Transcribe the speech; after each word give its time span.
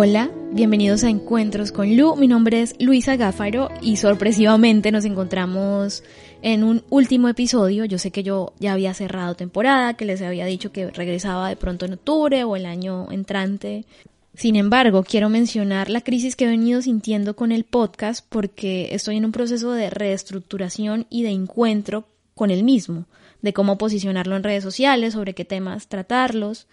Hola, 0.00 0.30
bienvenidos 0.52 1.02
a 1.02 1.10
Encuentros 1.10 1.72
con 1.72 1.96
Lu. 1.96 2.14
Mi 2.14 2.28
nombre 2.28 2.62
es 2.62 2.76
Luisa 2.78 3.16
Gáfaro 3.16 3.68
y 3.82 3.96
sorpresivamente 3.96 4.92
nos 4.92 5.04
encontramos 5.04 6.04
en 6.40 6.62
un 6.62 6.84
último 6.88 7.28
episodio. 7.28 7.84
Yo 7.84 7.98
sé 7.98 8.12
que 8.12 8.22
yo 8.22 8.52
ya 8.60 8.74
había 8.74 8.94
cerrado 8.94 9.34
temporada, 9.34 9.94
que 9.94 10.04
les 10.04 10.22
había 10.22 10.46
dicho 10.46 10.70
que 10.70 10.92
regresaba 10.92 11.48
de 11.48 11.56
pronto 11.56 11.84
en 11.84 11.94
octubre 11.94 12.44
o 12.44 12.54
el 12.54 12.66
año 12.66 13.10
entrante. 13.10 13.86
Sin 14.34 14.54
embargo, 14.54 15.02
quiero 15.02 15.30
mencionar 15.30 15.90
la 15.90 16.02
crisis 16.02 16.36
que 16.36 16.44
he 16.44 16.48
venido 16.48 16.80
sintiendo 16.80 17.34
con 17.34 17.50
el 17.50 17.64
podcast 17.64 18.24
porque 18.28 18.94
estoy 18.94 19.16
en 19.16 19.24
un 19.24 19.32
proceso 19.32 19.72
de 19.72 19.90
reestructuración 19.90 21.08
y 21.10 21.24
de 21.24 21.30
encuentro 21.30 22.06
con 22.36 22.52
el 22.52 22.62
mismo, 22.62 23.06
de 23.42 23.52
cómo 23.52 23.78
posicionarlo 23.78 24.36
en 24.36 24.44
redes 24.44 24.62
sociales, 24.62 25.14
sobre 25.14 25.34
qué 25.34 25.44
temas 25.44 25.88
tratarlos. 25.88 26.68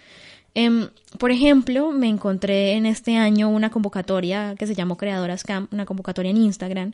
Em, 0.57 0.87
por 1.19 1.31
ejemplo, 1.31 1.91
me 1.91 2.07
encontré 2.07 2.73
en 2.73 2.85
este 2.85 3.17
año 3.17 3.49
una 3.49 3.69
convocatoria 3.69 4.55
que 4.57 4.65
se 4.65 4.73
llamó 4.73 4.95
Creadoras 4.95 5.43
Camp, 5.43 5.71
una 5.73 5.85
convocatoria 5.85 6.31
en 6.31 6.37
Instagram 6.37 6.93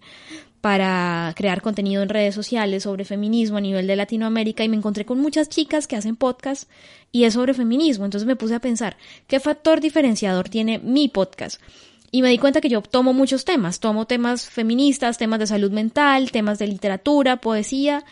para 0.62 1.32
crear 1.36 1.62
contenido 1.62 2.02
en 2.02 2.10
redes 2.10 2.34
sociales 2.34 2.84
sobre 2.84 3.06
feminismo 3.06 3.58
a 3.58 3.62
nivel 3.62 3.86
de 3.86 3.96
Latinoamérica 3.96 4.64
y 4.64 4.70
me 4.70 4.78
encontré 4.78 5.06
con 5.06 5.20
muchas 5.20 5.48
chicas 5.48 5.88
que 5.88 5.96
hacen 5.96 6.16
podcast 6.16 6.68
y 7.12 7.26
es 7.26 7.36
sobre 7.36 7.54
feminismo. 7.54 8.04
Entonces 8.06 8.26
me 8.26 8.36
puse 8.36 8.56
a 8.56 8.60
pensar, 8.60 8.98
¿qué 9.28 9.40
factor 9.40 9.80
diferenciador 9.80 10.50
tiene 10.50 10.80
mi 10.80 11.08
podcast? 11.08 11.62
Y 12.10 12.24
me 12.24 12.30
di 12.30 12.40
cuenta 12.40 12.62
que 12.62 12.70
yo 12.70 12.82
tomo 12.82 13.14
muchos 13.14 13.46
temas, 13.46 13.80
tomo 13.80 14.08
temas 14.08 14.50
feministas, 14.50 15.20
temas 15.20 15.40
de 15.40 15.48
salud 15.48 15.72
mental, 15.72 16.32
temas 16.32 16.58
de 16.58 16.66
literatura, 16.66 17.38
poesía, 17.38 18.04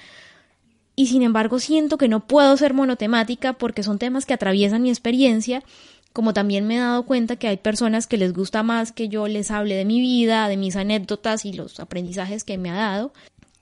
y 0.99 1.05
sin 1.05 1.21
embargo 1.21 1.59
siento 1.59 1.97
que 1.97 2.09
no 2.09 2.27
puedo 2.27 2.57
ser 2.57 2.73
monotemática 2.73 3.53
porque 3.53 3.83
son 3.83 3.99
temas 3.99 4.25
que 4.25 4.33
atraviesan 4.33 4.81
mi 4.81 4.89
experiencia, 4.89 5.63
como 6.11 6.33
también 6.33 6.67
me 6.67 6.75
he 6.75 6.79
dado 6.79 7.03
cuenta 7.03 7.37
que 7.37 7.47
hay 7.47 7.55
personas 7.55 8.05
que 8.05 8.17
les 8.17 8.33
gusta 8.33 8.63
más 8.63 8.91
que 8.91 9.07
yo 9.07 9.25
les 9.29 9.49
hable 9.49 9.75
de 9.75 9.85
mi 9.85 10.01
vida, 10.01 10.49
de 10.49 10.57
mis 10.57 10.75
anécdotas 10.75 11.45
y 11.45 11.53
los 11.53 11.79
aprendizajes 11.79 12.43
que 12.43 12.57
me 12.57 12.69
ha 12.69 12.73
dado, 12.73 13.13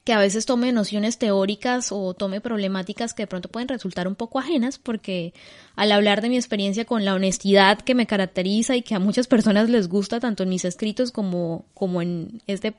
que 0.03 0.13
a 0.13 0.19
veces 0.19 0.47
tome 0.47 0.71
nociones 0.71 1.19
teóricas 1.19 1.91
o 1.91 2.15
tome 2.15 2.41
problemáticas 2.41 3.13
que 3.13 3.21
de 3.21 3.27
pronto 3.27 3.49
pueden 3.49 3.67
resultar 3.67 4.07
un 4.07 4.15
poco 4.15 4.39
ajenas 4.39 4.79
porque 4.79 5.35
al 5.75 5.91
hablar 5.91 6.23
de 6.23 6.29
mi 6.29 6.37
experiencia 6.37 6.85
con 6.85 7.05
la 7.05 7.13
honestidad 7.13 7.77
que 7.81 7.93
me 7.93 8.07
caracteriza 8.07 8.75
y 8.75 8.81
que 8.81 8.95
a 8.95 8.99
muchas 8.99 9.27
personas 9.27 9.69
les 9.69 9.89
gusta 9.89 10.19
tanto 10.19 10.41
en 10.41 10.49
mis 10.49 10.65
escritos 10.65 11.11
como, 11.11 11.65
como 11.75 12.01
en 12.01 12.41
este 12.47 12.73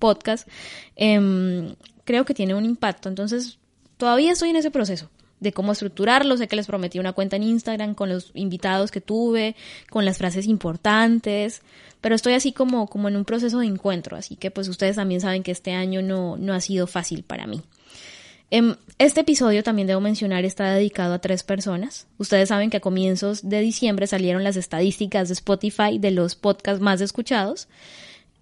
podcast, 0.00 0.48
em, 0.96 1.76
creo 2.04 2.24
que 2.24 2.34
tiene 2.34 2.56
un 2.56 2.64
impacto. 2.64 3.08
Entonces 3.08 3.59
Todavía 4.00 4.32
estoy 4.32 4.48
en 4.48 4.56
ese 4.56 4.70
proceso 4.70 5.10
de 5.40 5.52
cómo 5.52 5.72
estructurarlo. 5.72 6.38
Sé 6.38 6.48
que 6.48 6.56
les 6.56 6.66
prometí 6.66 6.98
una 6.98 7.12
cuenta 7.12 7.36
en 7.36 7.42
Instagram 7.42 7.94
con 7.94 8.08
los 8.08 8.30
invitados 8.32 8.90
que 8.90 9.02
tuve, 9.02 9.54
con 9.90 10.06
las 10.06 10.16
frases 10.16 10.46
importantes, 10.46 11.60
pero 12.00 12.14
estoy 12.14 12.32
así 12.32 12.52
como, 12.52 12.86
como 12.86 13.08
en 13.08 13.16
un 13.16 13.26
proceso 13.26 13.58
de 13.58 13.66
encuentro, 13.66 14.16
así 14.16 14.36
que 14.36 14.50
pues 14.50 14.68
ustedes 14.68 14.96
también 14.96 15.20
saben 15.20 15.42
que 15.42 15.50
este 15.50 15.72
año 15.72 16.00
no, 16.00 16.38
no 16.38 16.54
ha 16.54 16.62
sido 16.62 16.86
fácil 16.86 17.24
para 17.24 17.46
mí. 17.46 17.60
Em, 18.50 18.74
este 18.96 19.20
episodio 19.20 19.62
también 19.62 19.86
debo 19.86 20.00
mencionar 20.00 20.46
está 20.46 20.72
dedicado 20.72 21.12
a 21.12 21.18
tres 21.18 21.42
personas. 21.42 22.06
Ustedes 22.16 22.48
saben 22.48 22.70
que 22.70 22.78
a 22.78 22.80
comienzos 22.80 23.50
de 23.50 23.60
diciembre 23.60 24.06
salieron 24.06 24.44
las 24.44 24.56
estadísticas 24.56 25.28
de 25.28 25.34
Spotify 25.34 25.98
de 25.98 26.10
los 26.10 26.36
podcasts 26.36 26.80
más 26.80 27.02
escuchados 27.02 27.68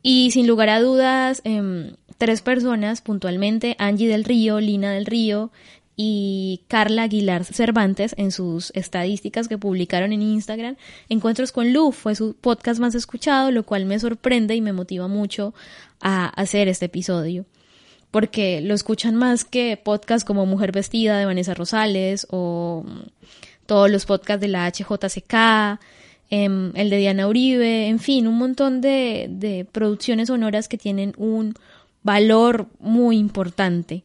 y 0.02 0.30
sin 0.30 0.46
lugar 0.46 0.68
a 0.68 0.80
dudas, 0.80 1.42
em, 1.42 1.94
tres 2.18 2.42
personas 2.42 3.00
puntualmente, 3.00 3.76
Angie 3.78 4.08
del 4.08 4.24
Río, 4.24 4.60
Lina 4.60 4.92
del 4.92 5.06
Río 5.06 5.50
y 5.96 6.62
Carla 6.68 7.04
Aguilar 7.04 7.44
Cervantes 7.44 8.14
en 8.18 8.30
sus 8.30 8.70
estadísticas 8.74 9.48
que 9.48 9.58
publicaron 9.58 10.12
en 10.12 10.22
Instagram. 10.22 10.76
Encuentros 11.08 11.50
con 11.52 11.72
Lu 11.72 11.92
fue 11.92 12.14
su 12.14 12.34
podcast 12.34 12.78
más 12.80 12.94
escuchado, 12.94 13.50
lo 13.50 13.64
cual 13.64 13.84
me 13.84 13.98
sorprende 13.98 14.54
y 14.54 14.60
me 14.60 14.72
motiva 14.72 15.08
mucho 15.08 15.54
a 16.00 16.26
hacer 16.26 16.68
este 16.68 16.86
episodio. 16.86 17.46
Porque 18.10 18.60
lo 18.60 18.74
escuchan 18.74 19.16
más 19.16 19.44
que 19.44 19.76
podcasts 19.76 20.24
como 20.24 20.46
Mujer 20.46 20.72
Vestida 20.72 21.18
de 21.18 21.26
Vanessa 21.26 21.54
Rosales 21.54 22.26
o 22.30 22.84
todos 23.66 23.90
los 23.90 24.06
podcasts 24.06 24.40
de 24.40 24.48
la 24.48 24.66
HJCK, 24.66 25.80
em, 26.30 26.72
el 26.74 26.90
de 26.90 26.96
Diana 26.96 27.26
Uribe, 27.26 27.88
en 27.88 27.98
fin, 27.98 28.26
un 28.26 28.38
montón 28.38 28.80
de, 28.80 29.26
de 29.28 29.64
producciones 29.64 30.28
sonoras 30.28 30.68
que 30.68 30.78
tienen 30.78 31.12
un 31.16 31.54
valor 32.02 32.68
muy 32.80 33.18
importante. 33.18 34.04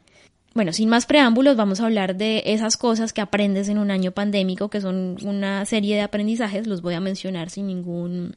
Bueno, 0.54 0.72
sin 0.72 0.88
más 0.88 1.08
preámbulos, 1.08 1.56
vamos 1.56 1.80
a 1.80 1.86
hablar 1.86 2.16
de 2.16 2.44
esas 2.46 2.78
cosas 2.78 3.12
que 3.12 3.22
aprendes 3.22 3.70
en 3.70 3.80
un 3.80 3.90
año 3.90 4.12
pandémico, 4.12 4.70
que 4.70 4.82
son 4.82 5.18
una 5.24 5.66
serie 5.66 5.96
de 5.96 6.02
aprendizajes, 6.02 6.68
los 6.68 6.82
voy 6.82 6.94
a 6.94 7.00
mencionar 7.00 7.50
sin 7.50 7.66
ningún, 7.66 8.36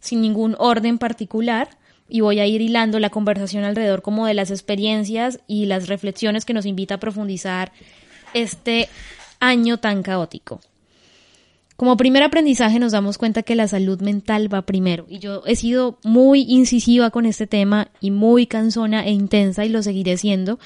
sin 0.00 0.22
ningún 0.22 0.56
orden 0.58 0.96
particular, 0.96 1.68
y 2.08 2.20
voy 2.20 2.40
a 2.40 2.46
ir 2.46 2.62
hilando 2.62 2.98
la 2.98 3.10
conversación 3.10 3.64
alrededor 3.64 4.00
como 4.00 4.26
de 4.26 4.34
las 4.34 4.50
experiencias 4.50 5.40
y 5.46 5.66
las 5.66 5.88
reflexiones 5.88 6.44
que 6.44 6.54
nos 6.54 6.66
invita 6.66 6.94
a 6.94 7.00
profundizar 7.00 7.72
este 8.32 8.88
año 9.40 9.78
tan 9.78 10.02
caótico. 10.02 10.60
Como 11.76 11.96
primer 11.96 12.22
aprendizaje 12.22 12.78
nos 12.78 12.92
damos 12.92 13.18
cuenta 13.18 13.42
que 13.42 13.56
la 13.56 13.66
salud 13.66 14.00
mental 14.00 14.52
va 14.52 14.62
primero 14.62 15.06
y 15.08 15.18
yo 15.18 15.42
he 15.44 15.56
sido 15.56 15.98
muy 16.04 16.42
incisiva 16.42 17.10
con 17.10 17.26
este 17.26 17.48
tema 17.48 17.88
y 18.00 18.12
muy 18.12 18.46
cansona 18.46 19.04
e 19.04 19.10
intensa 19.10 19.64
y 19.64 19.70
lo 19.70 19.82
seguiré 19.82 20.16
siendo 20.16 20.60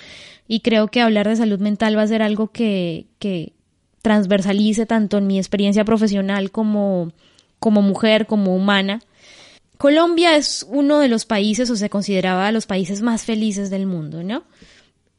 y 0.47 0.61
creo 0.61 0.89
que 0.89 1.01
hablar 1.01 1.27
de 1.27 1.37
salud 1.37 1.61
mental 1.61 1.97
va 1.97 2.03
a 2.03 2.07
ser 2.07 2.23
algo 2.23 2.49
que, 2.49 3.07
que 3.19 3.55
transversalice 4.03 4.87
tanto 4.87 5.19
en 5.19 5.27
mi 5.27 5.39
experiencia 5.39 5.85
profesional 5.85 6.51
como, 6.51 7.13
como 7.59 7.83
mujer, 7.83 8.27
como 8.27 8.55
humana. 8.55 9.01
Colombia 9.77 10.37
es 10.37 10.67
uno 10.69 10.99
de 10.99 11.09
los 11.09 11.25
países 11.25 11.71
o 11.71 11.77
se 11.77 11.91
consideraba 11.91 12.53
los 12.53 12.67
países 12.67 13.01
más 13.01 13.25
felices 13.25 13.71
del 13.71 13.87
mundo, 13.87 14.23
¿no? 14.23 14.45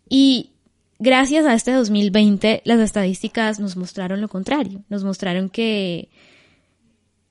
Y 0.09 0.51
gracias 0.99 1.45
a 1.45 1.53
este 1.53 1.71
2020 1.71 2.61
las 2.65 2.79
estadísticas 2.79 3.59
nos 3.59 3.75
mostraron 3.75 4.21
lo 4.21 4.27
contrario, 4.27 4.83
nos 4.89 5.03
mostraron 5.03 5.49
que, 5.49 6.09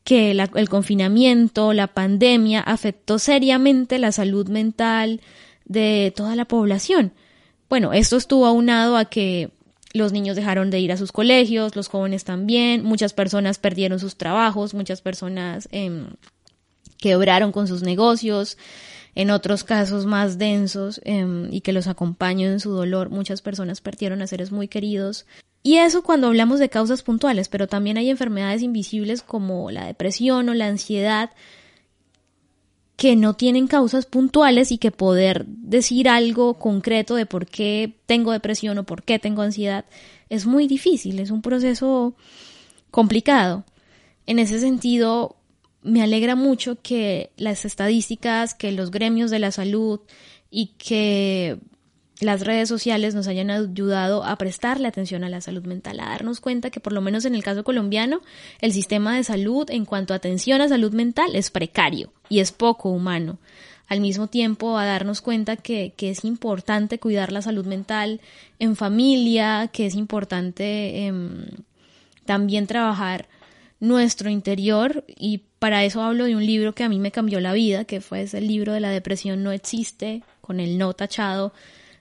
que 0.04 0.30
el 0.30 0.68
confinamiento, 0.68 1.72
la 1.72 1.86
pandemia 1.86 2.60
afectó 2.60 3.18
seriamente 3.18 3.98
la 3.98 4.10
salud 4.10 4.48
mental 4.48 5.20
de 5.66 6.12
toda 6.16 6.34
la 6.34 6.46
población. 6.46 7.12
Bueno, 7.68 7.92
esto 7.92 8.16
estuvo 8.16 8.46
aunado 8.46 8.96
a 8.96 9.04
que 9.04 9.50
los 9.92 10.12
niños 10.12 10.36
dejaron 10.36 10.70
de 10.70 10.80
ir 10.80 10.92
a 10.92 10.96
sus 10.96 11.12
colegios, 11.12 11.76
los 11.76 11.88
jóvenes 11.88 12.24
también, 12.24 12.82
muchas 12.84 13.12
personas 13.12 13.58
perdieron 13.58 13.98
sus 13.98 14.16
trabajos, 14.16 14.74
muchas 14.74 15.02
personas 15.02 15.68
eh, 15.72 16.06
quebraron 16.98 17.52
con 17.52 17.68
sus 17.68 17.82
negocios, 17.82 18.56
en 19.18 19.32
otros 19.32 19.64
casos 19.64 20.06
más 20.06 20.38
densos 20.38 21.00
em, 21.04 21.52
y 21.52 21.60
que 21.60 21.72
los 21.72 21.88
acompaño 21.88 22.48
en 22.50 22.60
su 22.60 22.70
dolor, 22.70 23.10
muchas 23.10 23.42
personas 23.42 23.80
perdieron 23.80 24.22
a 24.22 24.28
seres 24.28 24.52
muy 24.52 24.68
queridos. 24.68 25.26
Y 25.64 25.78
eso 25.78 26.04
cuando 26.04 26.28
hablamos 26.28 26.60
de 26.60 26.68
causas 26.68 27.02
puntuales, 27.02 27.48
pero 27.48 27.66
también 27.66 27.96
hay 27.96 28.10
enfermedades 28.10 28.62
invisibles 28.62 29.22
como 29.22 29.72
la 29.72 29.86
depresión 29.86 30.48
o 30.48 30.54
la 30.54 30.68
ansiedad 30.68 31.30
que 32.94 33.16
no 33.16 33.34
tienen 33.34 33.66
causas 33.66 34.06
puntuales 34.06 34.70
y 34.70 34.78
que 34.78 34.92
poder 34.92 35.46
decir 35.46 36.08
algo 36.08 36.54
concreto 36.54 37.16
de 37.16 37.26
por 37.26 37.46
qué 37.46 37.96
tengo 38.06 38.30
depresión 38.30 38.78
o 38.78 38.84
por 38.84 39.02
qué 39.02 39.18
tengo 39.18 39.42
ansiedad 39.42 39.84
es 40.28 40.46
muy 40.46 40.68
difícil, 40.68 41.18
es 41.18 41.32
un 41.32 41.42
proceso 41.42 42.14
complicado. 42.92 43.64
En 44.26 44.38
ese 44.38 44.60
sentido, 44.60 45.37
me 45.82 46.02
alegra 46.02 46.34
mucho 46.34 46.80
que 46.82 47.30
las 47.36 47.64
estadísticas, 47.64 48.54
que 48.54 48.72
los 48.72 48.90
gremios 48.90 49.30
de 49.30 49.38
la 49.38 49.52
salud 49.52 50.00
y 50.50 50.72
que 50.78 51.58
las 52.20 52.40
redes 52.40 52.68
sociales 52.68 53.14
nos 53.14 53.28
hayan 53.28 53.50
ayudado 53.50 54.24
a 54.24 54.36
prestarle 54.36 54.88
atención 54.88 55.22
a 55.22 55.28
la 55.28 55.40
salud 55.40 55.64
mental, 55.64 56.00
a 56.00 56.08
darnos 56.08 56.40
cuenta 56.40 56.70
que 56.70 56.80
por 56.80 56.92
lo 56.92 57.00
menos 57.00 57.24
en 57.24 57.34
el 57.34 57.44
caso 57.44 57.62
colombiano 57.62 58.20
el 58.60 58.72
sistema 58.72 59.16
de 59.16 59.22
salud 59.22 59.70
en 59.70 59.84
cuanto 59.84 60.14
a 60.14 60.16
atención 60.16 60.60
a 60.60 60.68
salud 60.68 60.92
mental 60.92 61.36
es 61.36 61.50
precario 61.50 62.12
y 62.28 62.40
es 62.40 62.50
poco 62.50 62.90
humano. 62.90 63.38
Al 63.86 64.00
mismo 64.00 64.26
tiempo 64.26 64.76
a 64.76 64.84
darnos 64.84 65.22
cuenta 65.22 65.56
que, 65.56 65.94
es 65.96 66.24
importante 66.24 66.98
cuidar 66.98 67.32
la 67.32 67.40
salud 67.40 67.64
mental 67.64 68.20
en 68.58 68.76
familia, 68.76 69.70
que 69.72 69.86
es 69.86 69.94
importante 69.94 71.06
em, 71.06 71.46
también 72.26 72.66
trabajar 72.66 73.28
nuestro 73.80 74.28
interior 74.28 75.04
y 75.06 75.42
para 75.58 75.84
eso 75.84 76.02
hablo 76.02 76.24
de 76.24 76.36
un 76.36 76.46
libro 76.46 76.74
que 76.74 76.84
a 76.84 76.88
mí 76.88 76.98
me 76.98 77.10
cambió 77.10 77.40
la 77.40 77.52
vida, 77.52 77.84
que 77.84 78.00
fue 78.00 78.22
ese 78.22 78.40
libro 78.40 78.72
de 78.72 78.80
la 78.80 78.90
depresión 78.90 79.42
no 79.42 79.52
existe, 79.52 80.22
con 80.40 80.60
el 80.60 80.78
no 80.78 80.92
tachado 80.94 81.52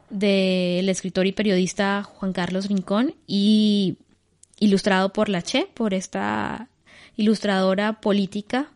del 0.10 0.88
escritor 0.90 1.28
y 1.28 1.32
periodista 1.32 2.04
Juan 2.04 2.34
Carlos 2.34 2.68
Rincón 2.68 3.16
y 3.26 3.98
ilustrado 4.60 5.12
por 5.12 5.30
la 5.30 5.42
Che, 5.42 5.68
por 5.74 5.94
esta 5.94 6.70
ilustradora 7.16 8.00
política 8.00 8.70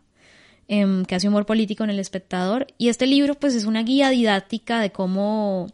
em, 0.68 1.04
que 1.04 1.14
hace 1.14 1.28
humor 1.28 1.46
político 1.46 1.84
en 1.84 1.90
el 1.90 1.98
espectador. 1.98 2.66
Y 2.76 2.88
este 2.88 3.06
libro 3.06 3.34
pues 3.34 3.54
es 3.54 3.64
una 3.64 3.82
guía 3.82 4.10
didáctica 4.10 4.80
de 4.80 4.90
cómo 4.90 5.68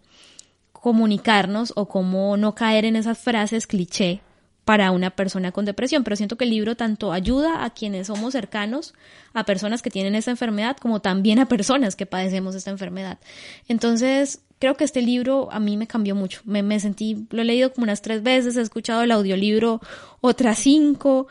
comunicarnos 0.72 1.72
o 1.76 1.88
cómo 1.88 2.36
no 2.36 2.54
caer 2.54 2.84
en 2.84 2.96
esas 2.96 3.18
frases 3.18 3.66
cliché 3.66 4.20
para 4.68 4.90
una 4.90 5.08
persona 5.08 5.50
con 5.50 5.64
depresión, 5.64 6.04
pero 6.04 6.14
siento 6.14 6.36
que 6.36 6.44
el 6.44 6.50
libro 6.50 6.76
tanto 6.76 7.10
ayuda 7.10 7.64
a 7.64 7.70
quienes 7.70 8.08
somos 8.08 8.34
cercanos, 8.34 8.92
a 9.32 9.44
personas 9.44 9.80
que 9.80 9.88
tienen 9.88 10.14
esta 10.14 10.30
enfermedad, 10.30 10.76
como 10.76 11.00
también 11.00 11.38
a 11.38 11.48
personas 11.48 11.96
que 11.96 12.04
padecemos 12.04 12.54
esta 12.54 12.70
enfermedad. 12.70 13.18
Entonces, 13.66 14.42
creo 14.58 14.76
que 14.76 14.84
este 14.84 15.00
libro 15.00 15.48
a 15.52 15.58
mí 15.58 15.78
me 15.78 15.86
cambió 15.86 16.14
mucho. 16.14 16.42
Me, 16.44 16.62
me 16.62 16.78
sentí, 16.80 17.26
lo 17.30 17.40
he 17.40 17.46
leído 17.46 17.72
como 17.72 17.84
unas 17.84 18.02
tres 18.02 18.22
veces, 18.22 18.58
he 18.58 18.60
escuchado 18.60 19.00
el 19.00 19.10
audiolibro 19.10 19.80
otras 20.20 20.58
cinco, 20.58 21.28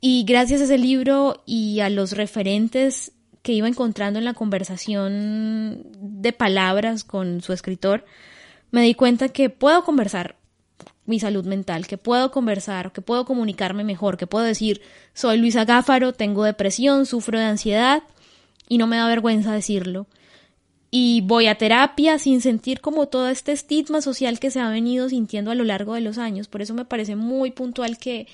y 0.00 0.24
gracias 0.24 0.62
a 0.62 0.64
ese 0.64 0.78
libro 0.78 1.44
y 1.46 1.78
a 1.78 1.90
los 1.90 2.10
referentes 2.10 3.12
que 3.42 3.52
iba 3.52 3.68
encontrando 3.68 4.18
en 4.18 4.24
la 4.24 4.34
conversación 4.34 5.86
de 5.96 6.32
palabras 6.32 7.04
con 7.04 7.40
su 7.40 7.52
escritor, 7.52 8.04
me 8.72 8.82
di 8.82 8.94
cuenta 8.94 9.28
que 9.28 9.48
puedo 9.48 9.84
conversar 9.84 10.41
mi 11.04 11.18
salud 11.18 11.44
mental, 11.44 11.86
que 11.86 11.98
puedo 11.98 12.30
conversar, 12.30 12.92
que 12.92 13.00
puedo 13.00 13.24
comunicarme 13.24 13.84
mejor, 13.84 14.16
que 14.16 14.26
puedo 14.26 14.44
decir, 14.44 14.80
soy 15.14 15.38
Luisa 15.38 15.64
Gáfaro, 15.64 16.12
tengo 16.12 16.44
depresión, 16.44 17.06
sufro 17.06 17.38
de 17.38 17.46
ansiedad 17.46 18.02
y 18.68 18.78
no 18.78 18.86
me 18.86 18.96
da 18.96 19.08
vergüenza 19.08 19.52
decirlo. 19.52 20.06
Y 20.94 21.22
voy 21.22 21.46
a 21.46 21.56
terapia 21.56 22.18
sin 22.18 22.40
sentir 22.42 22.80
como 22.80 23.08
todo 23.08 23.28
este 23.30 23.52
estigma 23.52 24.02
social 24.02 24.38
que 24.38 24.50
se 24.50 24.60
ha 24.60 24.68
venido 24.68 25.08
sintiendo 25.08 25.50
a 25.50 25.54
lo 25.54 25.64
largo 25.64 25.94
de 25.94 26.02
los 26.02 26.18
años. 26.18 26.48
Por 26.48 26.60
eso 26.60 26.74
me 26.74 26.84
parece 26.84 27.16
muy 27.16 27.50
puntual 27.50 27.96
que, 27.96 28.26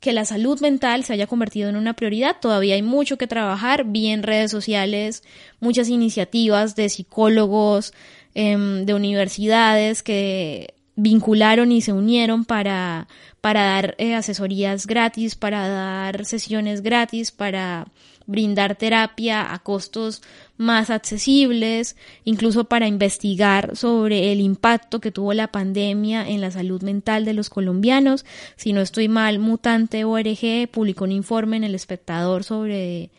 que 0.00 0.12
la 0.12 0.24
salud 0.24 0.60
mental 0.60 1.04
se 1.04 1.12
haya 1.12 1.28
convertido 1.28 1.68
en 1.68 1.76
una 1.76 1.94
prioridad. 1.94 2.38
Todavía 2.40 2.74
hay 2.74 2.82
mucho 2.82 3.18
que 3.18 3.28
trabajar. 3.28 3.84
Vi 3.84 4.08
en 4.08 4.24
redes 4.24 4.50
sociales 4.50 5.22
muchas 5.60 5.88
iniciativas 5.88 6.74
de 6.74 6.88
psicólogos, 6.88 7.94
em, 8.34 8.84
de 8.84 8.94
universidades 8.94 10.02
que 10.02 10.74
vincularon 10.94 11.72
y 11.72 11.80
se 11.80 11.92
unieron 11.92 12.44
para, 12.44 13.08
para 13.40 13.62
dar 13.62 13.94
eh, 13.98 14.14
asesorías 14.14 14.86
gratis, 14.86 15.34
para 15.34 15.68
dar 15.68 16.24
sesiones 16.24 16.82
gratis, 16.82 17.30
para 17.30 17.86
brindar 18.26 18.76
terapia 18.76 19.52
a 19.52 19.58
costos 19.58 20.22
más 20.56 20.90
accesibles, 20.90 21.96
incluso 22.24 22.64
para 22.64 22.86
investigar 22.86 23.76
sobre 23.76 24.32
el 24.32 24.40
impacto 24.40 25.00
que 25.00 25.10
tuvo 25.10 25.32
la 25.32 25.48
pandemia 25.48 26.28
en 26.28 26.40
la 26.40 26.50
salud 26.50 26.82
mental 26.82 27.24
de 27.24 27.32
los 27.32 27.50
colombianos. 27.50 28.24
Si 28.56 28.72
no 28.72 28.80
estoy 28.80 29.08
mal, 29.08 29.38
Mutante 29.38 30.04
ORG 30.04 30.68
publicó 30.70 31.04
un 31.04 31.12
informe 31.12 31.56
en 31.56 31.64
El 31.64 31.74
Espectador 31.74 32.44
sobre 32.44 33.10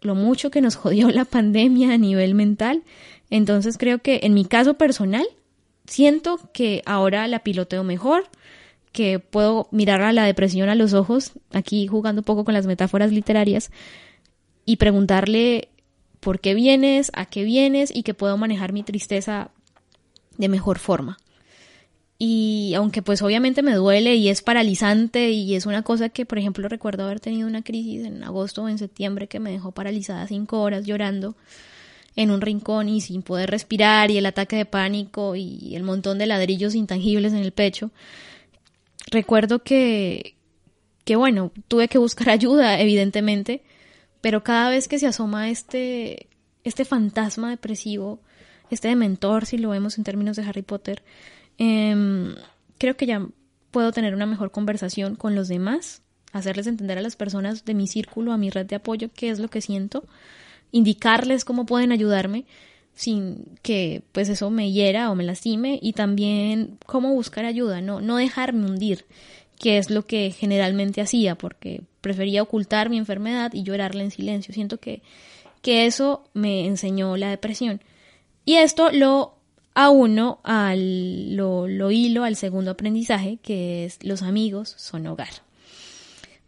lo 0.00 0.14
mucho 0.14 0.50
que 0.50 0.62
nos 0.62 0.76
jodió 0.76 1.10
la 1.10 1.24
pandemia 1.26 1.92
a 1.92 1.98
nivel 1.98 2.34
mental. 2.34 2.82
Entonces 3.28 3.78
creo 3.78 3.98
que 3.98 4.20
en 4.22 4.34
mi 4.34 4.44
caso 4.44 4.74
personal, 4.74 5.26
siento 5.90 6.38
que 6.52 6.82
ahora 6.86 7.26
la 7.26 7.40
piloteo 7.40 7.84
mejor, 7.84 8.28
que 8.92 9.18
puedo 9.18 9.68
mirar 9.72 10.02
a 10.02 10.12
la 10.12 10.24
depresión 10.24 10.68
a 10.68 10.74
los 10.74 10.94
ojos, 10.94 11.32
aquí 11.52 11.86
jugando 11.86 12.20
un 12.20 12.24
poco 12.24 12.44
con 12.44 12.54
las 12.54 12.66
metáforas 12.66 13.12
literarias, 13.12 13.70
y 14.64 14.76
preguntarle 14.76 15.68
por 16.20 16.40
qué 16.40 16.54
vienes, 16.54 17.10
a 17.14 17.26
qué 17.26 17.42
vienes 17.44 17.94
y 17.94 18.04
que 18.04 18.14
puedo 18.14 18.36
manejar 18.36 18.72
mi 18.72 18.84
tristeza 18.84 19.50
de 20.38 20.48
mejor 20.48 20.78
forma. 20.78 21.18
Y 22.18 22.74
aunque 22.76 23.02
pues 23.02 23.22
obviamente 23.22 23.62
me 23.62 23.74
duele 23.74 24.14
y 24.14 24.28
es 24.28 24.42
paralizante 24.42 25.30
y 25.30 25.54
es 25.56 25.66
una 25.66 25.82
cosa 25.82 26.10
que 26.10 26.26
por 26.26 26.38
ejemplo 26.38 26.68
recuerdo 26.68 27.04
haber 27.04 27.18
tenido 27.18 27.48
una 27.48 27.62
crisis 27.62 28.04
en 28.04 28.22
agosto 28.22 28.62
o 28.62 28.68
en 28.68 28.78
septiembre 28.78 29.26
que 29.26 29.40
me 29.40 29.50
dejó 29.50 29.72
paralizada 29.72 30.26
cinco 30.26 30.60
horas 30.60 30.84
llorando 30.84 31.34
en 32.16 32.30
un 32.30 32.40
rincón 32.40 32.88
y 32.88 33.00
sin 33.00 33.22
poder 33.22 33.50
respirar 33.50 34.10
y 34.10 34.18
el 34.18 34.26
ataque 34.26 34.56
de 34.56 34.64
pánico 34.64 35.36
y 35.36 35.74
el 35.74 35.82
montón 35.82 36.18
de 36.18 36.26
ladrillos 36.26 36.74
intangibles 36.74 37.32
en 37.32 37.38
el 37.38 37.52
pecho. 37.52 37.90
Recuerdo 39.10 39.62
que, 39.62 40.36
que 41.04 41.16
bueno, 41.16 41.52
tuve 41.68 41.88
que 41.88 41.98
buscar 41.98 42.30
ayuda, 42.30 42.80
evidentemente, 42.80 43.62
pero 44.20 44.42
cada 44.42 44.70
vez 44.70 44.88
que 44.88 44.98
se 44.98 45.06
asoma 45.06 45.50
este, 45.50 46.28
este 46.64 46.84
fantasma 46.84 47.50
depresivo, 47.50 48.20
este 48.70 48.88
dementor, 48.88 49.46
si 49.46 49.58
lo 49.58 49.70
vemos 49.70 49.98
en 49.98 50.04
términos 50.04 50.36
de 50.36 50.44
Harry 50.44 50.62
Potter, 50.62 51.02
em, 51.58 52.34
creo 52.78 52.96
que 52.96 53.06
ya 53.06 53.26
puedo 53.70 53.92
tener 53.92 54.14
una 54.14 54.26
mejor 54.26 54.50
conversación 54.50 55.16
con 55.16 55.34
los 55.34 55.48
demás, 55.48 56.02
hacerles 56.32 56.66
entender 56.66 56.98
a 56.98 57.02
las 57.02 57.16
personas 57.16 57.64
de 57.64 57.74
mi 57.74 57.86
círculo, 57.86 58.32
a 58.32 58.38
mi 58.38 58.50
red 58.50 58.66
de 58.66 58.76
apoyo, 58.76 59.08
qué 59.12 59.30
es 59.30 59.38
lo 59.38 59.48
que 59.48 59.60
siento 59.60 60.04
indicarles 60.72 61.44
cómo 61.44 61.66
pueden 61.66 61.92
ayudarme 61.92 62.44
sin 62.94 63.44
que 63.62 64.02
pues 64.12 64.28
eso 64.28 64.50
me 64.50 64.72
hiera 64.72 65.10
o 65.10 65.14
me 65.14 65.24
lastime 65.24 65.78
y 65.80 65.94
también 65.94 66.78
cómo 66.86 67.14
buscar 67.14 67.44
ayuda, 67.44 67.80
no, 67.80 68.00
no 68.00 68.16
dejarme 68.16 68.66
hundir, 68.66 69.06
que 69.58 69.78
es 69.78 69.90
lo 69.90 70.06
que 70.06 70.30
generalmente 70.30 71.00
hacía 71.00 71.36
porque 71.36 71.82
prefería 72.00 72.42
ocultar 72.42 72.90
mi 72.90 72.98
enfermedad 72.98 73.52
y 73.54 73.62
llorarla 73.62 74.02
en 74.02 74.10
silencio. 74.10 74.52
Siento 74.52 74.78
que, 74.78 75.02
que 75.62 75.86
eso 75.86 76.24
me 76.34 76.66
enseñó 76.66 77.16
la 77.16 77.30
depresión. 77.30 77.80
Y 78.44 78.56
esto 78.56 78.90
lo 78.92 79.34
uno 79.74 80.40
al, 80.42 81.36
lo, 81.36 81.66
lo 81.66 81.90
hilo 81.90 82.24
al 82.24 82.36
segundo 82.36 82.72
aprendizaje, 82.72 83.38
que 83.42 83.86
es 83.86 84.04
los 84.04 84.20
amigos 84.20 84.74
son 84.76 85.06
hogar 85.06 85.30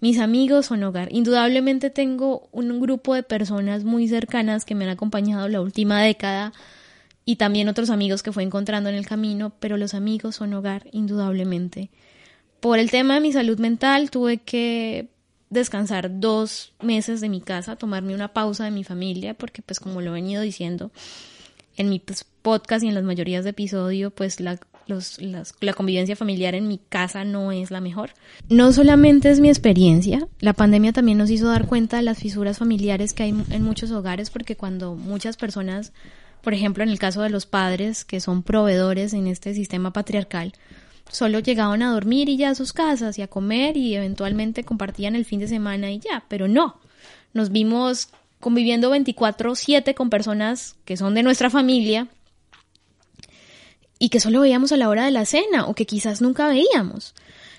mis 0.02 0.18
amigos 0.18 0.66
son 0.66 0.82
hogar. 0.82 1.12
Indudablemente 1.12 1.88
tengo 1.88 2.48
un 2.50 2.80
grupo 2.80 3.14
de 3.14 3.22
personas 3.22 3.84
muy 3.84 4.08
cercanas 4.08 4.64
que 4.64 4.74
me 4.74 4.84
han 4.84 4.90
acompañado 4.90 5.48
la 5.48 5.60
última 5.60 6.02
década 6.02 6.52
y 7.24 7.36
también 7.36 7.68
otros 7.68 7.88
amigos 7.88 8.24
que 8.24 8.32
fue 8.32 8.42
encontrando 8.42 8.88
en 8.88 8.96
el 8.96 9.06
camino, 9.06 9.52
pero 9.60 9.76
los 9.76 9.94
amigos 9.94 10.34
son 10.34 10.54
hogar, 10.54 10.88
indudablemente. 10.90 11.90
Por 12.58 12.80
el 12.80 12.90
tema 12.90 13.14
de 13.14 13.20
mi 13.20 13.32
salud 13.32 13.60
mental 13.60 14.10
tuve 14.10 14.38
que 14.38 15.08
descansar 15.50 16.18
dos 16.18 16.72
meses 16.82 17.20
de 17.20 17.28
mi 17.28 17.40
casa, 17.40 17.76
tomarme 17.76 18.12
una 18.12 18.32
pausa 18.32 18.64
de 18.64 18.72
mi 18.72 18.82
familia, 18.82 19.34
porque 19.34 19.62
pues 19.62 19.78
como 19.78 20.00
lo 20.00 20.10
he 20.10 20.14
venido 20.14 20.42
diciendo 20.42 20.90
en 21.76 21.90
mi 21.90 22.00
pues, 22.00 22.26
podcast 22.42 22.82
y 22.82 22.88
en 22.88 22.94
las 22.94 23.04
mayorías 23.04 23.44
de 23.44 23.50
episodios, 23.50 24.12
pues 24.12 24.40
la 24.40 24.58
la 24.86 25.72
convivencia 25.72 26.16
familiar 26.16 26.54
en 26.54 26.68
mi 26.68 26.78
casa 26.78 27.24
no 27.24 27.52
es 27.52 27.70
la 27.70 27.80
mejor. 27.80 28.10
No 28.48 28.72
solamente 28.72 29.30
es 29.30 29.40
mi 29.40 29.48
experiencia, 29.48 30.26
la 30.40 30.52
pandemia 30.52 30.92
también 30.92 31.18
nos 31.18 31.30
hizo 31.30 31.48
dar 31.48 31.66
cuenta 31.66 31.96
de 31.96 32.02
las 32.02 32.18
fisuras 32.18 32.58
familiares 32.58 33.14
que 33.14 33.24
hay 33.24 33.34
en 33.50 33.62
muchos 33.62 33.90
hogares 33.90 34.30
porque 34.30 34.56
cuando 34.56 34.94
muchas 34.94 35.36
personas, 35.36 35.92
por 36.42 36.54
ejemplo 36.54 36.82
en 36.82 36.90
el 36.90 36.98
caso 36.98 37.22
de 37.22 37.30
los 37.30 37.46
padres 37.46 38.04
que 38.04 38.20
son 38.20 38.42
proveedores 38.42 39.14
en 39.14 39.26
este 39.26 39.54
sistema 39.54 39.92
patriarcal, 39.92 40.52
solo 41.10 41.40
llegaban 41.40 41.82
a 41.82 41.92
dormir 41.92 42.28
y 42.28 42.36
ya 42.36 42.50
a 42.50 42.54
sus 42.54 42.72
casas 42.72 43.18
y 43.18 43.22
a 43.22 43.28
comer 43.28 43.76
y 43.76 43.94
eventualmente 43.94 44.64
compartían 44.64 45.16
el 45.16 45.24
fin 45.24 45.40
de 45.40 45.48
semana 45.48 45.90
y 45.90 45.98
ya, 45.98 46.24
pero 46.28 46.48
no, 46.48 46.80
nos 47.32 47.50
vimos 47.50 48.08
conviviendo 48.40 48.90
24/7 48.90 49.94
con 49.94 50.10
personas 50.10 50.76
que 50.84 50.96
son 50.96 51.14
de 51.14 51.22
nuestra 51.22 51.50
familia 51.50 52.08
y 54.02 54.08
que 54.08 54.18
solo 54.18 54.40
veíamos 54.40 54.72
a 54.72 54.76
la 54.76 54.88
hora 54.88 55.04
de 55.04 55.12
la 55.12 55.24
cena 55.24 55.68
o 55.68 55.74
que 55.74 55.86
quizás 55.86 56.20
nunca 56.20 56.48
veíamos. 56.48 57.14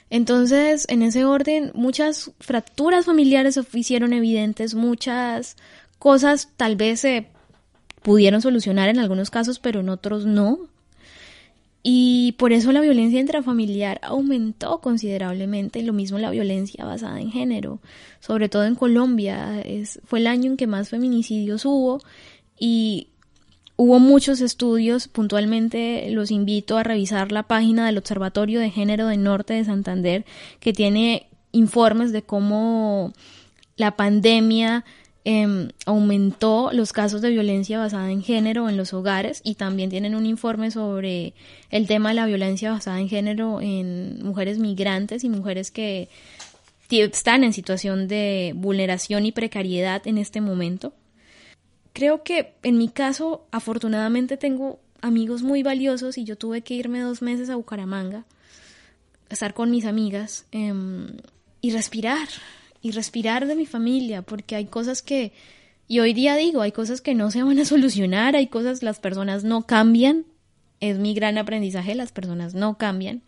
Entonces, 0.10 0.86
en 0.90 1.02
ese 1.02 1.24
orden, 1.24 1.72
muchas 1.74 2.32
fracturas 2.42 3.06
familiares 3.06 3.56
se 3.56 3.80
hicieron 3.80 4.12
evidentes, 4.12 4.76
muchas 4.76 5.56
cosas 6.00 6.50
tal 6.58 6.76
vez 6.76 7.00
se 7.00 7.28
pudieron 8.02 8.42
solucionar 8.42 8.90
en 8.90 9.00
algunos 9.00 9.30
casos, 9.30 9.60
pero 9.60 9.80
en 9.80 9.88
otros 9.88 10.26
no. 10.26 10.60
Y 11.82 12.34
por 12.34 12.52
eso 12.52 12.74
la 12.74 12.82
violencia 12.82 13.22
intrafamiliar 13.22 14.02
aumentó 14.04 14.82
considerablemente, 14.82 15.82
lo 15.82 15.94
mismo 15.94 16.20
la 16.20 16.30
violencia 16.30 16.84
basada 16.84 17.22
en 17.22 17.32
género, 17.32 17.80
sobre 18.20 18.50
todo 18.50 18.66
en 18.66 18.76
Colombia. 18.76 19.64
Fue 20.04 20.20
el 20.20 20.28
año 20.28 20.52
en 20.52 20.58
que 20.58 20.68
más 20.68 20.90
feminicidios 20.90 21.64
hubo 21.64 22.02
y 22.60 23.08
Hubo 23.76 24.00
muchos 24.00 24.40
estudios, 24.42 25.08
puntualmente 25.08 26.08
los 26.12 26.30
invito 26.30 26.78
a 26.78 26.84
revisar 26.84 27.32
la 27.32 27.44
página 27.44 27.88
del 27.88 27.98
Observatorio 27.98 28.60
de 28.60 28.70
Género 28.70 29.08
del 29.08 29.24
Norte 29.24 29.56
de 29.56 29.66
Santander, 29.66 30.26
que 30.60 30.74
tiene 30.74 31.28
informes 31.52 32.12
de 32.12 32.22
cómo 32.22 33.14
la 33.76 33.96
pandemia 33.96 34.86
em, 35.26 35.70
aumentó 35.88 36.70
los 36.72 36.94
casos 36.94 37.22
de 37.22 37.32
violencia 37.32 37.80
basada 37.80 38.12
en 38.12 38.22
género 38.22 38.70
en 38.70 38.78
los 38.78 38.94
hogares 38.94 39.42
y 39.44 39.56
también 39.56 39.90
tienen 39.90 40.14
un 40.14 40.28
informe 40.28 40.70
sobre 40.70 41.34
el 41.72 41.88
tema 41.88 42.10
de 42.10 42.16
la 42.16 42.28
violencia 42.28 42.72
basada 42.72 43.00
en 43.00 43.10
género 43.10 43.60
en 43.60 44.24
mujeres 44.24 44.60
migrantes 44.60 45.24
y 45.24 45.30
mujeres 45.30 45.72
que 45.72 46.10
están 46.90 47.44
en 47.44 47.54
situación 47.54 48.08
de 48.08 48.54
vulneración 48.56 49.26
y 49.26 49.32
precariedad 49.32 50.06
en 50.06 50.20
este 50.20 50.42
momento 50.42 50.94
creo 51.94 52.24
que 52.24 52.56
en 52.64 52.78
mi 52.78 52.90
caso, 52.90 53.48
afortunadamente 53.52 54.36
tengo 54.36 54.80
amigos 55.02 55.44
muy 55.44 55.64
valiosos 55.64 56.18
y 56.18 56.24
yo 56.24 56.38
tuve 56.38 56.62
que 56.62 56.74
irme 56.74 57.02
dos 57.02 57.22
meses 57.22 57.50
a 57.50 57.56
Bucaramanga, 57.56 58.26
a 59.30 59.34
estar 59.34 59.54
con 59.54 59.70
mis 59.70 59.86
amigas 59.86 60.46
em, 60.52 61.18
y 61.62 61.72
respirar, 61.72 62.28
y 62.82 62.92
respirar 62.92 63.46
de 63.46 63.56
mi 63.56 63.66
familia, 63.66 64.22
porque 64.24 64.56
hay 64.56 64.66
cosas 64.66 65.02
que, 65.02 65.32
y 65.88 66.00
hoy 66.00 66.14
día 66.14 66.36
digo, 66.36 66.62
hay 66.62 66.72
cosas 66.72 67.02
que 67.02 67.16
no 67.16 67.32
se 67.32 67.44
van 67.44 67.60
a 67.60 67.66
solucionar, 67.66 68.36
hay 68.36 68.48
cosas, 68.48 68.82
las 68.82 69.00
personas 69.00 69.44
no 69.44 69.64
cambian, 69.66 70.26
es 70.80 70.98
mi 70.98 71.14
gran 71.14 71.38
aprendizaje, 71.38 71.96
las 71.96 72.12
personas 72.12 72.56
no 72.56 72.78
cambian. 72.78 73.22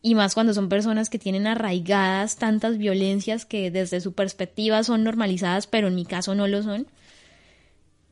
y 0.00 0.14
más 0.14 0.34
cuando 0.34 0.54
son 0.54 0.68
personas 0.68 1.10
que 1.10 1.18
tienen 1.18 1.48
arraigadas 1.48 2.36
tantas 2.36 2.78
violencias 2.78 3.44
que 3.44 3.70
desde 3.72 4.00
su 4.00 4.12
perspectiva 4.12 4.84
son 4.84 5.02
normalizadas, 5.02 5.66
pero 5.66 5.88
en 5.88 5.96
mi 5.96 6.04
caso 6.04 6.34
no 6.36 6.46
lo 6.46 6.62
son. 6.62 6.86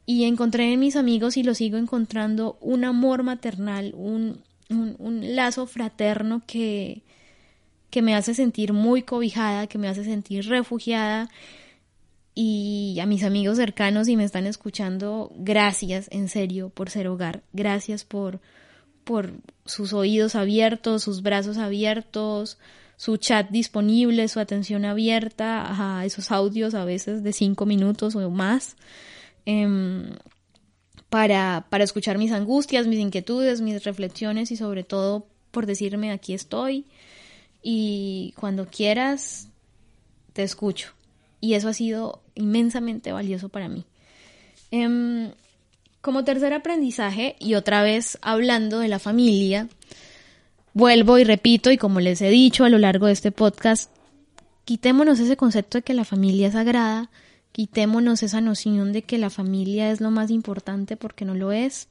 Y 0.06 0.24
encontré 0.24 0.72
en 0.72 0.78
mis 0.78 0.94
amigos 0.94 1.36
y 1.36 1.42
lo 1.42 1.54
sigo 1.54 1.76
encontrando 1.76 2.56
un 2.60 2.84
amor 2.84 3.24
maternal, 3.24 3.92
un, 3.96 4.40
un, 4.68 5.34
lazo 5.34 5.66
fraterno 5.66 6.42
que, 6.46 7.02
que 7.90 8.02
me 8.02 8.14
hace 8.14 8.32
sentir 8.32 8.72
muy 8.72 9.02
cobijada, 9.02 9.66
que 9.66 9.78
me 9.78 9.88
hace 9.88 10.04
sentir 10.04 10.48
refugiada. 10.48 11.28
Y 12.36 12.98
a 13.00 13.06
mis 13.06 13.24
amigos 13.24 13.56
cercanos, 13.56 14.08
y 14.08 14.16
me 14.16 14.24
están 14.24 14.46
escuchando, 14.46 15.32
gracias 15.36 16.06
en 16.12 16.28
serio 16.28 16.68
por 16.68 16.90
ser 16.90 17.08
hogar, 17.08 17.42
gracias 17.52 18.04
por, 18.04 18.40
por 19.04 19.32
sus 19.64 19.92
oídos 19.92 20.34
abiertos, 20.34 21.02
sus 21.02 21.22
brazos 21.22 21.56
abiertos, 21.56 22.58
su 22.96 23.16
chat 23.16 23.50
disponible, 23.50 24.28
su 24.28 24.40
atención 24.40 24.84
abierta 24.84 25.98
a 25.98 26.04
esos 26.04 26.30
audios 26.30 26.74
a 26.74 26.84
veces 26.84 27.22
de 27.22 27.32
cinco 27.32 27.66
minutos 27.66 28.14
o 28.16 28.30
más. 28.30 28.76
Em, 29.46 30.10
para, 31.08 31.66
para 31.70 31.84
escuchar 31.84 32.18
mis 32.18 32.32
angustias, 32.32 32.86
mis 32.86 32.98
inquietudes, 32.98 33.60
mis 33.60 33.84
reflexiones 33.84 34.50
y 34.50 34.56
sobre 34.56 34.84
todo 34.84 35.26
por 35.50 35.66
decirme 35.66 36.10
aquí 36.10 36.34
estoy 36.34 36.84
y 37.62 38.34
cuando 38.38 38.66
quieras 38.66 39.48
te 40.32 40.42
escucho. 40.42 40.92
Y 41.40 41.54
eso 41.54 41.68
ha 41.68 41.72
sido 41.72 42.22
inmensamente 42.34 43.12
valioso 43.12 43.48
para 43.48 43.68
mí. 43.68 43.84
Em, 44.70 45.30
como 46.00 46.24
tercer 46.24 46.52
aprendizaje, 46.52 47.36
y 47.40 47.54
otra 47.54 47.82
vez 47.82 48.18
hablando 48.22 48.78
de 48.78 48.88
la 48.88 48.98
familia, 48.98 49.68
vuelvo 50.74 51.18
y 51.18 51.24
repito, 51.24 51.70
y 51.70 51.78
como 51.78 52.00
les 52.00 52.20
he 52.20 52.30
dicho 52.30 52.64
a 52.64 52.68
lo 52.68 52.78
largo 52.78 53.06
de 53.06 53.12
este 53.12 53.32
podcast, 53.32 53.90
quitémonos 54.64 55.18
ese 55.18 55.36
concepto 55.36 55.78
de 55.78 55.82
que 55.82 55.94
la 55.94 56.04
familia 56.04 56.48
es 56.48 56.52
sagrada, 56.52 57.10
Quitémonos 57.56 58.22
esa 58.22 58.42
noción 58.42 58.92
de 58.92 59.00
que 59.00 59.16
la 59.16 59.30
familia 59.30 59.90
es 59.90 60.02
lo 60.02 60.10
más 60.10 60.30
importante 60.30 60.98
porque 60.98 61.24
no 61.24 61.34
lo 61.34 61.52
es. 61.52 61.88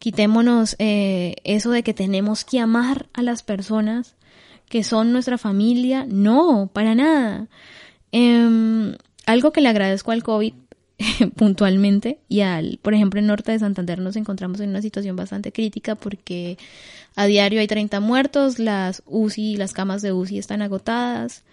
Quitémonos 0.00 0.74
eh, 0.80 1.36
eso 1.44 1.70
de 1.70 1.84
que 1.84 1.94
tenemos 1.94 2.44
que 2.44 2.58
amar 2.58 3.06
a 3.12 3.22
las 3.22 3.44
personas 3.44 4.16
que 4.68 4.82
son 4.82 5.12
nuestra 5.12 5.38
familia. 5.38 6.04
No, 6.08 6.68
para 6.72 6.96
nada. 6.96 7.46
Em, 8.10 8.96
algo 9.24 9.52
que 9.52 9.60
le 9.60 9.68
agradezco 9.68 10.10
al 10.10 10.24
COVID 10.24 10.52
puntualmente 11.36 12.18
y 12.28 12.40
al, 12.40 12.80
por 12.82 12.92
ejemplo, 12.92 13.20
en 13.20 13.28
Norte 13.28 13.52
de 13.52 13.60
Santander 13.60 14.00
nos 14.00 14.16
encontramos 14.16 14.58
en 14.58 14.70
una 14.70 14.82
situación 14.82 15.14
bastante 15.14 15.52
crítica 15.52 15.94
porque 15.94 16.58
a 17.14 17.26
diario 17.26 17.60
hay 17.60 17.68
30 17.68 18.00
muertos, 18.00 18.58
las 18.58 19.04
UCI, 19.06 19.58
las 19.58 19.74
camas 19.74 20.02
de 20.02 20.12
UCI 20.12 20.38
están 20.38 20.60
agotadas, 20.60 21.44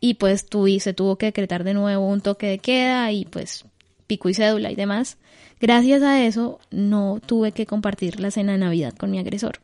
y 0.00 0.14
pues 0.14 0.46
se 0.80 0.94
tuvo 0.94 1.16
que 1.16 1.26
decretar 1.26 1.64
de 1.64 1.74
nuevo 1.74 2.06
un 2.06 2.20
toque 2.20 2.46
de 2.46 2.58
queda 2.58 3.10
y 3.12 3.24
pues 3.24 3.64
pico 4.06 4.28
y 4.28 4.34
cédula 4.34 4.70
y 4.70 4.74
demás. 4.74 5.18
Gracias 5.60 6.02
a 6.02 6.24
eso 6.24 6.60
no 6.70 7.20
tuve 7.24 7.52
que 7.52 7.66
compartir 7.66 8.20
la 8.20 8.30
cena 8.30 8.52
de 8.52 8.58
Navidad 8.58 8.94
con 8.94 9.10
mi 9.10 9.18
agresor. 9.18 9.60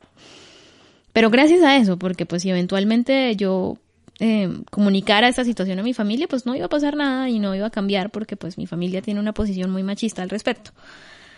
Pero 1.13 1.31
gracias 1.31 1.63
a 1.63 1.77
eso, 1.77 1.97
porque 1.97 2.27
pues 2.27 2.43
si 2.43 2.51
eventualmente 2.51 3.37
yo 3.37 3.79
eh, 4.19 4.49
comunicara 4.71 5.29
esta 5.29 5.45
situación 5.45 5.79
a 5.79 5.85
mi 5.85 5.95
familia, 5.95 6.27
pues 6.27 6.47
no 6.47 6.57
iba 6.57 6.67
a 6.67 6.69
pasar 6.69 6.97
nada 6.97 7.29
y 7.31 7.39
no 7.39 7.55
iba 7.55 7.67
a 7.67 7.71
cambiar 7.71 8.11
porque 8.11 8.37
pues 8.37 8.59
mi 8.59 8.67
familia 8.67 9.03
tiene 9.03 9.21
una 9.21 9.33
posición 9.33 9.71
muy 9.71 9.85
machista 9.85 10.23
al 10.23 10.31
respecto. 10.31 10.73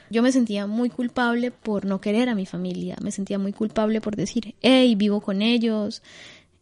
Yo 0.09 0.23
me 0.23 0.33
sentía 0.33 0.67
muy 0.67 0.89
culpable 0.89 1.51
por 1.51 1.85
no 1.85 2.01
querer 2.01 2.29
a 2.29 2.35
mi 2.35 2.47
familia, 2.47 2.97
me 3.03 3.11
sentía 3.11 3.39
muy 3.39 3.53
culpable 3.53 4.01
por 4.01 4.17
decir, 4.17 4.55
hey, 4.63 4.95
vivo 4.95 5.21
con 5.21 5.43
ellos, 5.43 6.03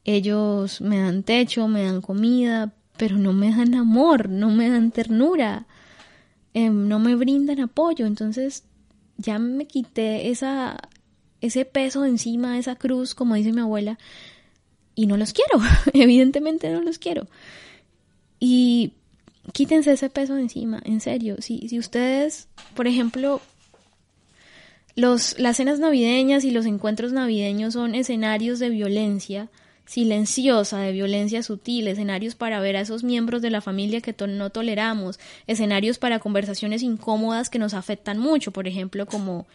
ellos 0.05 0.81
me 0.81 0.99
dan 1.01 1.23
techo, 1.23 1.67
me 1.69 1.83
dan 1.85 2.01
comida, 2.01 2.73
pero 2.97 3.17
no 3.17 3.33
me 3.33 3.51
dan 3.51 3.75
amor, 3.75 4.29
no 4.29 4.51
me 4.51 4.69
dan 4.69 4.91
ternura, 4.91 5.67
em, 6.53 6.89
no 6.89 6.99
me 6.99 7.15
brindan 7.17 7.61
apoyo. 7.61 8.07
Entonces 8.07 8.65
ya 9.17 9.39
me 9.39 9.67
quité 9.67 10.31
esa, 10.31 10.79
ese 11.41 11.65
peso 11.65 12.03
de 12.03 12.11
encima, 12.11 12.59
esa 12.59 12.77
cruz, 12.77 13.15
como 13.15 13.35
dice 13.35 13.53
mi 13.53 13.61
abuela, 13.61 13.99
y 14.95 15.07
no 15.07 15.17
los 15.17 15.33
quiero, 15.33 15.65
evidentemente 15.93 16.71
no 16.71 16.83
los 16.83 16.99
quiero. 16.99 17.27
Y 18.39 18.93
quítense 19.53 19.93
ese 19.93 20.11
peso 20.11 20.35
de 20.35 20.43
encima, 20.43 20.81
en 20.85 21.01
serio. 21.01 21.37
Si, 21.41 21.69
si 21.69 21.79
ustedes, 21.79 22.49
por 22.75 22.87
ejemplo, 22.87 23.41
los, 24.97 25.39
las 25.39 25.57
cenas 25.57 25.81
navideñas 25.81 26.45
y 26.45 26.51
los 26.51 26.67
encuentros 26.67 27.13
navideños 27.13 27.73
son 27.73 27.95
escenarios 27.95 28.59
de 28.59 28.69
violencia, 28.69 29.51
silenciosa 29.87 30.79
de 30.79 30.93
violencia 30.93 31.43
sutil, 31.43 31.89
escenarios 31.89 32.35
para 32.35 32.61
ver 32.61 32.77
a 32.77 32.81
esos 32.81 33.05
miembros 33.05 33.43
de 33.43 33.51
la 33.51 33.61
familia 33.61 34.01
que 34.01 34.15
no 34.27 34.51
toleramos, 34.51 35.19
escenarios 35.47 35.99
para 35.99 36.21
conversaciones 36.21 36.83
incómodas 36.83 37.51
que 37.51 37.59
nos 37.59 37.75
afectan 37.75 38.19
mucho, 38.19 38.51
por 38.51 38.67
ejemplo, 38.67 39.07
como 39.07 39.47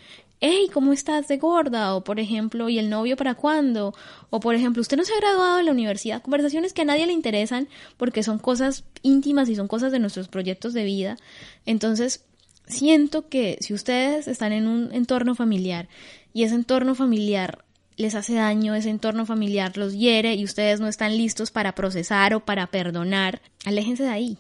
hey, 0.42 0.70
¿cómo 0.72 0.94
estás 0.94 1.28
de 1.28 1.38
gorda? 1.38 1.96
O 1.96 2.04
por 2.04 2.20
ejemplo, 2.20 2.70
¿y 2.70 2.80
el 2.80 2.90
novio 2.90 3.18
para 3.18 3.36
cuándo? 3.36 3.94
O 4.30 4.40
por 4.40 4.56
ejemplo, 4.56 4.82
¿usted 4.82 4.98
no 4.98 5.04
se 5.04 5.14
ha 5.14 5.20
graduado 5.20 5.58
de 5.58 5.64
la 5.64 5.72
universidad? 5.72 6.22
Conversaciones 6.22 6.74
que 6.74 6.84
a 6.84 6.86
nadie 6.86 7.08
le 7.08 7.14
interesan 7.14 7.68
porque 7.98 8.24
son 8.24 8.40
cosas 8.40 8.84
íntimas 9.02 9.50
y 9.50 9.56
son 9.56 9.68
cosas 9.68 9.92
de 9.92 10.00
nuestros 10.00 10.28
proyectos 10.28 10.74
de 10.74 10.84
vida. 10.84 11.18
Entonces, 11.66 12.24
siento 12.68 13.28
que 13.28 13.58
si 13.62 13.74
ustedes 13.74 14.28
están 14.28 14.54
en 14.54 14.68
un 14.68 14.94
entorno 14.94 15.36
familiar 15.36 15.90
y 16.34 16.44
ese 16.44 16.56
entorno 16.56 16.96
familiar 16.96 17.66
les 18.00 18.16
hace 18.16 18.36
daño, 18.36 18.76
ese 18.76 18.90
entorno 18.90 19.26
familiar 19.26 19.76
los 19.76 19.94
hiere 19.94 20.34
y 20.36 20.46
ustedes 20.46 20.80
no 20.80 20.88
están 20.88 21.18
listos 21.18 21.52
para 21.52 21.76
procesar 21.76 22.34
o 22.34 22.40
para 22.40 22.66
perdonar, 22.68 23.42
aléjense 23.66 24.04
de 24.04 24.10
ahí. 24.10 24.38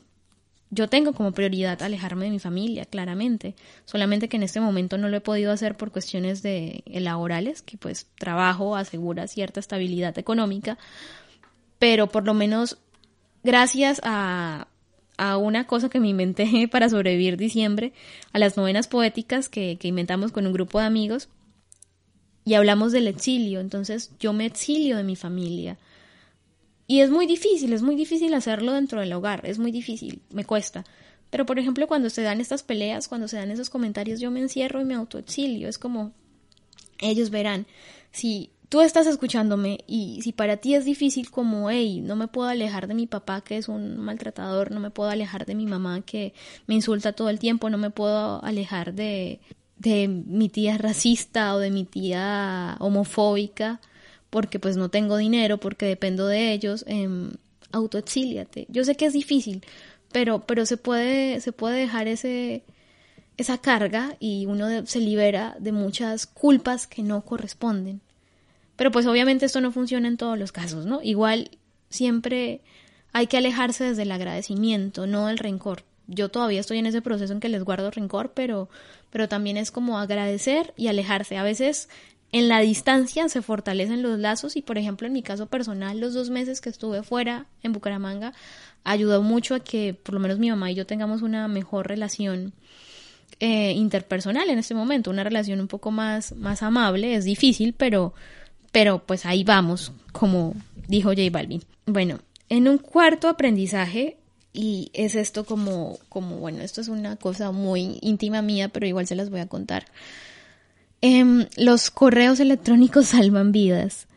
Yo 0.72 0.88
tengo 0.88 1.12
como 1.12 1.34
prioridad 1.34 1.84
alejarme 1.84 2.24
de 2.24 2.32
mi 2.32 2.39
familia, 2.39 2.86
claramente, 2.86 3.56
solamente 3.84 4.30
que 4.30 4.38
en 4.38 4.44
este 4.44 4.62
momento 4.62 4.98
no 4.98 5.10
lo 5.10 5.18
he 5.18 5.22
podido 5.22 5.51
hacer 5.51 5.75
por 5.75 5.92
cuestiones 5.92 6.42
de 6.42 6.84
eh, 6.86 7.01
laborales, 7.01 7.62
que 7.62 7.78
pues 7.78 8.08
trabajo 8.18 8.78
asegura 8.78 9.28
cierta 9.28 9.60
estabilidad 9.60 10.18
económica, 10.18 10.78
pero 11.80 12.08
por 12.08 12.25
lo 12.25 12.34
menos 12.34 12.78
gracias 13.44 14.00
a, 14.06 14.70
a 15.18 15.36
una 15.36 15.68
cosa 15.68 15.89
que 15.89 16.00
me 16.00 16.08
inventé 16.08 16.68
para 16.72 16.88
sobrevivir 16.88 17.36
diciembre, 17.36 17.92
a 18.32 18.39
las 18.39 18.56
novenas 18.56 18.88
poéticas 18.88 19.50
que, 19.50 19.75
que 19.78 19.89
inventamos 19.89 20.32
con 20.32 20.48
un 20.48 20.54
grupo 20.54 20.80
de 20.80 20.86
amigos, 20.86 21.28
y 22.46 22.53
hablamos 22.55 22.91
del 22.91 23.08
exilio, 23.08 23.60
entonces 23.60 24.12
yo 24.19 24.34
me 24.34 24.46
exilio 24.46 24.98
de 24.98 25.03
mi 25.03 25.15
familia. 25.15 25.77
Y 26.88 27.01
es 27.01 27.12
muy 27.12 27.27
difícil, 27.27 27.74
es 27.74 27.84
muy 27.84 27.96
difícil 27.96 28.34
hacerlo 28.34 28.74
dentro 28.74 29.00
del 29.00 29.13
hogar, 29.13 29.46
es 29.46 29.60
muy 29.60 29.72
difícil, 29.72 30.22
me 30.31 30.46
cuesta. 30.46 30.86
Pero 31.29 31.46
por 31.46 31.60
ejemplo, 31.60 31.88
cuando 31.88 32.10
se 32.10 32.24
dan 32.24 32.41
estas 32.41 32.63
peleas, 32.63 33.08
cuando 33.08 33.27
se 33.27 33.38
dan 33.38 33.51
esos 33.51 33.69
comentarios, 33.69 34.19
yo 34.19 34.31
me 34.31 34.39
encierro 34.39 34.81
y 34.81 34.86
me 34.86 34.96
autoexilio. 34.96 35.69
Es 35.69 35.77
como, 35.77 36.13
ellos 37.00 37.29
verán, 37.29 37.67
si 38.12 38.50
tú 38.69 38.81
estás 38.81 39.08
escuchándome 39.08 39.79
y 39.88 40.22
si 40.22 40.31
para 40.31 40.58
ti 40.58 40.75
es 40.75 40.86
difícil 40.86 41.29
como, 41.29 41.69
hey, 41.69 42.01
no 42.01 42.15
me 42.15 42.27
puedo 42.27 42.50
alejar 42.50 42.88
de 42.88 42.93
mi 42.93 43.08
papá 43.08 43.41
que 43.41 43.58
es 43.58 43.67
un 43.67 43.98
maltratador, 43.98 44.72
no 44.72 44.79
me 44.79 44.91
puedo 44.91 45.10
alejar 45.10 45.46
de 45.46 45.55
mi 45.55 45.65
mamá 45.65 46.01
que 46.01 46.34
me 46.67 46.75
insulta 46.75 47.13
todo 47.13 47.29
el 47.29 47.39
tiempo, 47.39 47.69
no 47.69 47.77
me 47.77 47.89
puedo 47.89 48.43
alejar 48.43 48.93
de, 48.93 49.39
de 49.79 50.07
mi 50.07 50.50
tía 50.50 50.77
racista 50.77 51.55
o 51.55 51.59
de 51.59 51.71
mi 51.71 51.86
tía 51.86 52.77
homofóbica 52.79 53.81
porque 54.29 54.59
pues 54.59 54.77
no 54.77 54.89
tengo 54.89 55.17
dinero, 55.17 55.57
porque 55.57 55.86
dependo 55.86 56.27
de 56.27 56.53
ellos, 56.53 56.86
eh, 56.88 57.09
autoexíliate. 57.71 58.67
Yo 58.69 58.83
sé 58.83 58.95
que 58.95 59.05
es 59.05 59.13
difícil, 59.13 59.63
pero, 60.12 60.41
pero 60.41 60.65
se 60.65 60.77
puede, 60.77 61.41
se 61.41 61.51
puede 61.51 61.79
dejar 61.79 62.07
ese, 62.07 62.63
esa 63.38 63.57
carga 63.57 64.15
y 64.19 64.45
uno 64.45 64.86
se 64.86 65.00
libera 65.00 65.55
de 65.59 65.71
muchas 65.71 66.27
culpas 66.27 66.88
que 66.88 67.03
no 67.03 67.21
corresponden. 67.25 68.01
Pero 68.75 68.91
pues 68.91 69.07
obviamente 69.07 69.45
esto 69.45 69.62
no 69.62 69.71
funciona 69.71 70.07
en 70.07 70.17
todos 70.17 70.38
los 70.38 70.51
casos, 70.51 70.86
¿no? 70.86 71.01
Igual 71.01 71.51
siempre 71.89 72.62
hay 73.12 73.27
que 73.27 73.38
alejarse 73.38 73.83
desde 73.83 74.03
el 74.03 74.12
agradecimiento, 74.12 75.07
no 75.07 75.27
del 75.27 75.38
rencor 75.38 75.83
yo 76.10 76.30
todavía 76.30 76.60
estoy 76.60 76.80
en 76.80 76.88
ese 76.88 77.01
proceso 77.01 77.32
en 77.32 77.39
que 77.39 77.50
les 77.50 77.63
guardo 77.63 77.92
rencor, 77.92 78.32
pero, 78.34 78.70
pero 79.10 79.30
también 79.30 79.58
es 79.58 79.72
como 79.72 80.00
agradecer 80.00 80.74
y 80.75 80.88
alejarse. 80.88 81.38
A 81.38 81.44
veces 81.44 81.88
en 82.32 82.48
la 82.48 82.60
distancia 82.60 83.28
se 83.30 83.42
fortalecen 83.42 84.01
los 84.01 84.20
lazos 84.20 84.56
y, 84.56 84.62
por 84.62 84.78
ejemplo, 84.78 85.08
en 85.08 85.13
mi 85.13 85.24
caso 85.24 85.48
personal, 85.48 86.00
los 86.00 86.13
dos 86.13 86.30
meses 86.30 86.62
que 86.62 86.70
estuve 86.70 87.04
fuera 87.04 87.46
en 87.63 87.74
Bucaramanga 87.74 88.34
ayudó 88.84 89.22
mucho 89.22 89.56
a 89.56 89.60
que 89.60 89.94
por 89.94 90.13
lo 90.13 90.20
menos 90.20 90.39
mi 90.39 90.50
mamá 90.50 90.72
y 90.72 90.75
yo 90.75 90.86
tengamos 90.86 91.22
una 91.22 91.48
mejor 91.48 91.88
relación 91.88 92.54
eh, 93.39 93.72
interpersonal 93.72 94.50
en 94.50 94.60
este 94.60 94.75
momento, 94.75 95.10
una 95.10 95.24
relación 95.24 95.60
un 95.60 95.68
poco 95.68 95.92
más, 95.92 96.36
más 96.36 96.62
amable. 96.62 97.16
Es 97.16 97.25
difícil, 97.25 97.74
pero, 97.74 98.13
pero 98.72 99.00
pues 99.06 99.25
ahí 99.25 99.44
vamos, 99.44 99.92
como 100.12 100.54
dijo 100.88 101.10
J 101.10 101.22
Balvin. 101.32 101.63
Bueno, 101.86 102.20
en 102.48 102.68
un 102.68 102.78
cuarto 102.78 103.28
aprendizaje 103.28 104.19
y 104.53 104.89
es 104.94 105.15
esto 105.15 105.46
como, 105.46 106.00
como, 106.10 106.38
bueno, 106.38 106.62
esto 106.62 106.82
es 106.82 106.88
una 106.88 107.15
cosa 107.15 107.51
muy 107.51 108.00
íntima 108.01 108.41
mía, 108.41 108.70
pero 108.70 108.88
igual 108.88 109.08
se 109.08 109.15
las 109.15 109.29
voy 109.29 109.41
a 109.41 109.48
contar. 109.48 109.86
Em, 111.01 111.48
los 111.56 111.91
correos 111.91 112.39
electrónicos 112.39 113.08
salvan 113.10 113.51
vidas. 113.51 114.08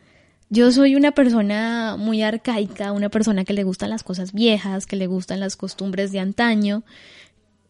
Yo 0.49 0.71
soy 0.71 0.95
una 0.95 1.13
persona 1.13 1.95
muy 1.97 2.21
arcaica, 2.21 2.91
una 2.91 3.09
persona 3.09 3.43
que 3.43 3.53
le 3.53 3.63
gustan 3.63 3.89
las 3.89 4.03
cosas 4.03 4.33
viejas, 4.33 4.85
que 4.85 4.95
le 4.95 5.07
gustan 5.07 5.39
las 5.39 5.55
costumbres 5.55 6.11
de 6.11 6.19
antaño. 6.19 6.83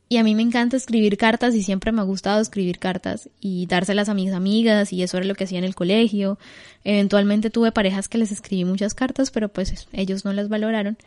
Y 0.09 0.17
a 0.17 0.23
mí 0.23 0.35
me 0.35 0.41
encanta 0.41 0.75
escribir 0.77 1.17
cartas 1.17 1.55
y 1.55 1.63
siempre 1.63 1.91
me 1.91 2.01
ha 2.01 2.03
gustado 2.03 2.41
escribir 2.41 2.79
cartas 2.79 3.29
y 3.39 3.65
dárselas 3.67 4.09
a 4.09 4.13
mis 4.13 4.33
amigas 4.33 4.91
y 4.93 5.01
eso 5.01 5.17
era 5.17 5.25
lo 5.25 5.33
que 5.33 5.45
hacía 5.45 5.59
en 5.59 5.63
el 5.63 5.75
colegio. 5.75 6.37
Eventualmente 6.83 7.49
tuve 7.49 7.71
parejas 7.71 8.09
que 8.09 8.17
les 8.17 8.31
escribí 8.31 8.65
muchas 8.65 8.93
cartas, 8.93 9.31
pero 9.31 9.47
pues 9.49 9.87
ellos 9.93 10.25
no 10.25 10.33
las 10.33 10.49
valoraron. 10.49 10.97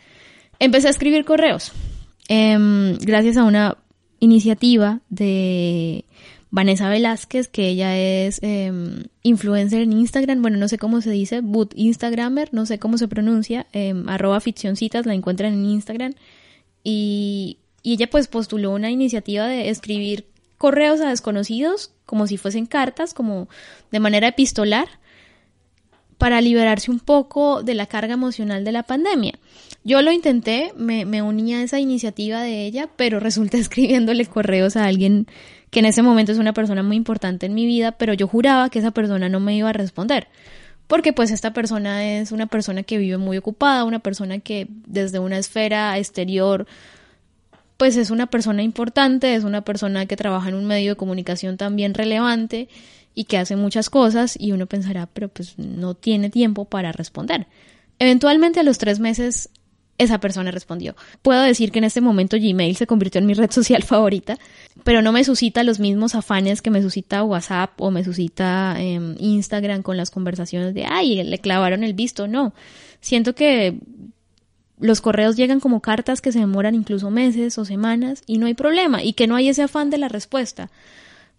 Empecé 0.58 0.88
a 0.88 0.90
escribir 0.90 1.25
correos. 1.25 1.72
Em, 2.28 2.96
gracias 2.98 3.36
a 3.36 3.44
una 3.44 3.76
iniciativa 4.20 5.00
de 5.10 6.04
Vanessa 6.50 6.88
Velázquez, 6.88 7.48
que 7.48 7.68
ella 7.68 7.96
es 7.96 8.40
em, 8.42 9.04
influencer 9.22 9.82
en 9.82 9.92
Instagram, 9.92 10.42
bueno, 10.42 10.56
no 10.56 10.68
sé 10.68 10.78
cómo 10.78 11.00
se 11.00 11.10
dice, 11.10 11.40
but 11.40 11.72
Instagramer, 11.76 12.52
no 12.52 12.66
sé 12.66 12.78
cómo 12.78 12.98
se 12.98 13.08
pronuncia, 13.08 13.66
em, 13.72 14.08
arroba 14.08 14.40
ficcioncitas, 14.40 15.06
la 15.06 15.14
encuentran 15.14 15.52
en 15.52 15.64
Instagram. 15.66 16.14
Y, 16.82 17.58
y 17.82 17.94
ella 17.94 18.08
pues 18.08 18.28
postuló 18.28 18.72
una 18.72 18.90
iniciativa 18.90 19.46
de 19.46 19.68
escribir 19.68 20.26
correos 20.58 21.00
a 21.00 21.10
desconocidos, 21.10 21.92
como 22.06 22.26
si 22.26 22.36
fuesen 22.36 22.66
cartas, 22.66 23.12
como 23.12 23.48
de 23.90 24.00
manera 24.00 24.28
epistolar, 24.28 24.88
para 26.18 26.40
liberarse 26.40 26.90
un 26.90 27.00
poco 27.00 27.62
de 27.62 27.75
la 27.75 27.86
carga 27.86 28.14
emocional 28.14 28.64
de 28.64 28.72
la 28.72 28.84
pandemia. 28.84 29.38
Yo 29.86 30.02
lo 30.02 30.10
intenté, 30.10 30.72
me, 30.76 31.04
me 31.04 31.22
uní 31.22 31.54
a 31.54 31.62
esa 31.62 31.78
iniciativa 31.78 32.42
de 32.42 32.66
ella, 32.66 32.90
pero 32.96 33.20
resulta 33.20 33.56
escribiéndole 33.58 34.26
correos 34.26 34.76
a 34.76 34.84
alguien 34.84 35.28
que 35.70 35.78
en 35.78 35.84
ese 35.86 36.02
momento 36.02 36.32
es 36.32 36.38
una 36.38 36.52
persona 36.52 36.82
muy 36.82 36.96
importante 36.96 37.46
en 37.46 37.54
mi 37.54 37.66
vida, 37.66 37.92
pero 37.92 38.12
yo 38.12 38.26
juraba 38.26 38.68
que 38.68 38.80
esa 38.80 38.90
persona 38.90 39.28
no 39.28 39.38
me 39.38 39.56
iba 39.56 39.68
a 39.70 39.72
responder. 39.72 40.26
Porque 40.88 41.12
pues 41.12 41.30
esta 41.30 41.52
persona 41.52 42.04
es 42.04 42.32
una 42.32 42.48
persona 42.48 42.82
que 42.82 42.98
vive 42.98 43.16
muy 43.16 43.36
ocupada, 43.36 43.84
una 43.84 44.00
persona 44.00 44.40
que 44.40 44.66
desde 44.88 45.20
una 45.20 45.38
esfera 45.38 45.96
exterior 45.98 46.66
pues 47.76 47.96
es 47.96 48.10
una 48.10 48.26
persona 48.26 48.64
importante, 48.64 49.36
es 49.36 49.44
una 49.44 49.62
persona 49.62 50.06
que 50.06 50.16
trabaja 50.16 50.48
en 50.48 50.56
un 50.56 50.64
medio 50.64 50.92
de 50.92 50.96
comunicación 50.96 51.58
también 51.58 51.94
relevante 51.94 52.68
y 53.14 53.24
que 53.24 53.38
hace 53.38 53.54
muchas 53.54 53.88
cosas 53.88 54.36
y 54.36 54.50
uno 54.50 54.66
pensará, 54.66 55.06
pero 55.06 55.28
pues 55.28 55.56
no 55.58 55.94
tiene 55.94 56.28
tiempo 56.28 56.64
para 56.64 56.90
responder. 56.90 57.46
Eventualmente 57.98 58.60
a 58.60 58.62
los 58.62 58.78
tres 58.78 58.98
meses 58.98 59.48
esa 59.98 60.18
persona 60.18 60.50
respondió. 60.50 60.94
Puedo 61.22 61.42
decir 61.42 61.72
que 61.72 61.78
en 61.78 61.84
este 61.84 62.00
momento 62.00 62.36
Gmail 62.38 62.76
se 62.76 62.86
convirtió 62.86 63.20
en 63.20 63.26
mi 63.26 63.34
red 63.34 63.50
social 63.50 63.82
favorita, 63.84 64.38
pero 64.84 65.02
no 65.02 65.12
me 65.12 65.24
suscita 65.24 65.62
los 65.62 65.80
mismos 65.80 66.14
afanes 66.14 66.62
que 66.62 66.70
me 66.70 66.82
suscita 66.82 67.22
WhatsApp 67.22 67.80
o 67.80 67.90
me 67.90 68.04
suscita 68.04 68.76
em, 68.78 69.16
Instagram 69.18 69.82
con 69.82 69.96
las 69.96 70.10
conversaciones 70.10 70.74
de, 70.74 70.84
ay, 70.84 71.22
le 71.22 71.38
clavaron 71.38 71.84
el 71.84 71.94
visto. 71.94 72.28
No, 72.28 72.54
siento 73.00 73.34
que 73.34 73.78
los 74.78 75.00
correos 75.00 75.36
llegan 75.36 75.60
como 75.60 75.80
cartas 75.80 76.20
que 76.20 76.32
se 76.32 76.38
demoran 76.38 76.74
incluso 76.74 77.10
meses 77.10 77.56
o 77.58 77.64
semanas 77.64 78.22
y 78.26 78.38
no 78.38 78.46
hay 78.46 78.54
problema 78.54 79.02
y 79.02 79.14
que 79.14 79.26
no 79.26 79.36
hay 79.36 79.48
ese 79.48 79.62
afán 79.62 79.90
de 79.90 79.98
la 79.98 80.08
respuesta. 80.08 80.70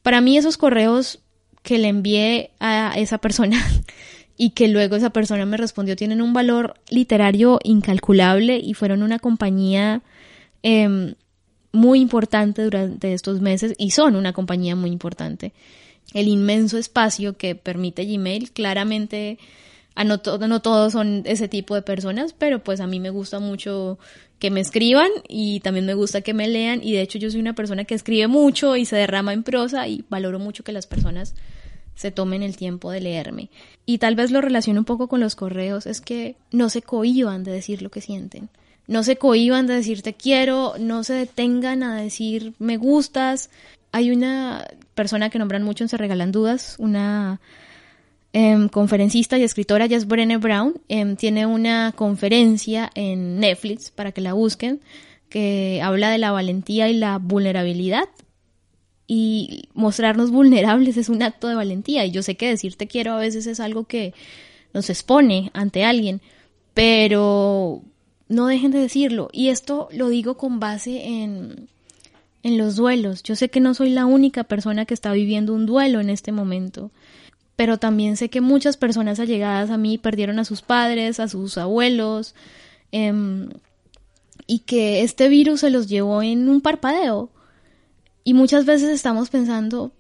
Para 0.01 0.21
mí 0.21 0.37
esos 0.37 0.57
correos 0.57 1.19
que 1.61 1.77
le 1.77 1.89
envié 1.89 2.51
a 2.59 2.93
esa 2.95 3.17
persona 3.17 3.63
y 4.37 4.51
que 4.51 4.67
luego 4.67 4.95
esa 4.95 5.09
persona 5.09 5.45
me 5.45 5.57
respondió 5.57 5.95
tienen 5.95 6.21
un 6.21 6.33
valor 6.33 6.75
literario 6.89 7.59
incalculable 7.63 8.57
y 8.57 8.75
fueron 8.75 9.01
una 9.01 9.19
compañía 9.19 10.03
em, 10.61 11.15
muy 11.71 11.99
importante 11.99 12.63
durante 12.63 13.13
estos 13.13 13.41
meses 13.41 13.73
y 13.77 13.91
son 13.91 14.15
una 14.15 14.33
compañía 14.33 14.75
muy 14.75 14.91
importante. 14.91 15.53
El 16.13 16.27
inmenso 16.27 16.77
espacio 16.77 17.35
que 17.35 17.55
permite 17.55 18.05
Gmail 18.05 18.51
claramente 18.51 19.39
a 19.95 20.03
no, 20.03 20.21
no 20.47 20.61
todos 20.61 20.93
son 20.93 21.23
ese 21.25 21.47
tipo 21.47 21.73
de 21.73 21.81
personas, 21.81 22.33
pero 22.33 22.63
pues 22.63 22.79
a 22.79 22.87
mí 22.87 22.99
me 22.99 23.09
gusta 23.09 23.39
mucho 23.39 23.97
que 24.37 24.51
me 24.51 24.59
escriban 24.59 25.09
y 25.27 25.59
también 25.61 25.87
me 25.87 25.95
gusta 25.95 26.21
que 26.21 26.35
me 26.35 26.47
lean 26.47 26.81
y 26.83 26.93
de 26.93 27.01
hecho 27.01 27.17
yo 27.17 27.31
soy 27.31 27.39
una 27.39 27.55
persona 27.55 27.85
que 27.85 27.95
escribe 27.95 28.27
mucho 28.27 28.75
y 28.75 28.85
se 28.85 28.95
derrama 28.95 29.33
en 29.33 29.41
prosa 29.41 29.87
y 29.87 30.05
valoro 30.09 30.37
mucho 30.37 30.63
que 30.63 30.71
las 30.71 30.85
personas 30.85 31.33
se 31.97 32.11
tomen 32.11 32.43
el 32.43 32.55
tiempo 32.55 32.91
de 32.91 33.01
leerme. 33.01 33.49
Y 33.85 33.97
tal 33.97 34.15
vez 34.15 34.31
lo 34.31 34.39
relaciono 34.39 34.81
un 34.81 34.85
poco 34.85 35.07
con 35.07 35.19
los 35.19 35.35
correos, 35.35 35.87
es 35.87 35.99
que 35.99 36.35
no 36.51 36.69
se 36.69 36.83
cohiban 36.83 37.43
de 37.43 37.51
decir 37.51 37.81
lo 37.81 37.89
que 37.89 38.01
sienten. 38.01 38.49
No 38.87 39.03
se 39.03 39.17
cohiban 39.17 39.67
de 39.67 39.73
decir 39.73 40.03
te 40.03 40.13
quiero, 40.13 40.75
no 40.79 41.03
se 41.03 41.13
detengan 41.13 41.83
a 41.83 41.99
decir 41.99 42.53
me 42.59 42.77
gustas. 42.77 43.49
Hay 43.91 44.11
una 44.11 44.65
persona 44.93 45.29
que 45.29 45.39
nombran 45.39 45.63
mucho 45.63 45.83
en 45.83 45.89
Se 45.89 45.97
Regalan 45.97 46.31
Dudas, 46.31 46.75
una 46.77 47.41
em, 48.31 48.69
conferencista 48.69 49.37
y 49.39 49.43
escritora, 49.43 49.85
ella 49.85 49.97
es 49.97 50.07
Brené 50.07 50.37
Brown, 50.37 50.75
em, 50.89 51.15
tiene 51.15 51.47
una 51.47 51.93
conferencia 51.93 52.91
en 52.93 53.39
Netflix 53.39 53.89
para 53.89 54.11
que 54.11 54.21
la 54.21 54.33
busquen, 54.33 54.81
que 55.29 55.81
habla 55.83 56.11
de 56.11 56.19
la 56.19 56.31
valentía 56.31 56.89
y 56.89 56.93
la 56.93 57.17
vulnerabilidad 57.17 58.07
y 59.07 59.69
mostrarnos 59.73 60.31
vulnerables 60.31 60.97
es 60.97 61.07
un 61.09 61.23
acto 61.23 61.47
de 61.47 61.55
valentía. 61.55 62.05
Y 62.05 62.11
yo 62.11 62.21
sé 62.21 62.35
que 62.35 62.49
decirte 62.49 62.87
quiero 62.87 63.13
a 63.13 63.19
veces 63.19 63.47
es 63.47 63.59
algo 63.59 63.85
que 63.85 64.13
nos 64.73 64.89
expone 64.89 65.49
ante 65.53 65.85
alguien, 65.85 66.21
pero 66.73 67.81
no 68.27 68.47
dejen 68.47 68.71
de 68.71 68.79
decirlo. 68.79 69.29
Y 69.31 69.47
esto 69.47 69.87
lo 69.91 70.09
digo 70.09 70.35
con 70.37 70.59
base 70.59 71.05
en, 71.05 71.69
en 72.43 72.57
los 72.57 72.75
duelos. 72.75 73.23
Yo 73.23 73.35
sé 73.35 73.49
que 73.49 73.61
no 73.61 73.73
soy 73.73 73.89
la 73.89 74.05
única 74.05 74.43
persona 74.43 74.85
que 74.85 74.93
está 74.93 75.13
viviendo 75.13 75.53
un 75.53 75.65
duelo 75.65 76.01
en 76.01 76.09
este 76.09 76.33
momento, 76.33 76.91
pero 77.55 77.77
también 77.77 78.17
sé 78.17 78.29
que 78.29 78.41
muchas 78.41 78.75
personas 78.75 79.19
allegadas 79.21 79.69
a 79.69 79.77
mí 79.77 79.97
perdieron 79.97 80.37
a 80.37 80.45
sus 80.45 80.61
padres, 80.61 81.19
a 81.21 81.29
sus 81.29 81.57
abuelos, 81.57 82.35
em, 82.91 83.49
y 84.47 84.59
que 84.59 85.01
este 85.03 85.29
virus 85.29 85.61
se 85.61 85.69
los 85.69 85.87
llevó 85.87 86.21
en 86.21 86.49
un 86.49 86.61
parpadeo 86.61 87.29
y 88.27 88.33
muchas 88.33 88.65
veces 88.65 88.89
estamos 88.89 89.29
pensando 89.29 89.93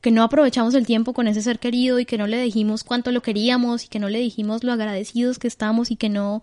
que 0.00 0.10
no 0.10 0.24
aprovechamos 0.24 0.74
el 0.74 0.86
tiempo 0.86 1.12
con 1.12 1.28
ese 1.28 1.40
ser 1.40 1.60
querido 1.60 2.00
y 2.00 2.04
que 2.04 2.18
no 2.18 2.26
le 2.26 2.42
dijimos 2.42 2.82
cuánto 2.82 3.12
lo 3.12 3.22
queríamos 3.22 3.84
y 3.84 3.86
que 3.86 4.00
no 4.00 4.08
le 4.08 4.18
dijimos 4.18 4.64
lo 4.64 4.72
agradecidos 4.72 5.38
que 5.38 5.46
estamos 5.46 5.92
y 5.92 5.94
que 5.94 6.08
no 6.08 6.42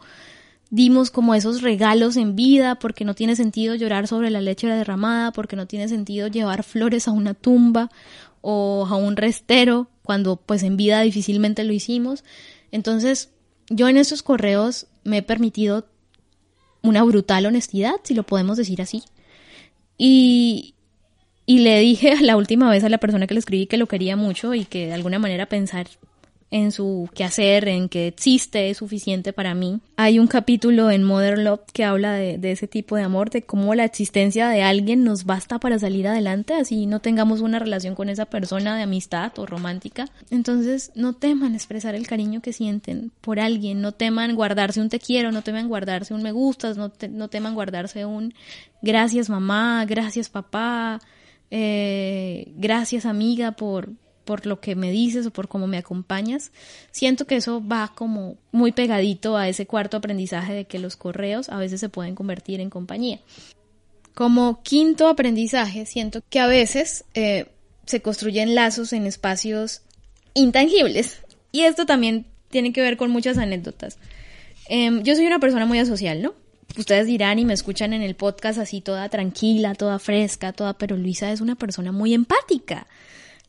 dimos 0.69 1.11
como 1.11 1.35
esos 1.35 1.63
regalos 1.63 2.15
en 2.15 2.37
vida 2.37 2.75
porque 2.75 3.03
no 3.03 3.13
tiene 3.13 3.35
sentido 3.35 3.75
llorar 3.75 4.07
sobre 4.07 4.29
la 4.29 4.39
leche 4.39 4.67
derramada, 4.67 5.33
porque 5.33 5.57
no 5.57 5.67
tiene 5.67 5.89
sentido 5.89 6.29
llevar 6.29 6.63
flores 6.63 7.09
a 7.09 7.11
una 7.11 7.33
tumba 7.33 7.91
o 8.39 8.87
a 8.89 8.95
un 8.95 9.17
restero 9.17 9.89
cuando 10.03 10.37
pues 10.37 10.63
en 10.63 10.77
vida 10.77 11.01
difícilmente 11.01 11.65
lo 11.65 11.73
hicimos. 11.73 12.23
Entonces 12.71 13.31
yo 13.69 13.89
en 13.89 13.97
esos 13.97 14.23
correos 14.23 14.87
me 15.03 15.17
he 15.17 15.23
permitido 15.23 15.89
una 16.81 17.03
brutal 17.03 17.47
honestidad, 17.47 17.95
si 18.03 18.13
lo 18.13 18.23
podemos 18.23 18.55
decir 18.55 18.81
así. 18.81 19.03
Y, 19.97 20.73
y 21.45 21.59
le 21.59 21.79
dije 21.79 22.15
la 22.21 22.37
última 22.37 22.69
vez 22.69 22.83
a 22.83 22.89
la 22.89 22.97
persona 22.97 23.27
que 23.27 23.33
le 23.33 23.39
escribí 23.39 23.67
que 23.67 23.77
lo 23.77 23.87
quería 23.87 24.15
mucho 24.15 24.53
y 24.53 24.65
que 24.65 24.87
de 24.87 24.93
alguna 24.93 25.19
manera 25.19 25.45
pensar 25.47 25.87
en 26.51 26.73
su 26.73 27.09
quehacer, 27.15 27.69
en 27.69 27.87
que 27.87 28.07
existe, 28.07 28.69
es 28.69 28.77
suficiente 28.77 29.31
para 29.31 29.55
mí. 29.55 29.79
Hay 29.95 30.19
un 30.19 30.27
capítulo 30.27 30.91
en 30.91 31.01
Mother 31.03 31.37
Love 31.37 31.61
que 31.71 31.85
habla 31.85 32.11
de, 32.11 32.51
ese 32.51 32.67
tipo 32.67 32.97
de 32.97 33.03
amor, 33.03 33.29
de 33.29 33.43
cómo 33.43 33.73
la 33.73 33.85
existencia 33.85 34.49
de 34.49 34.61
alguien 34.61 35.05
nos 35.05 35.23
basta 35.23 35.59
para 35.59 35.79
salir 35.79 36.09
adelante, 36.09 36.53
así 36.53 36.87
no 36.87 36.99
tengamos 36.99 37.39
una 37.39 37.57
relación 37.57 37.95
con 37.95 38.09
esa 38.09 38.25
persona 38.25 38.75
de 38.75 38.83
amistad 38.83 39.31
o 39.39 39.45
romántica. 39.45 40.09
Entonces, 40.29 40.91
no 40.93 41.13
teman 41.13 41.55
expresar 41.55 41.95
el 41.95 42.05
cariño 42.05 42.41
que 42.41 42.51
sienten 42.51 43.13
por 43.21 43.39
alguien, 43.39 43.79
no 43.79 43.93
teman 43.93 44.35
guardarse 44.35 44.81
un 44.81 44.89
te 44.89 44.99
quiero, 44.99 45.31
no 45.31 45.43
teman 45.43 45.69
guardarse 45.69 46.13
un 46.13 46.21
me 46.21 46.33
gustas, 46.33 46.75
no, 46.75 46.91
no 47.09 47.29
teman 47.29 47.55
guardarse 47.55 48.05
un 48.05 48.33
gracias 48.81 49.29
mamá, 49.29 49.85
gracias 49.85 50.27
papá, 50.27 50.99
eh, 51.51 52.51
gracias 52.55 53.05
amiga 53.05 53.51
por, 53.51 53.91
por 54.25 54.45
lo 54.45 54.61
que 54.61 54.75
me 54.75 54.91
dices 54.91 55.25
o 55.25 55.31
por 55.31 55.47
cómo 55.47 55.67
me 55.67 55.77
acompañas. 55.77 56.51
Siento 56.91 57.27
que 57.27 57.35
eso 57.35 57.61
va 57.65 57.91
como 57.93 58.37
muy 58.51 58.71
pegadito 58.71 59.37
a 59.37 59.49
ese 59.49 59.67
cuarto 59.67 59.97
aprendizaje 59.97 60.53
de 60.53 60.65
que 60.65 60.79
los 60.79 60.95
correos 60.95 61.49
a 61.49 61.57
veces 61.57 61.79
se 61.79 61.89
pueden 61.89 62.15
convertir 62.15 62.61
en 62.61 62.69
compañía. 62.69 63.19
Como 64.13 64.61
quinto 64.63 65.07
aprendizaje, 65.07 65.85
siento 65.85 66.21
que 66.29 66.39
a 66.39 66.47
veces 66.47 67.05
eh, 67.13 67.47
se 67.85 68.01
construyen 68.01 68.55
lazos 68.55 68.93
en 68.93 69.05
espacios 69.05 69.81
intangibles. 70.33 71.19
Y 71.51 71.61
esto 71.61 71.85
también 71.85 72.25
tiene 72.49 72.73
que 72.73 72.81
ver 72.81 72.97
con 72.97 73.11
muchas 73.11 73.37
anécdotas. 73.37 73.97
Em, 74.67 75.03
yo 75.03 75.15
soy 75.15 75.25
una 75.25 75.39
persona 75.39 75.65
muy 75.65 75.79
asocial, 75.79 76.21
¿no? 76.21 76.33
Ustedes 76.77 77.07
dirán 77.07 77.39
y 77.39 77.45
me 77.45 77.53
escuchan 77.53 77.93
en 77.93 78.01
el 78.01 78.15
podcast 78.15 78.59
así 78.59 78.81
toda 78.81 79.09
tranquila, 79.09 79.75
toda 79.75 79.99
fresca, 79.99 80.53
toda, 80.53 80.77
pero 80.77 80.97
Luisa 80.97 81.31
es 81.31 81.41
una 81.41 81.55
persona 81.55 81.91
muy 81.91 82.13
empática. 82.13 82.87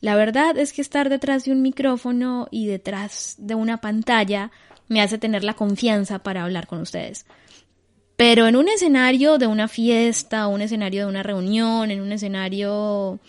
La 0.01 0.15
verdad 0.15 0.57
es 0.57 0.73
que 0.73 0.81
estar 0.81 1.09
detrás 1.09 1.45
de 1.45 1.51
un 1.51 1.61
micrófono 1.61 2.47
y 2.51 2.67
detrás 2.67 3.35
de 3.37 3.55
una 3.55 3.79
pantalla 3.79 4.51
me 4.89 5.01
hace 5.01 5.17
tener 5.17 5.43
la 5.43 5.53
confianza 5.53 6.19
para 6.19 6.43
hablar 6.43 6.67
con 6.67 6.81
ustedes. 6.81 7.25
Pero 8.15 8.47
en 8.47 8.55
un 8.55 8.67
escenario 8.67 9.37
de 9.37 9.47
una 9.47 9.67
fiesta, 9.67 10.47
un 10.47 10.61
escenario 10.61 11.01
de 11.01 11.07
una 11.07 11.23
reunión, 11.23 11.89
en 11.89 12.01
un 12.01 12.11
escenario 12.11 13.19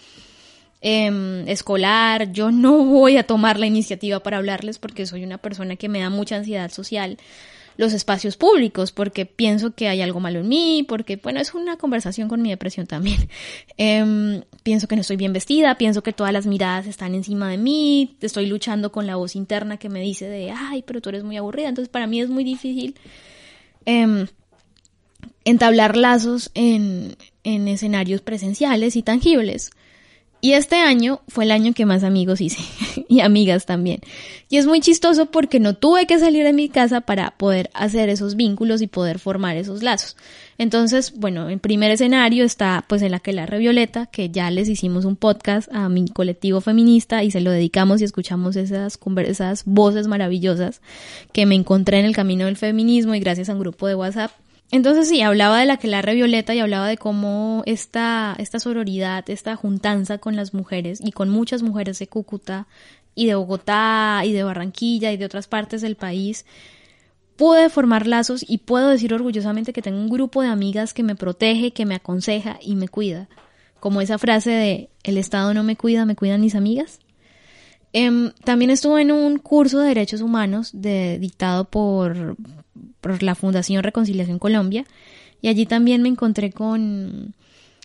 em, 0.81 1.49
escolar, 1.49 2.33
yo 2.33 2.51
no 2.51 2.85
voy 2.85 3.17
a 3.17 3.27
tomar 3.27 3.59
la 3.59 3.67
iniciativa 3.67 4.21
para 4.21 4.39
hablarles 4.39 4.79
porque 4.79 5.07
soy 5.07 5.25
una 5.25 5.39
persona 5.39 5.77
que 5.77 5.89
me 5.89 6.01
da 6.01 6.11
mucha 6.11 6.37
ansiedad 6.37 6.71
social 6.71 7.19
los 7.77 7.93
espacios 7.93 8.37
públicos 8.37 8.93
porque 8.93 9.27
pienso 9.27 9.73
que 9.73 9.89
hay 9.89 10.01
algo 10.01 10.21
malo 10.21 10.41
en 10.41 10.49
mí, 10.49 10.85
porque, 10.89 11.17
bueno, 11.17 11.41
es 11.41 11.55
una 11.55 11.77
conversación 11.77 12.29
con 12.29 12.43
mi 12.43 12.51
depresión 12.51 12.87
también. 12.87 13.29
Em, 13.77 14.43
pienso 14.63 14.87
que 14.87 14.95
no 14.95 15.01
estoy 15.01 15.17
bien 15.17 15.33
vestida, 15.33 15.77
pienso 15.77 16.03
que 16.03 16.13
todas 16.13 16.33
las 16.33 16.47
miradas 16.47 16.87
están 16.87 17.15
encima 17.15 17.49
de 17.49 17.59
mí, 17.59 18.17
estoy 18.21 18.47
luchando 18.47 18.93
con 18.93 19.07
la 19.07 19.17
voz 19.17 19.35
interna 19.35 19.79
que 19.79 19.89
me 19.89 20.01
dice 20.01 20.29
de, 20.29 20.53
ay, 20.53 20.83
pero 20.87 21.01
tú 21.01 21.09
eres 21.09 21.25
muy 21.25 21.37
aburrida. 21.37 21.69
Entonces, 21.69 21.89
para 21.89 22.07
mí 22.07 22.21
es 22.21 22.29
muy 22.29 22.45
difícil 22.45 22.95
em, 23.85 24.27
entablar 25.45 25.97
lazos 25.97 26.51
en, 26.55 27.17
en 27.43 27.69
escenarios 27.69 28.21
presenciales 28.21 28.95
y 28.97 29.03
tangibles. 29.03 29.71
Y 30.45 30.53
este 30.53 30.77
año 30.77 31.23
fue 31.27 31.45
el 31.45 31.53
año 31.53 31.73
que 31.73 31.87
más 31.87 32.05
amigos 32.05 32.43
hice 32.43 32.63
y 33.09 33.21
amigas 33.21 33.65
también. 33.65 34.01
Y 34.51 34.59
es 34.59 34.67
muy 34.67 34.83
chistoso 34.83 35.25
porque 35.25 35.59
no 35.59 35.73
tuve 35.73 36.07
que 36.07 36.19
salir 36.19 36.45
de 36.45 36.53
mi 36.53 36.69
casa 36.69 37.01
para 37.01 37.31
poder 37.31 37.71
hacer 37.73 38.11
esos 38.11 38.37
vínculos 38.37 38.83
y 38.83 38.87
poder 38.87 39.19
formar 39.19 39.57
esos 39.57 39.83
lazos. 39.83 40.19
Entonces, 40.59 41.15
bueno, 41.17 41.49
en 41.49 41.61
primer 41.61 41.91
escenario 41.93 42.45
está 42.45 42.85
pues 42.87 43.01
en 43.01 43.13
la 43.13 43.21
que 43.21 43.33
la 43.33 43.47
Violeta, 43.47 44.05
que 44.05 44.29
ya 44.29 44.51
les 44.51 44.69
hicimos 44.69 45.07
un 45.07 45.17
podcast 45.17 45.73
a 45.73 45.89
mi 45.89 46.11
colectivo 46.11 46.61
feminista 46.61 47.25
y 47.25 47.31
se 47.31 47.41
lo 47.41 47.51
dedicamos 47.51 48.03
y 48.03 48.05
escuchamos 48.05 48.55
esas, 48.57 48.99
esas 49.27 49.65
voces 49.65 50.09
maravillosas 50.09 50.83
que 51.33 51.47
me 51.47 51.55
encontré 51.55 52.01
en 52.01 52.05
el 52.05 52.15
camino 52.15 52.45
del 52.45 52.59
feminismo 52.59 53.15
y 53.15 53.21
gracias 53.21 53.49
a 53.49 53.55
un 53.55 53.61
grupo 53.61 53.87
de 53.87 53.95
WhatsApp 53.95 54.31
entonces 54.75 55.09
sí, 55.09 55.23
hablaba 55.23 55.61
de 55.61 55.67
la 55.67 55.77
que 55.77 55.87
la 55.87 56.03
Violeta 56.03 56.53
y 56.53 56.59
hablaba 56.59 56.89
de 56.89 56.97
cómo 56.97 57.63
esta, 57.65 58.35
esta 58.39 58.59
sororidad, 58.59 59.25
esta 59.31 59.55
juntanza 59.55 60.19
con 60.19 60.35
las 60.35 60.53
mujeres 60.53 60.99
y 61.01 61.13
con 61.13 61.29
muchas 61.31 61.63
mujeres 61.63 62.01
de 62.01 62.09
Cúcuta 62.09 62.67
y 63.15 63.27
de 63.27 63.37
Bogotá 63.37 64.23
y 64.25 64.33
de 64.33 64.43
Barranquilla 64.43 65.13
y 65.13 65.17
de 65.17 65.27
otras 65.27 65.47
partes 65.47 65.81
del 65.81 65.95
país, 65.95 66.45
pude 67.37 67.69
formar 67.71 68.09
lazos 68.09 68.45
y 68.49 68.59
puedo 68.59 68.89
decir 68.89 69.15
orgullosamente 69.15 69.73
que 69.73 69.81
tengo 69.81 69.99
un 69.99 70.11
grupo 70.11 70.43
de 70.43 70.49
amigas 70.49 70.93
que 70.93 71.05
me 71.05 71.15
protege, 71.15 71.71
que 71.71 71.87
me 71.87 71.95
aconseja 71.95 72.59
y 72.61 72.75
me 72.75 72.89
cuida. 72.89 73.29
Como 73.79 74.01
esa 74.01 74.19
frase 74.19 74.51
de 74.51 74.91
el 75.05 75.19
Estado 75.19 75.55
no 75.55 75.63
me 75.63 75.77
cuida, 75.77 76.05
me 76.05 76.17
cuidan 76.17 76.41
mis 76.41 76.57
amigas. 76.57 76.99
Em, 77.97 78.33
también 78.43 78.73
estuve 78.73 79.03
en 79.03 79.13
un 79.13 79.39
curso 79.39 79.79
de 79.79 79.87
derechos 79.87 80.21
humanos 80.21 80.71
de, 80.73 81.17
dictado 81.21 81.65
por, 81.65 82.37
por 83.01 83.23
la 83.23 83.37
Fundación 83.37 83.85
Reconciliación 83.85 84.41
Colombia. 84.41 84.85
Y 85.41 85.47
allí 85.47 85.65
también 85.65 86.03
me 86.03 86.09
encontré 86.09 86.51
con, 86.51 87.35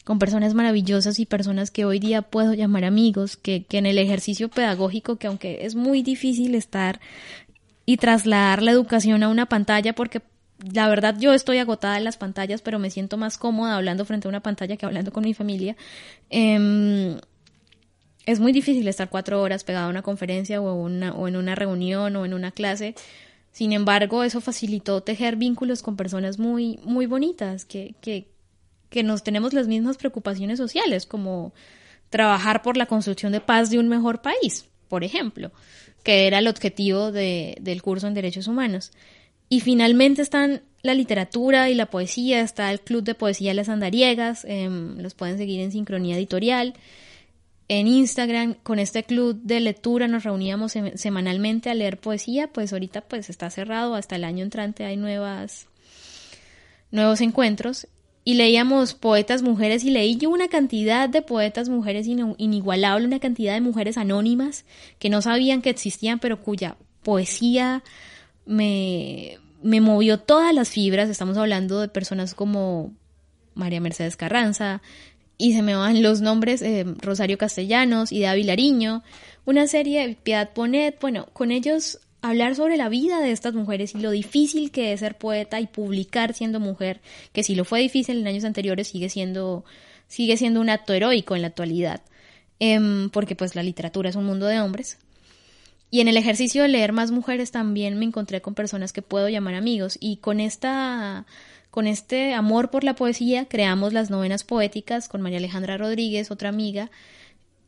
con 0.04 0.18
personas 0.18 0.56
maravillosas 0.56 1.20
y 1.20 1.28
personas 1.28 1.70
que 1.70 1.86
hoy 1.86 2.00
día 2.00 2.24
puedo 2.24 2.56
llamar 2.56 2.86
amigos, 2.86 3.38
que, 3.38 3.66
que 3.66 3.78
en 3.78 3.86
el 3.86 4.00
ejercicio 4.00 4.50
pedagógico, 4.50 5.18
que 5.18 5.28
aunque 5.28 5.60
es 5.62 5.76
muy 5.76 6.02
difícil 6.02 6.56
estar 6.56 7.00
y 7.86 7.98
trasladar 7.98 8.64
la 8.64 8.72
educación 8.72 9.22
a 9.22 9.30
una 9.30 9.46
pantalla, 9.46 9.94
porque 9.94 10.24
la 10.74 10.90
verdad 10.90 11.18
yo 11.20 11.34
estoy 11.34 11.60
agotada 11.60 11.98
en 11.98 12.04
las 12.04 12.18
pantallas, 12.18 12.64
pero 12.64 12.80
me 12.80 12.90
siento 12.90 13.18
más 13.18 13.38
cómoda 13.38 13.76
hablando 13.76 14.06
frente 14.06 14.28
a 14.28 14.30
una 14.30 14.42
pantalla 14.42 14.76
que 14.76 14.88
hablando 14.88 15.14
con 15.14 15.24
mi 15.24 15.36
familia. 15.36 15.76
Em, 16.32 17.20
es 18.26 18.40
muy 18.40 18.52
difícil 18.52 18.88
estar 18.88 19.10
cuatro 19.10 19.42
horas 19.42 19.64
pegado 19.64 19.88
a 19.88 19.90
una 19.90 20.02
conferencia 20.02 20.62
o, 20.62 20.74
una, 20.74 21.14
o 21.14 21.28
en 21.28 21.36
una 21.36 21.56
reunión 21.56 22.16
o 22.16 22.26
en 22.26 22.34
una 22.34 22.52
clase 22.52 22.96
sin 23.52 23.74
embargo, 23.74 24.24
eso 24.24 24.42
facilitó 24.42 25.02
tejer 25.02 25.36
vínculos 25.36 25.82
con 25.82 25.96
personas 25.96 26.40
muy, 26.40 26.80
muy 26.84 27.06
bonitas, 27.08 27.66
que, 27.66 27.96
que, 28.02 28.28
que 28.90 29.04
nos 29.04 29.24
tenemos 29.24 29.54
las 29.54 29.68
mismas 29.68 29.98
preocupaciones 29.98 30.58
sociales, 30.58 31.06
como 31.06 31.54
trabajar 32.10 32.62
por 32.62 32.78
la 32.78 32.86
construcción 32.86 33.32
de 33.32 33.42
paz 33.42 33.70
de 33.70 33.80
un 33.80 33.88
mejor 33.88 34.22
país, 34.22 34.68
por 34.88 35.04
ejemplo, 35.04 35.52
que 36.04 36.28
era 36.28 36.40
el 36.40 36.48
objetivo 36.48 37.12
de, 37.12 37.58
del 37.60 37.82
curso 37.82 38.08
en 38.08 38.14
Derechos 38.14 38.48
Humanos. 38.48 38.92
Y 39.50 39.62
finalmente 39.62 40.22
están 40.22 40.62
la 40.84 40.94
literatura 40.94 41.70
y 41.70 41.76
la 41.76 41.88
poesía, 41.88 42.42
está 42.42 42.72
el 42.72 42.82
Club 42.82 43.04
de 43.04 43.16
Poesía 43.16 43.54
Las 43.56 43.68
Andariegas, 43.68 44.46
em, 44.46 45.00
los 45.00 45.16
pueden 45.16 45.38
seguir 45.38 45.60
en 45.60 45.72
Sincronía 45.72 46.16
Editorial 46.16 46.76
en 47.70 47.88
Instagram 47.88 48.56
con 48.64 48.80
este 48.80 49.04
club 49.04 49.40
de 49.44 49.60
lectura 49.60 50.08
nos 50.08 50.24
reuníamos 50.24 50.74
semanalmente 50.96 51.70
a 51.70 51.76
leer 51.76 52.00
poesía, 52.00 52.52
pues 52.52 52.74
ahorita 52.74 53.02
pues 53.02 53.30
está 53.30 53.50
cerrado, 53.52 53.96
hasta 53.96 54.16
el 54.16 54.24
año 54.24 54.44
entrante 54.44 54.86
hay 54.86 54.98
nuevas 54.98 55.68
nuevos 56.92 57.22
encuentros 57.22 57.88
y 58.26 58.34
leíamos 58.34 58.96
poetas 58.96 59.44
mujeres 59.44 59.84
y 59.84 59.92
leí 59.92 60.18
yo 60.18 60.32
una 60.32 60.48
cantidad 60.48 61.08
de 61.08 61.22
poetas 61.22 61.70
mujeres 61.70 62.08
inigualable, 62.08 63.06
una 63.06 63.20
cantidad 63.20 63.54
de 63.54 63.62
mujeres 63.62 63.98
anónimas 63.98 64.66
que 64.98 65.10
no 65.10 65.22
sabían 65.22 65.62
que 65.62 65.70
existían, 65.70 66.18
pero 66.18 66.42
cuya 66.42 66.76
poesía 67.04 67.84
me, 68.48 69.38
me 69.62 69.80
movió 69.80 70.20
todas 70.20 70.54
las 70.54 70.70
fibras. 70.70 71.10
Estamos 71.10 71.38
hablando 71.38 71.82
de 71.82 71.88
personas 71.88 72.34
como 72.34 72.94
María 73.54 73.82
Mercedes 73.82 74.16
Carranza, 74.16 74.82
y 75.42 75.54
se 75.54 75.62
me 75.62 75.74
van 75.74 76.04
los 76.04 76.20
nombres, 76.20 76.62
eh, 76.62 76.86
Rosario 77.02 77.38
Castellanos, 77.38 78.12
Ida 78.12 78.36
Vilariño, 78.36 79.04
una 79.46 79.68
serie, 79.68 80.18
Piedad 80.22 80.52
Ponet, 80.52 81.00
bueno, 81.00 81.28
con 81.32 81.52
ellos 81.52 82.00
hablar 82.22 82.56
sobre 82.56 82.76
la 82.76 82.90
vida 82.90 83.22
de 83.22 83.32
estas 83.32 83.54
mujeres 83.54 83.96
y 83.96 84.00
lo 84.00 84.12
difícil 84.12 84.70
que 84.70 84.92
es 84.92 85.00
ser 85.00 85.18
poeta 85.18 85.62
y 85.62 85.68
publicar 85.68 86.34
siendo 86.34 86.60
mujer, 86.60 87.00
que 87.32 87.44
si 87.44 87.56
lo 87.56 87.64
fue 87.64 87.80
difícil 87.80 88.20
en 88.20 88.28
años 88.28 88.44
anteriores 88.44 88.90
sigue 88.90 89.08
siendo, 89.08 89.64
sigue 90.10 90.36
siendo 90.36 90.60
un 90.60 90.70
acto 90.70 90.94
heroico 90.94 91.38
en 91.38 91.44
la 91.44 91.48
actualidad, 91.48 92.02
em, 92.60 93.10
porque 93.10 93.38
pues 93.38 93.56
la 93.56 93.64
literatura 93.64 94.10
es 94.10 94.18
un 94.18 94.26
mundo 94.26 94.46
de 94.46 94.60
hombres. 94.60 94.98
Y 95.90 96.02
en 96.02 96.10
el 96.10 96.18
ejercicio 96.18 96.64
de 96.64 96.68
leer 96.68 96.92
más 96.92 97.12
mujeres 97.12 97.52
también 97.52 97.98
me 97.98 98.04
encontré 98.04 98.42
con 98.42 98.56
personas 98.56 98.92
que 98.92 99.02
puedo 99.02 99.30
llamar 99.30 99.56
amigos 99.56 99.98
y 100.02 100.18
con 100.18 100.42
esta 100.42 101.26
con 101.72 101.88
este 101.88 102.34
amor 102.34 102.70
por 102.70 102.84
la 102.84 102.96
poesía 102.96 103.46
creamos 103.46 103.94
las 103.94 104.10
novenas 104.10 104.44
poéticas 104.44 105.08
con 105.10 105.22
María 105.22 105.38
Alejandra 105.38 105.78
Rodríguez, 105.78 106.32
otra 106.32 106.50
amiga, 106.50 106.90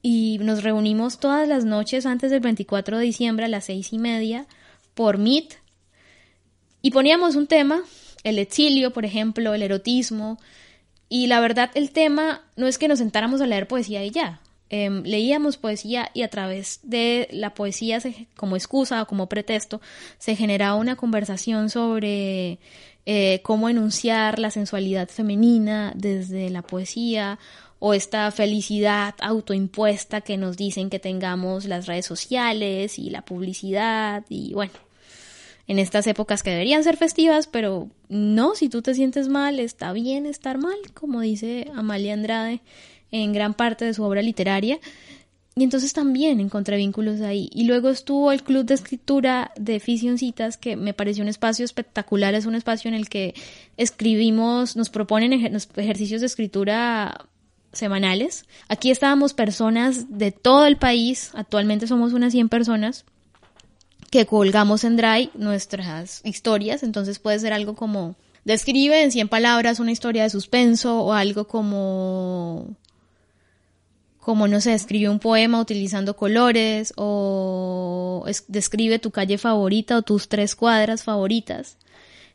y 0.01 0.39
nos 0.41 0.63
reunimos 0.63 1.19
todas 1.19 1.47
las 1.47 1.65
noches 1.65 2.05
antes 2.05 2.31
del 2.31 2.39
24 2.39 2.97
de 2.97 3.03
diciembre 3.03 3.45
a 3.45 3.49
las 3.49 3.65
seis 3.65 3.93
y 3.93 3.99
media 3.99 4.47
por 4.95 5.17
Meet 5.17 5.61
y 6.81 6.91
poníamos 6.91 7.35
un 7.35 7.47
tema, 7.47 7.83
el 8.23 8.39
exilio, 8.39 8.91
por 8.91 9.05
ejemplo, 9.05 9.53
el 9.53 9.61
erotismo, 9.61 10.39
y 11.09 11.27
la 11.27 11.39
verdad 11.39 11.69
el 11.75 11.91
tema 11.91 12.41
no 12.55 12.67
es 12.67 12.77
que 12.77 12.87
nos 12.87 12.99
sentáramos 12.99 13.41
a 13.41 13.47
leer 13.47 13.67
poesía 13.67 14.03
y 14.03 14.11
ya. 14.11 14.41
Em, 14.69 15.03
leíamos 15.03 15.57
poesía 15.57 16.09
y 16.13 16.21
a 16.21 16.29
través 16.29 16.79
de 16.83 17.27
la 17.31 17.53
poesía 17.53 17.99
como 18.37 18.55
excusa 18.55 19.01
o 19.01 19.05
como 19.05 19.27
pretexto 19.27 19.81
se 20.17 20.37
generaba 20.37 20.75
una 20.75 20.95
conversación 20.95 21.69
sobre 21.69 22.57
eh, 23.05 23.41
cómo 23.43 23.69
enunciar 23.69 24.39
la 24.39 24.51
sensualidad 24.51 25.09
femenina 25.09 25.91
desde 25.95 26.49
la 26.49 26.61
poesía 26.61 27.39
o 27.79 27.93
esta 27.95 28.29
felicidad 28.31 29.15
autoimpuesta 29.21 30.21
que 30.21 30.37
nos 30.37 30.55
dicen 30.55 30.89
que 30.89 30.99
tengamos 30.99 31.65
las 31.65 31.87
redes 31.87 32.05
sociales 32.05 32.99
y 32.99 33.09
la 33.09 33.23
publicidad 33.23 34.23
y 34.29 34.53
bueno, 34.53 34.73
en 35.67 35.79
estas 35.79 36.05
épocas 36.05 36.43
que 36.43 36.51
deberían 36.51 36.83
ser 36.83 36.97
festivas, 36.97 37.47
pero 37.47 37.89
no, 38.09 38.55
si 38.55 38.69
tú 38.69 38.81
te 38.81 38.93
sientes 38.93 39.29
mal, 39.29 39.59
está 39.59 39.93
bien 39.93 40.25
estar 40.25 40.57
mal, 40.57 40.77
como 40.93 41.21
dice 41.21 41.71
Amalia 41.75 42.13
Andrade 42.13 42.61
en 43.11 43.33
gran 43.33 43.53
parte 43.53 43.85
de 43.85 43.93
su 43.93 44.03
obra 44.03 44.21
literaria. 44.21 44.79
Y 45.55 45.63
entonces 45.63 45.91
también 45.91 46.39
encontré 46.39 46.77
vínculos 46.77 47.19
ahí. 47.21 47.49
Y 47.53 47.65
luego 47.65 47.89
estuvo 47.89 48.31
el 48.31 48.41
Club 48.43 48.65
de 48.65 48.73
Escritura 48.73 49.51
de 49.57 49.81
Fisioncitas, 49.81 50.57
que 50.57 50.77
me 50.77 50.93
pareció 50.93 51.23
un 51.23 51.27
espacio 51.27 51.65
espectacular. 51.65 52.33
Es 52.35 52.45
un 52.45 52.55
espacio 52.55 52.87
en 52.87 52.95
el 52.95 53.09
que 53.09 53.33
escribimos, 53.75 54.77
nos 54.77 54.89
proponen 54.89 55.33
ejercicios 55.33 56.21
de 56.21 56.27
escritura 56.27 57.27
semanales. 57.73 58.45
Aquí 58.69 58.91
estábamos 58.91 59.33
personas 59.33 60.17
de 60.17 60.31
todo 60.31 60.65
el 60.65 60.77
país, 60.77 61.31
actualmente 61.33 61.87
somos 61.87 62.13
unas 62.13 62.31
100 62.31 62.49
personas, 62.49 63.05
que 64.09 64.25
colgamos 64.25 64.83
en 64.83 64.97
Dry 64.97 65.31
nuestras 65.33 66.21
historias. 66.23 66.83
Entonces 66.83 67.19
puede 67.19 67.39
ser 67.39 67.53
algo 67.53 67.75
como, 67.75 68.15
describe 68.45 69.03
en 69.03 69.11
100 69.11 69.27
palabras 69.29 69.79
una 69.79 69.91
historia 69.91 70.23
de 70.23 70.29
suspenso 70.29 71.01
o 71.01 71.13
algo 71.13 71.47
como 71.47 72.75
como 74.21 74.47
no 74.47 74.61
sé, 74.61 74.73
escribe 74.73 75.09
un 75.09 75.19
poema 75.19 75.59
utilizando 75.59 76.15
colores 76.15 76.93
o 76.95 78.23
describe 78.47 78.99
tu 78.99 79.09
calle 79.09 79.39
favorita 79.39 79.97
o 79.97 80.03
tus 80.03 80.29
tres 80.29 80.55
cuadras 80.55 81.03
favoritas. 81.03 81.77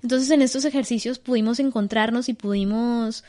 Entonces 0.02 0.30
en 0.30 0.42
estos 0.42 0.64
ejercicios 0.64 1.20
pudimos 1.20 1.60
encontrarnos 1.60 2.28
y 2.28 2.34
pudimos 2.34 3.22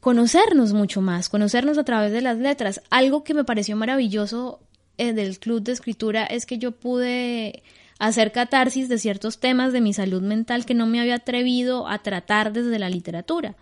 conocernos 0.00 0.72
mucho 0.72 1.00
más, 1.00 1.28
conocernos 1.28 1.78
a 1.78 1.84
través 1.84 2.12
de 2.12 2.22
las 2.22 2.38
letras. 2.38 2.80
Algo 2.90 3.24
que 3.24 3.34
me 3.34 3.44
pareció 3.44 3.76
maravilloso 3.76 4.60
eh, 4.96 5.12
del 5.12 5.40
club 5.40 5.60
de 5.62 5.72
escritura 5.72 6.24
es 6.24 6.46
que 6.46 6.58
yo 6.58 6.70
pude 6.70 7.64
hacer 7.98 8.30
catarsis 8.30 8.88
de 8.88 8.98
ciertos 8.98 9.40
temas 9.40 9.72
de 9.72 9.80
mi 9.80 9.92
salud 9.92 10.22
mental 10.22 10.64
que 10.64 10.74
no 10.74 10.86
me 10.86 11.00
había 11.00 11.16
atrevido 11.16 11.88
a 11.88 11.98
tratar 11.98 12.52
desde 12.52 12.78
la 12.78 12.88
literatura. 12.88 13.56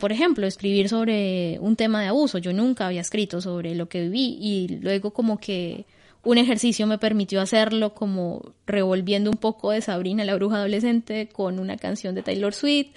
Por 0.00 0.12
ejemplo, 0.12 0.46
escribir 0.46 0.88
sobre 0.88 1.58
un 1.60 1.76
tema 1.76 2.00
de 2.02 2.08
abuso. 2.08 2.38
Yo 2.38 2.52
nunca 2.52 2.86
había 2.86 3.00
escrito 3.00 3.40
sobre 3.40 3.74
lo 3.74 3.88
que 3.88 4.02
viví 4.02 4.38
y 4.40 4.78
luego 4.80 5.12
como 5.12 5.38
que 5.38 5.86
un 6.24 6.38
ejercicio 6.38 6.86
me 6.86 6.98
permitió 6.98 7.40
hacerlo 7.40 7.94
como 7.94 8.54
revolviendo 8.66 9.30
un 9.30 9.36
poco 9.36 9.70
de 9.70 9.80
Sabrina 9.80 10.24
la 10.24 10.34
bruja 10.34 10.56
adolescente 10.56 11.28
con 11.28 11.58
una 11.58 11.76
canción 11.76 12.14
de 12.14 12.22
Taylor 12.22 12.54
Swift 12.54 12.94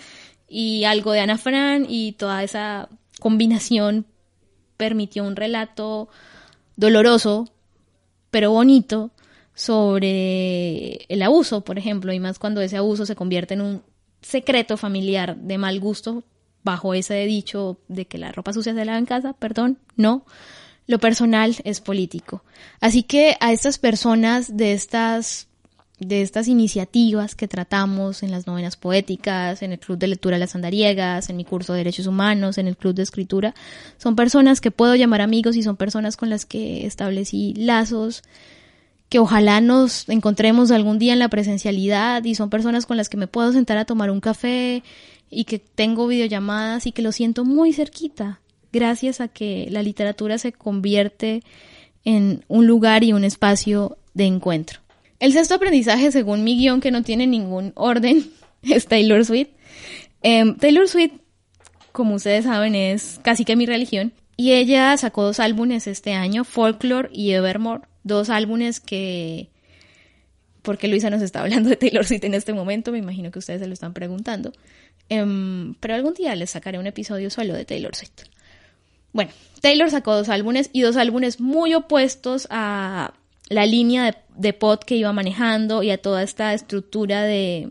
y 0.47 0.83
algo 0.85 1.11
de 1.11 1.19
Ana 1.19 1.37
Fran 1.37 1.85
y 1.87 2.13
toda 2.13 2.43
esa 2.43 2.89
combinación 3.19 4.05
permitió 4.77 5.23
un 5.23 5.35
relato 5.35 6.09
doloroso 6.75 7.47
pero 8.31 8.51
bonito 8.51 9.11
sobre 9.53 11.05
el 11.09 11.21
abuso, 11.21 11.61
por 11.61 11.77
ejemplo, 11.77 12.13
y 12.13 12.19
más 12.19 12.39
cuando 12.39 12.61
ese 12.61 12.77
abuso 12.77 13.05
se 13.05 13.15
convierte 13.15 13.53
en 13.53 13.61
un 13.61 13.83
secreto 14.21 14.77
familiar 14.77 15.35
de 15.35 15.57
mal 15.57 15.79
gusto, 15.79 16.23
bajo 16.63 16.93
ese 16.93 17.25
dicho 17.25 17.77
de 17.87 18.05
que 18.05 18.17
la 18.17 18.31
ropa 18.31 18.53
sucia 18.53 18.73
se 18.73 18.85
lava 18.85 18.97
en 18.97 19.05
casa, 19.05 19.33
perdón, 19.33 19.77
no, 19.95 20.25
lo 20.87 20.99
personal 20.99 21.55
es 21.63 21.81
político. 21.81 22.43
Así 22.79 23.03
que 23.03 23.35
a 23.39 23.51
estas 23.51 23.77
personas 23.77 24.55
de 24.55 24.73
estas 24.73 25.47
de 25.99 26.23
estas 26.23 26.47
iniciativas 26.47 27.35
que 27.35 27.47
tratamos 27.47 28.23
en 28.23 28.31
las 28.31 28.47
novenas 28.47 28.75
poéticas, 28.75 29.61
en 29.61 29.71
el 29.71 29.77
Club 29.77 29.99
de 29.99 30.07
Lectura 30.07 30.37
de 30.37 30.39
las 30.39 30.55
Andariegas, 30.55 31.29
en 31.29 31.37
mi 31.37 31.45
curso 31.45 31.73
de 31.73 31.77
Derechos 31.77 32.07
Humanos, 32.07 32.57
en 32.57 32.67
el 32.67 32.75
Club 32.75 32.95
de 32.95 33.03
Escritura, 33.03 33.53
son 33.99 34.15
personas 34.15 34.61
que 34.61 34.71
puedo 34.71 34.95
llamar 34.95 35.21
amigos 35.21 35.55
y 35.55 35.61
son 35.61 35.77
personas 35.77 36.17
con 36.17 36.31
las 36.31 36.47
que 36.47 36.87
establecí 36.87 37.53
lazos 37.53 38.23
que 39.09 39.19
ojalá 39.19 39.61
nos 39.61 40.09
encontremos 40.09 40.71
algún 40.71 40.97
día 40.97 41.13
en 41.13 41.19
la 41.19 41.27
presencialidad 41.27 42.23
y 42.23 42.33
son 42.33 42.49
personas 42.49 42.85
con 42.85 42.95
las 42.95 43.09
que 43.09 43.17
me 43.17 43.27
puedo 43.27 43.51
sentar 43.51 43.77
a 43.77 43.85
tomar 43.85 44.09
un 44.09 44.21
café 44.21 44.83
y 45.31 45.45
que 45.45 45.57
tengo 45.57 46.05
videollamadas 46.05 46.85
y 46.85 46.91
que 46.91 47.01
lo 47.01 47.11
siento 47.11 47.45
muy 47.45 47.73
cerquita, 47.73 48.41
gracias 48.71 49.21
a 49.21 49.29
que 49.29 49.67
la 49.71 49.81
literatura 49.81 50.37
se 50.37 50.51
convierte 50.51 51.41
en 52.03 52.43
un 52.47 52.67
lugar 52.67 53.03
y 53.03 53.13
un 53.13 53.23
espacio 53.23 53.97
de 54.13 54.25
encuentro. 54.25 54.81
El 55.19 55.33
sexto 55.33 55.55
aprendizaje, 55.55 56.11
según 56.11 56.43
mi 56.43 56.57
guion, 56.57 56.81
que 56.81 56.91
no 56.91 57.03
tiene 57.03 57.27
ningún 57.27 57.71
orden, 57.75 58.29
es 58.63 58.87
Taylor 58.87 59.23
Swift. 59.23 59.49
Em, 60.21 60.57
Taylor 60.57 60.87
Swift, 60.87 61.13
como 61.91 62.15
ustedes 62.15 62.45
saben, 62.45 62.75
es 62.75 63.19
casi 63.23 63.45
que 63.45 63.55
mi 63.55 63.65
religión. 63.65 64.13
Y 64.35 64.53
ella 64.53 64.97
sacó 64.97 65.23
dos 65.23 65.39
álbumes 65.39 65.87
este 65.87 66.13
año, 66.13 66.43
Folklore 66.43 67.09
y 67.13 67.31
Evermore. 67.31 67.83
Dos 68.03 68.29
álbumes 68.29 68.79
que... 68.79 69.50
Porque 70.61 70.87
Luisa 70.87 71.09
nos 71.09 71.21
está 71.21 71.41
hablando 71.41 71.69
de 71.69 71.75
Taylor 71.75 72.05
Swift 72.05 72.23
en 72.23 72.33
este 72.33 72.53
momento, 72.53 72.91
me 72.91 72.99
imagino 72.99 73.31
que 73.31 73.39
ustedes 73.39 73.61
se 73.61 73.67
lo 73.67 73.73
están 73.73 73.93
preguntando. 73.93 74.51
Em, 75.09 75.73
pero 75.75 75.95
algún 75.95 76.13
día 76.13 76.35
les 76.35 76.51
sacaré 76.51 76.79
un 76.79 76.87
episodio 76.87 77.29
solo 77.29 77.53
de 77.53 77.65
Taylor 77.65 77.95
Swift. 77.95 78.23
Bueno, 79.13 79.31
Taylor 79.61 79.89
sacó 79.89 80.15
dos 80.15 80.29
álbumes 80.29 80.69
y 80.71 80.81
dos 80.81 80.95
álbumes 80.95 81.39
muy 81.39 81.73
opuestos 81.73 82.47
a 82.49 83.13
la 83.49 83.65
línea 83.65 84.05
de, 84.05 84.15
de 84.35 84.53
pod 84.53 84.79
que 84.79 84.95
iba 84.95 85.11
manejando 85.11 85.83
y 85.83 85.91
a 85.91 85.97
toda 85.97 86.23
esta 86.23 86.53
estructura 86.53 87.23
de, 87.23 87.69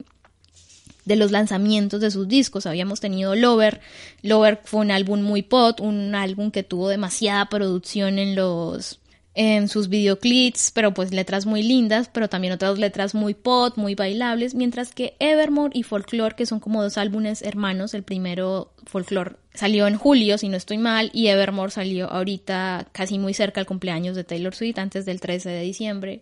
de 1.10 1.16
los 1.16 1.32
lanzamientos 1.32 2.00
de 2.00 2.10
sus 2.10 2.28
discos. 2.28 2.66
Habíamos 2.66 3.00
tenido 3.00 3.34
Lover. 3.34 3.80
Lover 4.22 4.60
fue 4.64 4.80
un 4.80 4.92
álbum 4.92 5.22
muy 5.22 5.42
pop, 5.42 5.80
un 5.80 6.14
álbum 6.14 6.52
que 6.52 6.62
tuvo 6.62 6.88
demasiada 6.88 7.48
producción 7.48 8.20
en 8.20 8.36
los 8.36 8.99
en 9.42 9.68
sus 9.68 9.88
videoclips, 9.88 10.70
pero 10.70 10.92
pues 10.92 11.14
letras 11.14 11.46
muy 11.46 11.62
lindas, 11.62 12.10
pero 12.12 12.28
también 12.28 12.52
otras 12.52 12.78
letras 12.78 13.14
muy 13.14 13.32
pop, 13.32 13.72
muy 13.78 13.94
bailables, 13.94 14.54
mientras 14.54 14.92
que 14.92 15.14
Evermore 15.18 15.70
y 15.72 15.82
Folklore, 15.82 16.36
que 16.36 16.44
son 16.44 16.60
como 16.60 16.82
dos 16.82 16.98
álbumes 16.98 17.40
hermanos, 17.40 17.94
el 17.94 18.02
primero 18.02 18.74
Folklore 18.84 19.36
salió 19.54 19.86
en 19.86 19.96
julio, 19.96 20.36
si 20.36 20.50
no 20.50 20.58
estoy 20.58 20.76
mal, 20.76 21.10
y 21.14 21.28
Evermore 21.28 21.70
salió 21.70 22.10
ahorita 22.10 22.88
casi 22.92 23.18
muy 23.18 23.32
cerca 23.32 23.62
al 23.62 23.66
cumpleaños 23.66 24.14
de 24.14 24.24
Taylor 24.24 24.54
Swift, 24.54 24.78
antes 24.78 25.06
del 25.06 25.22
13 25.22 25.48
de 25.48 25.62
diciembre, 25.62 26.20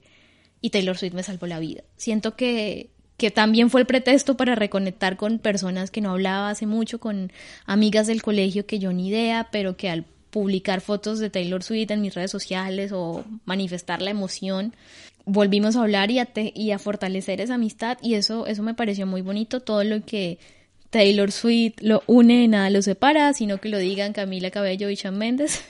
y 0.61 0.71
Taylor 0.71 0.97
Swift 0.97 1.15
me 1.15 1.25
salvó 1.25 1.49
la 1.49 1.59
vida. 1.59 1.83
Siento 1.97 2.37
que 2.37 2.91
que 3.17 3.33
también 3.33 3.69
fue 3.69 3.81
el 3.81 3.87
pretexto 3.89 4.37
para 4.37 4.55
reconectar 4.55 5.17
con 5.17 5.41
personas 5.41 5.91
que 5.91 6.01
no 6.01 6.13
hablaba 6.13 6.51
hace 6.51 6.67
mucho, 6.67 7.01
con 7.01 7.33
amigas 7.67 8.07
del 8.07 8.23
colegio 8.23 8.65
que 8.65 8.79
yo 8.79 8.93
ni 8.93 9.09
idea, 9.09 9.49
pero 9.51 9.77
que 9.77 9.91
al 9.91 10.05
publicar 10.31 10.81
fotos 10.81 11.19
de 11.19 11.31
Taylor 11.31 11.63
Swift 11.63 11.91
en 11.91 12.01
mis 12.01 12.15
redes 12.15 12.31
sociales 12.31 12.93
o 12.93 13.25
manifestar 13.45 14.03
la 14.03 14.11
emoción, 14.11 14.75
volvimos 15.25 15.77
a 15.77 15.83
hablar 15.83 16.11
y 16.11 16.19
a, 16.19 16.29
y 16.35 16.71
a 16.71 16.79
fortalecer 16.79 17.41
esa 17.41 17.55
amistad 17.55 17.99
y 18.03 18.15
eso, 18.15 18.47
eso 18.47 18.63
me 18.63 18.75
pareció 18.75 19.07
muy 19.07 19.23
bonito, 19.23 19.61
todo 19.61 19.85
lo 19.85 20.05
que 20.05 20.39
Taylor 20.91 21.31
Swift 21.31 21.81
lo 21.81 22.03
une, 22.07 22.49
nada 22.49 22.71
lo 22.71 22.83
separa, 22.83 23.33
sino 23.35 23.59
que 23.59 23.69
lo 23.69 23.79
digan 23.79 24.13
Camila 24.13 24.51
Cabello 24.51 24.89
y 24.89 24.95
Shawn 24.95 25.19
Mendes. 25.19 25.63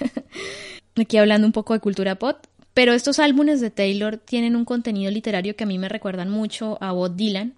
Aquí 0.96 1.16
hablando 1.16 1.46
un 1.46 1.52
poco 1.52 1.74
de 1.74 1.80
cultura 1.80 2.16
pop. 2.16 2.38
Pero 2.74 2.92
estos 2.92 3.18
álbumes 3.18 3.60
de 3.60 3.70
Taylor 3.70 4.18
tienen 4.18 4.54
un 4.54 4.64
contenido 4.64 5.10
literario 5.10 5.56
que 5.56 5.64
a 5.64 5.66
mí 5.66 5.78
me 5.78 5.88
recuerdan 5.88 6.30
mucho 6.30 6.78
a 6.80 6.92
Bob 6.92 7.16
Dylan, 7.16 7.54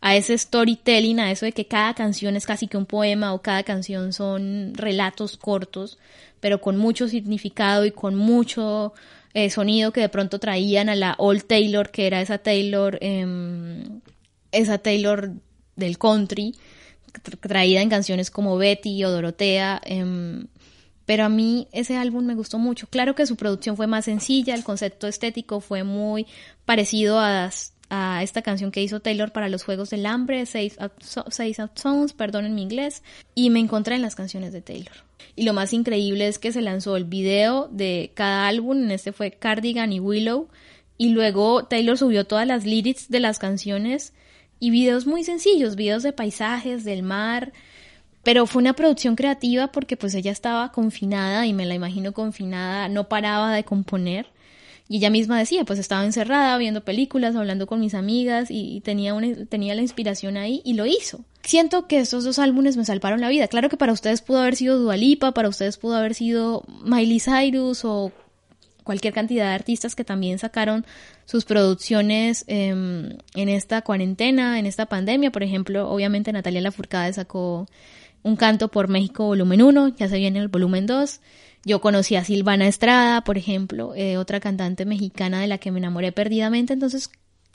a 0.00 0.16
ese 0.16 0.36
storytelling, 0.36 1.20
a 1.20 1.30
eso 1.30 1.46
de 1.46 1.52
que 1.52 1.66
cada 1.66 1.94
canción 1.94 2.36
es 2.36 2.46
casi 2.46 2.66
que 2.66 2.76
un 2.76 2.86
poema 2.86 3.32
o 3.32 3.42
cada 3.42 3.62
canción 3.62 4.12
son 4.12 4.72
relatos 4.74 5.36
cortos, 5.36 5.98
pero 6.40 6.60
con 6.60 6.76
mucho 6.76 7.08
significado 7.08 7.84
y 7.86 7.90
con 7.90 8.14
mucho 8.14 8.92
eh, 9.32 9.50
sonido 9.50 9.92
que 9.92 10.00
de 10.00 10.08
pronto 10.08 10.38
traían 10.38 10.88
a 10.88 10.94
la 10.94 11.14
Old 11.18 11.44
Taylor, 11.46 11.90
que 11.90 12.06
era 12.06 12.20
esa 12.20 12.38
Taylor, 12.38 12.98
em, 13.00 14.00
esa 14.52 14.78
Taylor 14.78 15.32
del 15.74 15.98
country, 15.98 16.54
traída 17.40 17.80
en 17.82 17.90
canciones 17.90 18.30
como 18.30 18.56
Betty 18.56 19.04
o 19.04 19.10
Dorotea. 19.10 19.80
Em, 19.84 20.46
pero 21.06 21.24
a 21.24 21.28
mí 21.28 21.68
ese 21.72 21.96
álbum 21.96 22.24
me 22.24 22.34
gustó 22.34 22.58
mucho. 22.58 22.86
Claro 22.88 23.14
que 23.14 23.26
su 23.26 23.36
producción 23.36 23.76
fue 23.76 23.86
más 23.86 24.06
sencilla, 24.06 24.54
el 24.54 24.64
concepto 24.64 25.06
estético 25.06 25.60
fue 25.60 25.84
muy 25.84 26.26
parecido 26.64 27.18
a 27.18 27.50
a 27.90 28.22
esta 28.22 28.42
canción 28.42 28.70
que 28.70 28.82
hizo 28.82 29.00
Taylor 29.00 29.32
para 29.32 29.48
los 29.48 29.64
Juegos 29.64 29.90
del 29.90 30.06
Hambre, 30.06 30.46
Save 30.46 30.72
Songs, 31.74 32.12
perdón 32.12 32.46
en 32.46 32.54
mi 32.54 32.62
inglés, 32.62 33.02
y 33.34 33.50
me 33.50 33.60
encontré 33.60 33.94
en 33.94 34.02
las 34.02 34.14
canciones 34.14 34.52
de 34.52 34.62
Taylor. 34.62 34.94
Y 35.36 35.44
lo 35.44 35.52
más 35.52 35.72
increíble 35.72 36.28
es 36.28 36.38
que 36.38 36.52
se 36.52 36.62
lanzó 36.62 36.96
el 36.96 37.04
video 37.04 37.68
de 37.70 38.12
cada 38.14 38.46
álbum, 38.48 38.84
en 38.84 38.90
este 38.90 39.12
fue 39.12 39.32
Cardigan 39.32 39.92
y 39.92 40.00
Willow, 40.00 40.48
y 40.96 41.10
luego 41.10 41.64
Taylor 41.64 41.98
subió 41.98 42.24
todas 42.24 42.46
las 42.46 42.64
lyrics 42.64 43.08
de 43.08 43.20
las 43.20 43.38
canciones 43.38 44.12
y 44.60 44.70
videos 44.70 45.06
muy 45.06 45.24
sencillos, 45.24 45.76
videos 45.76 46.02
de 46.02 46.12
paisajes, 46.12 46.84
del 46.84 47.02
mar, 47.02 47.52
pero 48.22 48.46
fue 48.46 48.62
una 48.62 48.72
producción 48.72 49.16
creativa 49.16 49.68
porque 49.68 49.96
pues 49.96 50.14
ella 50.14 50.32
estaba 50.32 50.72
confinada 50.72 51.46
y 51.46 51.52
me 51.52 51.66
la 51.66 51.74
imagino 51.74 52.12
confinada, 52.12 52.88
no 52.88 53.08
paraba 53.08 53.54
de 53.54 53.64
componer 53.64 54.26
y 54.86 54.98
ella 54.98 55.08
misma 55.08 55.38
decía, 55.38 55.64
pues 55.64 55.78
estaba 55.78 56.04
encerrada 56.04 56.58
viendo 56.58 56.84
películas, 56.84 57.36
hablando 57.36 57.66
con 57.66 57.80
mis 57.80 57.94
amigas 57.94 58.48
y, 58.50 58.80
tenía, 58.82 59.14
una, 59.14 59.46
tenía 59.46 59.74
la 59.74 59.80
inspiración 59.80 60.36
ahí 60.36 60.60
y 60.64 60.74
lo 60.74 60.84
hizo. 60.84 61.24
Siento 61.42 61.86
que 61.86 62.00
estos 62.00 62.24
dos 62.24 62.38
álbumes 62.38 62.76
me 62.76 62.84
salvaron 62.84 63.20
la 63.20 63.30
vida. 63.30 63.48
Claro 63.48 63.70
que 63.70 63.78
para 63.78 63.92
ustedes 63.92 64.20
pudo 64.20 64.40
haber 64.40 64.56
sido 64.56 64.78
Dualipa, 64.78 65.32
para 65.32 65.48
ustedes 65.48 65.78
pudo 65.78 65.96
haber 65.96 66.14
sido 66.14 66.64
Miley 66.84 67.18
Cyrus 67.20 67.84
o 67.84 68.12
cualquier 68.82 69.14
cantidad 69.14 69.46
de 69.46 69.54
artistas 69.54 69.94
que 69.94 70.04
también 70.04 70.38
sacaron 70.38 70.84
sus 71.24 71.46
producciones 71.46 72.44
em, 72.46 73.16
en 73.34 73.48
esta 73.48 73.80
cuarentena, 73.80 74.58
en 74.58 74.66
esta 74.66 74.84
pandemia. 74.86 75.32
Por 75.32 75.42
ejemplo, 75.42 75.90
obviamente 75.90 76.30
Natalia 76.30 76.60
Lafourcade 76.60 77.14
sacó 77.14 77.66
un 78.22 78.36
canto 78.36 78.68
por 78.68 78.88
México 78.88 79.24
volumen 79.24 79.62
1, 79.62 79.96
ya 79.96 80.08
se 80.08 80.18
viene 80.18 80.38
el 80.40 80.48
volumen 80.48 80.86
2. 80.86 81.20
Yo 81.64 81.80
conocí 81.80 82.16
a 82.16 82.24
Silvana 82.24 82.68
Estrada, 82.68 83.24
por 83.24 83.38
ejemplo, 83.38 83.94
eh, 83.94 84.18
otra 84.18 84.40
cantante 84.40 84.84
mexicana 84.84 85.40
de 85.40 85.46
la 85.46 85.58
que 85.58 85.70
me 85.70 85.78
enamoré 85.78 86.12
perdidamente. 86.12 86.74
Entonces, 86.74 87.10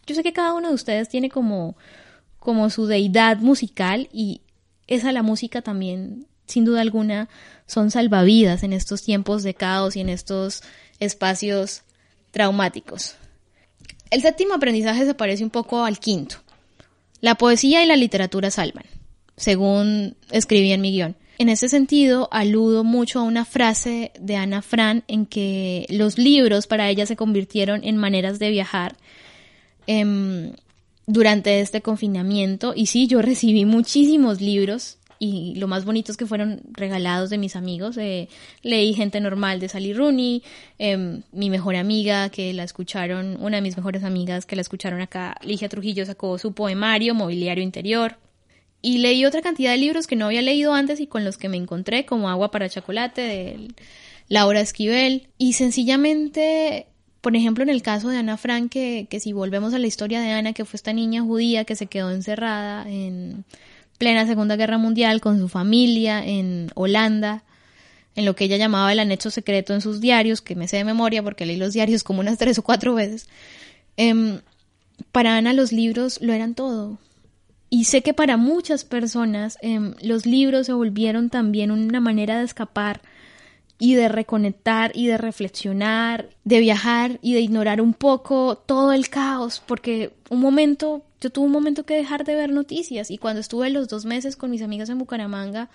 yo 0.08 0.15
sé 0.15 0.24
que 0.24 0.34
cada 0.34 0.54
uno 0.54 0.69
de 0.69 0.74
ustedes 0.74 1.10
tiene 1.10 1.30
como, 1.30 1.78
como 2.39 2.69
su 2.72 2.88
deidad 2.88 3.38
musical 3.38 4.10
y 4.12 4.41
esa 4.88 5.12
la 5.12 5.22
música 5.22 5.62
también, 5.62 6.26
sin 6.48 6.65
duda 6.65 6.82
alguna, 6.82 7.30
son 7.67 7.91
salvavidas 7.91 8.63
en 8.63 8.74
estos 8.74 9.04
tiempos 9.04 9.43
de 9.43 9.54
caos 9.54 9.95
y 9.95 10.02
en 10.02 10.10
estos 10.10 10.63
espacios 11.00 11.84
traumáticos. 12.32 13.15
El 14.10 14.24
séptimo 14.24 14.56
aprendizaje 14.56 15.06
se 15.06 15.13
parece 15.13 15.43
un 15.43 15.52
poco 15.52 15.84
al 15.84 16.00
quinto. 16.00 16.38
La 17.22 17.36
poesía 17.36 17.84
y 17.84 17.86
la 17.86 17.95
literatura 17.95 18.50
salvan, 18.50 18.86
según 19.38 20.15
escribí 20.32 20.72
en 20.72 20.82
mi 20.82 20.91
guion. 20.91 21.15
En 21.39 21.47
ese 21.47 21.69
sentido, 21.69 22.28
aludo 22.32 22.84
mucho 22.84 23.19
a 23.19 23.23
una 23.23 23.45
frase 23.45 24.12
de 24.19 24.36
Ana 24.36 24.62
Fran 24.62 25.06
en 25.08 25.25
que 25.25 25.86
los 25.88 26.17
libros 26.17 26.67
para 26.67 26.89
ella 26.89 27.06
se 27.06 27.15
convirtieron 27.15 27.82
en 27.86 27.95
maneras 27.95 28.39
de 28.39 28.49
viajar 28.49 28.97
em, 29.88 30.52
durante 31.08 31.62
este 31.62 31.82
confinamiento. 31.82 32.73
Y 32.75 32.88
sí, 32.88 33.08
yo 33.08 33.21
recibí 33.21 33.63
muchísimos 33.63 34.41
libros 34.41 34.97
y 35.17 35.56
lo 35.56 35.69
más 35.69 35.86
bonito 35.86 36.12
es 36.12 36.17
que 36.17 36.25
fueron 36.25 36.60
regalados 36.73 37.30
de 37.30 37.38
mis 37.38 37.56
amigos. 37.56 37.95
Eh, 37.95 38.28
leí 38.62 38.93
Gente 38.93 39.21
Normal 39.21 39.62
de 39.62 39.69
Sally 39.69 39.93
Rooney, 39.93 40.43
em, 40.78 41.21
mi 41.32 41.49
mejor 41.49 41.78
amiga 41.78 42.28
que 42.28 42.52
la 42.52 42.63
escucharon, 42.63 43.38
una 43.39 43.58
de 43.58 43.62
mis 43.62 43.78
mejores 43.78 44.04
amigas 44.04 44.45
que 44.45 44.58
la 44.58 44.62
escucharon 44.62 44.99
acá, 44.99 45.38
Ligia 45.41 45.69
Trujillo 45.69 46.06
sacó 46.06 46.38
su 46.38 46.52
poemario, 46.52 47.15
Mobiliario 47.15 47.63
Interior. 47.63 48.17
Y 48.82 49.00
leí 49.00 49.26
otra 49.26 49.42
cantidad 49.42 49.72
de 49.72 49.78
libros 49.78 50.08
que 50.08 50.15
no 50.15 50.26
había 50.26 50.42
leído 50.42 50.74
antes 50.74 51.00
y 51.00 51.08
con 51.08 51.24
los 51.24 51.38
que 51.38 51.50
me 51.50 51.58
encontré, 51.58 52.06
como 52.06 52.30
Agua 52.30 52.52
para 52.52 52.70
Chocolate 52.70 53.22
de 53.22 53.68
Laura 54.30 54.62
Esquivel. 54.62 55.28
Y 55.38 55.54
sencillamente, 55.54 56.88
por 57.22 57.36
ejemplo, 57.36 57.63
en 57.63 57.70
el 57.70 57.82
caso 57.82 58.10
de 58.10 58.18
Ana 58.18 58.38
Frank, 58.38 58.72
que, 58.72 59.08
que 59.10 59.20
si 59.20 59.34
volvemos 59.34 59.74
a 59.74 59.80
la 59.80 59.88
historia 59.88 60.22
de 60.22 60.32
Ana, 60.32 60.54
que 60.54 60.65
fue 60.65 60.78
esta 60.78 60.94
niña 60.94 61.22
judía 61.22 61.65
que 61.65 61.76
se 61.76 61.88
quedó 61.88 62.12
encerrada 62.12 62.89
en 62.89 63.44
plena 63.98 64.26
Segunda 64.26 64.56
Guerra 64.56 64.78
Mundial 64.78 65.20
con 65.20 65.38
su 65.39 65.50
familia 65.50 66.26
en 66.26 66.72
Holanda, 66.74 67.44
en 68.15 68.26
lo 68.26 68.36
que 68.36 68.46
ella 68.46 68.58
llamaba 68.58 68.92
el 68.92 69.00
anexo 69.00 69.30
secreto 69.30 69.74
en 69.74 69.82
sus 69.82 70.00
diarios, 70.00 70.42
que 70.42 70.56
me 70.56 70.68
sé 70.68 70.78
de 70.78 70.84
memoria 70.86 71.22
porque 71.22 71.46
leí 71.46 71.58
los 71.58 71.74
diarios 71.74 72.04
como 72.04 72.22
unas 72.22 72.38
tres 72.38 72.58
o 72.58 72.63
cuatro 72.63 72.96
veces. 72.96 73.28
Em, 73.98 74.39
para 75.12 75.38
Ana 75.38 75.54
los 75.54 75.72
libros 75.72 76.20
lo 76.22 76.34
eran 76.34 76.56
todo. 76.56 76.98
Y 77.70 77.84
sé 77.86 78.02
que 78.02 78.14
para 78.14 78.38
muchas 78.38 78.84
personas 78.84 79.58
em, 79.62 79.94
los 80.02 80.26
libros 80.26 80.66
se 80.66 80.74
volvieron 80.74 81.30
también 81.30 81.72
una 81.72 82.00
manera 82.00 82.40
de 82.40 82.46
escapar 82.46 83.02
y 83.78 83.96
de 83.96 84.10
reconectar 84.10 84.92
y 84.94 85.08
de 85.08 85.18
reflexionar, 85.18 86.30
de 86.44 86.60
viajar 86.60 87.20
y 87.22 87.34
de 87.34 87.40
ignorar 87.40 87.80
un 87.80 87.94
poco 87.94 88.58
todo 88.58 88.92
el 88.92 89.10
caos, 89.10 89.62
porque 89.66 90.12
un 90.30 90.42
momento, 90.42 91.04
yo 91.22 91.30
tuve 91.30 91.46
un 91.46 91.52
momento 91.52 91.86
que 91.86 91.96
dejar 91.96 92.26
de 92.26 92.36
ver 92.36 92.52
noticias 92.52 93.10
y 93.10 93.18
cuando 93.18 93.40
estuve 93.40 93.70
los 93.70 93.88
dos 93.88 94.04
meses 94.04 94.36
con 94.36 94.52
mis 94.52 94.62
amigas 94.62 94.90
en 94.90 94.98
Bucaramanga, 94.98 95.70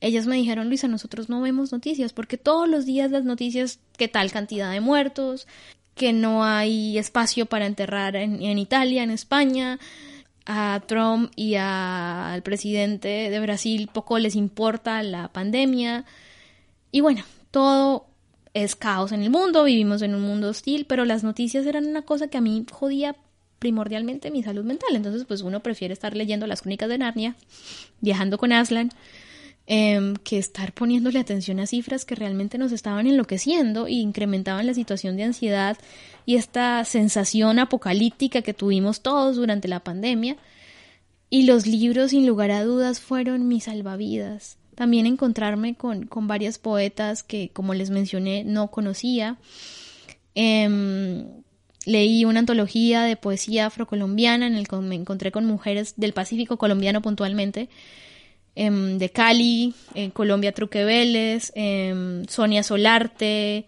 ellas 0.00 0.26
me 0.26 0.36
dijeron, 0.36 0.68
Luisa, 0.68 0.88
nosotros 0.88 1.28
no 1.28 1.40
vemos 1.40 1.72
noticias, 1.72 2.12
porque 2.12 2.36
todos 2.36 2.68
los 2.68 2.84
días 2.86 3.12
las 3.12 3.24
noticias, 3.24 3.78
que 3.96 4.08
tal 4.08 4.32
cantidad 4.32 4.72
de 4.72 4.80
muertos, 4.80 5.46
que 5.94 6.12
no 6.12 6.44
hay 6.44 6.98
espacio 6.98 7.46
para 7.46 7.66
enterrar 7.66 8.16
en, 8.16 8.42
en 8.42 8.58
Italia, 8.58 9.04
en 9.04 9.12
España, 9.12 9.78
a 10.46 10.82
Trump 10.86 11.32
y 11.36 11.54
al 11.56 12.42
presidente 12.42 13.30
de 13.30 13.40
Brasil 13.40 13.88
poco 13.92 14.18
les 14.18 14.36
importa 14.36 15.02
la 15.02 15.28
pandemia. 15.28 16.04
Y 16.90 17.00
bueno, 17.00 17.22
todo 17.50 18.06
es 18.52 18.76
caos 18.76 19.12
en 19.12 19.22
el 19.22 19.30
mundo, 19.30 19.64
vivimos 19.64 20.02
en 20.02 20.14
un 20.14 20.22
mundo 20.22 20.48
hostil, 20.48 20.86
pero 20.86 21.04
las 21.04 21.24
noticias 21.24 21.66
eran 21.66 21.86
una 21.86 22.02
cosa 22.02 22.28
que 22.28 22.38
a 22.38 22.40
mí 22.40 22.64
jodía 22.70 23.16
primordialmente 23.58 24.30
mi 24.30 24.42
salud 24.42 24.64
mental. 24.64 24.94
Entonces, 24.94 25.24
pues 25.24 25.40
uno 25.40 25.60
prefiere 25.60 25.94
estar 25.94 26.14
leyendo 26.14 26.46
las 26.46 26.62
crónicas 26.62 26.88
de 26.88 26.98
Narnia, 26.98 27.34
viajando 28.00 28.38
con 28.38 28.52
Aslan, 28.52 28.90
em, 29.66 30.14
que 30.16 30.38
estar 30.38 30.72
poniéndole 30.72 31.18
atención 31.18 31.60
a 31.60 31.66
cifras 31.66 32.04
que 32.04 32.14
realmente 32.14 32.58
nos 32.58 32.72
estaban 32.72 33.06
enloqueciendo 33.06 33.88
y 33.88 34.00
incrementaban 34.00 34.66
la 34.66 34.74
situación 34.74 35.16
de 35.16 35.24
ansiedad 35.24 35.76
y 36.26 36.36
esta 36.36 36.84
sensación 36.84 37.58
apocalíptica 37.58 38.42
que 38.42 38.54
tuvimos 38.54 39.00
todos 39.00 39.36
durante 39.36 39.68
la 39.68 39.80
pandemia. 39.80 40.36
Y 41.30 41.44
los 41.44 41.66
libros, 41.66 42.10
sin 42.10 42.26
lugar 42.26 42.50
a 42.50 42.62
dudas, 42.62 43.00
fueron 43.00 43.48
mis 43.48 43.64
salvavidas. 43.64 44.56
También 44.74 45.06
encontrarme 45.06 45.74
con, 45.74 46.06
con 46.06 46.28
varias 46.28 46.58
poetas 46.58 47.22
que, 47.22 47.50
como 47.52 47.74
les 47.74 47.90
mencioné, 47.90 48.44
no 48.44 48.70
conocía. 48.70 49.38
Em, 50.34 51.26
leí 51.86 52.24
una 52.24 52.40
antología 52.40 53.02
de 53.02 53.16
poesía 53.16 53.66
afrocolombiana 53.66 54.46
en 54.46 54.54
el 54.54 54.68
que 54.68 54.76
me 54.76 54.94
encontré 54.94 55.32
con 55.32 55.44
mujeres 55.44 55.94
del 55.96 56.12
Pacífico 56.12 56.56
colombiano 56.56 57.02
puntualmente. 57.02 57.68
Em, 58.56 58.98
de 58.98 59.10
Cali, 59.10 59.74
en 59.94 60.10
Colombia 60.10 60.52
Truque 60.52 60.84
Vélez, 60.84 61.50
em, 61.56 62.24
Sonia 62.28 62.62
Solarte, 62.62 63.66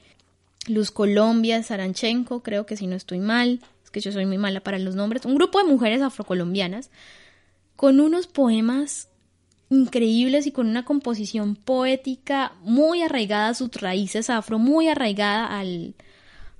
Luz 0.68 0.90
Colombia, 0.92 1.62
Saranchenko, 1.62 2.42
creo 2.42 2.66
que 2.66 2.76
si 2.76 2.86
no 2.86 2.94
estoy 2.94 3.18
mal, 3.18 3.60
es 3.82 3.90
que 3.90 4.00
yo 4.00 4.12
soy 4.12 4.26
muy 4.26 4.38
mala 4.38 4.60
para 4.60 4.78
los 4.78 4.94
nombres, 4.94 5.24
un 5.24 5.34
grupo 5.34 5.58
de 5.58 5.64
mujeres 5.64 6.02
afrocolombianas 6.02 6.90
con 7.74 8.00
unos 8.00 8.26
poemas 8.28 9.08
increíbles 9.70 10.46
y 10.46 10.52
con 10.52 10.68
una 10.68 10.84
composición 10.84 11.56
poética 11.56 12.52
muy 12.62 13.02
arraigada 13.02 13.48
a 13.48 13.54
sus 13.54 13.70
raíces 13.72 14.30
afro, 14.30 14.58
muy 14.58 14.88
arraigada 14.88 15.58
al, 15.58 15.94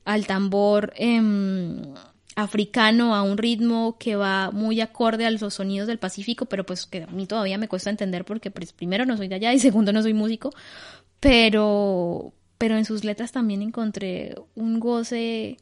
al 0.04 0.26
tambor 0.26 0.92
em, 0.96 1.94
africano, 2.36 3.16
a 3.16 3.22
un 3.22 3.38
ritmo 3.38 3.96
que 3.98 4.14
va 4.14 4.50
muy 4.52 4.80
acorde 4.80 5.24
a 5.26 5.30
los 5.30 5.54
sonidos 5.54 5.88
del 5.88 5.98
Pacífico, 5.98 6.44
pero 6.46 6.64
pues 6.64 6.86
que 6.86 7.02
a 7.02 7.06
mí 7.08 7.26
todavía 7.26 7.58
me 7.58 7.66
cuesta 7.66 7.90
entender 7.90 8.24
porque 8.24 8.50
pues, 8.50 8.72
primero 8.72 9.06
no 9.06 9.16
soy 9.16 9.28
de 9.28 9.36
allá 9.36 9.52
y 9.54 9.58
segundo 9.60 9.92
no 9.92 10.02
soy 10.02 10.12
músico, 10.14 10.52
pero, 11.18 12.32
pero 12.58 12.76
en 12.76 12.84
sus 12.84 13.04
letras 13.04 13.32
también 13.32 13.62
encontré 13.62 14.36
un 14.54 14.78
goce 14.78 15.56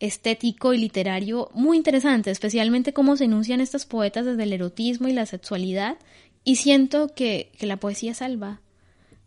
estético 0.00 0.72
y 0.74 0.78
literario 0.78 1.50
muy 1.54 1.76
interesante, 1.76 2.30
especialmente 2.30 2.92
cómo 2.92 3.16
se 3.16 3.24
enuncian 3.24 3.60
estas 3.60 3.86
poetas 3.86 4.24
desde 4.26 4.42
el 4.42 4.52
erotismo 4.52 5.08
y 5.08 5.12
la 5.12 5.26
sexualidad, 5.26 5.98
y 6.44 6.56
siento 6.56 7.14
que, 7.14 7.52
la 7.60 7.76
poesía 7.76 8.14
salva. 8.14 8.60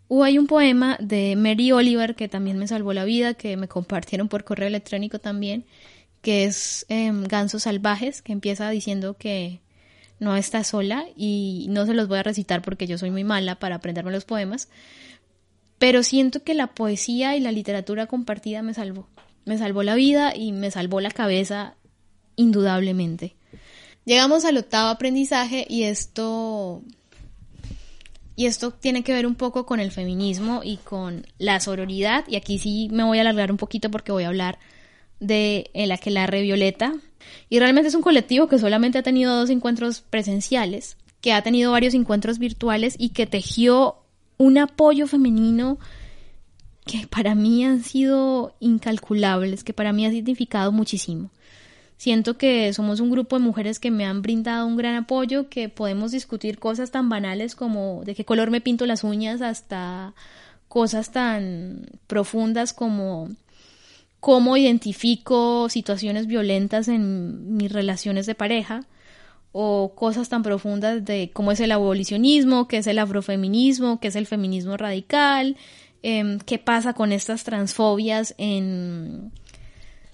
Hubo 0.07 0.23
hay 0.23 0.37
un 0.37 0.47
poema 0.47 0.97
de 1.01 1.35
Mary 1.35 1.71
Oliver 1.71 2.15
que 2.15 2.27
también 2.27 2.57
me 2.57 2.67
salvó 2.67 2.93
la 2.93 3.05
vida, 3.05 3.33
que 3.33 3.57
me 3.57 3.67
compartieron 3.67 4.27
por 4.27 4.43
correo 4.43 4.67
electrónico 4.67 5.19
también, 5.19 5.65
que 6.21 6.45
es 6.45 6.85
em, 6.89 7.23
Gansos 7.23 7.63
Salvajes, 7.63 8.21
que 8.21 8.33
empieza 8.33 8.69
diciendo 8.69 9.15
que 9.17 9.61
no 10.19 10.35
está 10.35 10.63
sola 10.63 11.05
y 11.15 11.67
no 11.69 11.85
se 11.85 11.93
los 11.93 12.07
voy 12.07 12.19
a 12.19 12.23
recitar 12.23 12.61
porque 12.61 12.87
yo 12.87 12.97
soy 12.97 13.11
muy 13.11 13.23
mala 13.23 13.55
para 13.55 13.75
aprenderme 13.75 14.11
los 14.11 14.25
poemas, 14.25 14.69
pero 15.77 16.03
siento 16.03 16.43
que 16.43 16.53
la 16.53 16.67
poesía 16.67 17.35
y 17.35 17.39
la 17.39 17.51
literatura 17.51 18.07
compartida 18.07 18.61
me 18.61 18.73
salvó. 18.73 19.07
Me 19.45 19.57
salvó 19.57 19.83
la 19.83 19.95
vida 19.95 20.35
y 20.35 20.51
me 20.51 20.71
salvó 20.71 20.99
la 21.01 21.11
cabeza 21.11 21.75
indudablemente. 22.35 23.35
Llegamos 24.05 24.45
al 24.45 24.57
octavo 24.57 24.89
aprendizaje 24.89 25.65
y 25.69 25.83
esto 25.83 26.81
y 28.35 28.45
esto 28.45 28.71
tiene 28.71 29.03
que 29.03 29.13
ver 29.13 29.25
un 29.25 29.35
poco 29.35 29.65
con 29.65 29.79
el 29.79 29.91
feminismo 29.91 30.61
y 30.63 30.77
con 30.77 31.25
la 31.39 31.59
sororidad 31.59 32.23
y 32.27 32.35
aquí 32.35 32.59
sí 32.59 32.87
me 32.91 33.03
voy 33.03 33.17
a 33.17 33.21
alargar 33.21 33.51
un 33.51 33.57
poquito 33.57 33.89
porque 33.89 34.11
voy 34.11 34.23
a 34.23 34.27
hablar 34.27 34.59
de 35.19 35.69
el 35.73 35.91
aquelarre 35.91 36.41
violeta 36.41 36.93
y 37.49 37.59
realmente 37.59 37.89
es 37.89 37.95
un 37.95 38.01
colectivo 38.01 38.47
que 38.47 38.59
solamente 38.59 38.97
ha 38.97 39.03
tenido 39.03 39.35
dos 39.35 39.49
encuentros 39.49 40.01
presenciales, 40.01 40.97
que 41.21 41.33
ha 41.33 41.41
tenido 41.41 41.71
varios 41.71 41.93
encuentros 41.93 42.39
virtuales 42.39 42.95
y 42.97 43.09
que 43.09 43.25
tejió 43.25 43.97
un 44.37 44.57
apoyo 44.57 45.07
femenino 45.07 45.79
que 46.85 47.05
para 47.07 47.35
mí 47.35 47.65
han 47.65 47.83
sido 47.83 48.55
incalculables, 48.59 49.63
que 49.63 49.73
para 49.73 49.93
mí 49.93 50.05
ha 50.05 50.11
significado 50.11 50.71
muchísimo. 50.71 51.29
Siento 51.97 52.37
que 52.37 52.71
somos 52.73 52.99
un 52.99 53.09
grupo 53.09 53.37
de 53.37 53.43
mujeres 53.43 53.79
que 53.79 53.91
me 53.91 54.05
han 54.05 54.21
brindado 54.21 54.67
un 54.67 54.77
gran 54.77 54.95
apoyo, 54.95 55.49
que 55.49 55.67
podemos 55.67 56.11
discutir 56.11 56.59
cosas 56.59 56.91
tan 56.91 57.09
banales 57.09 57.55
como 57.55 58.03
de 58.05 58.13
qué 58.13 58.23
color 58.23 58.51
me 58.51 58.61
pinto 58.61 58.85
las 58.85 59.03
uñas 59.03 59.41
hasta 59.41 60.13
cosas 60.67 61.11
tan 61.11 61.87
profundas 62.05 62.73
como 62.73 63.29
cómo 64.19 64.57
identifico 64.57 65.69
situaciones 65.69 66.27
violentas 66.27 66.87
en 66.87 67.55
mis 67.55 67.71
relaciones 67.71 68.25
de 68.25 68.35
pareja 68.35 68.85
o 69.51 69.93
cosas 69.95 70.29
tan 70.29 70.43
profundas 70.43 71.03
de 71.05 71.31
cómo 71.33 71.51
es 71.51 71.59
el 71.59 71.71
abolicionismo, 71.71 72.67
qué 72.67 72.77
es 72.77 72.87
el 72.87 72.99
afrofeminismo, 72.99 73.99
qué 73.99 74.09
es 74.09 74.15
el 74.15 74.27
feminismo 74.27 74.77
radical, 74.77 75.57
em, 76.03 76.39
qué 76.39 76.59
pasa 76.59 76.93
con 76.93 77.11
estas 77.11 77.43
transfobias 77.43 78.35
en 78.37 79.31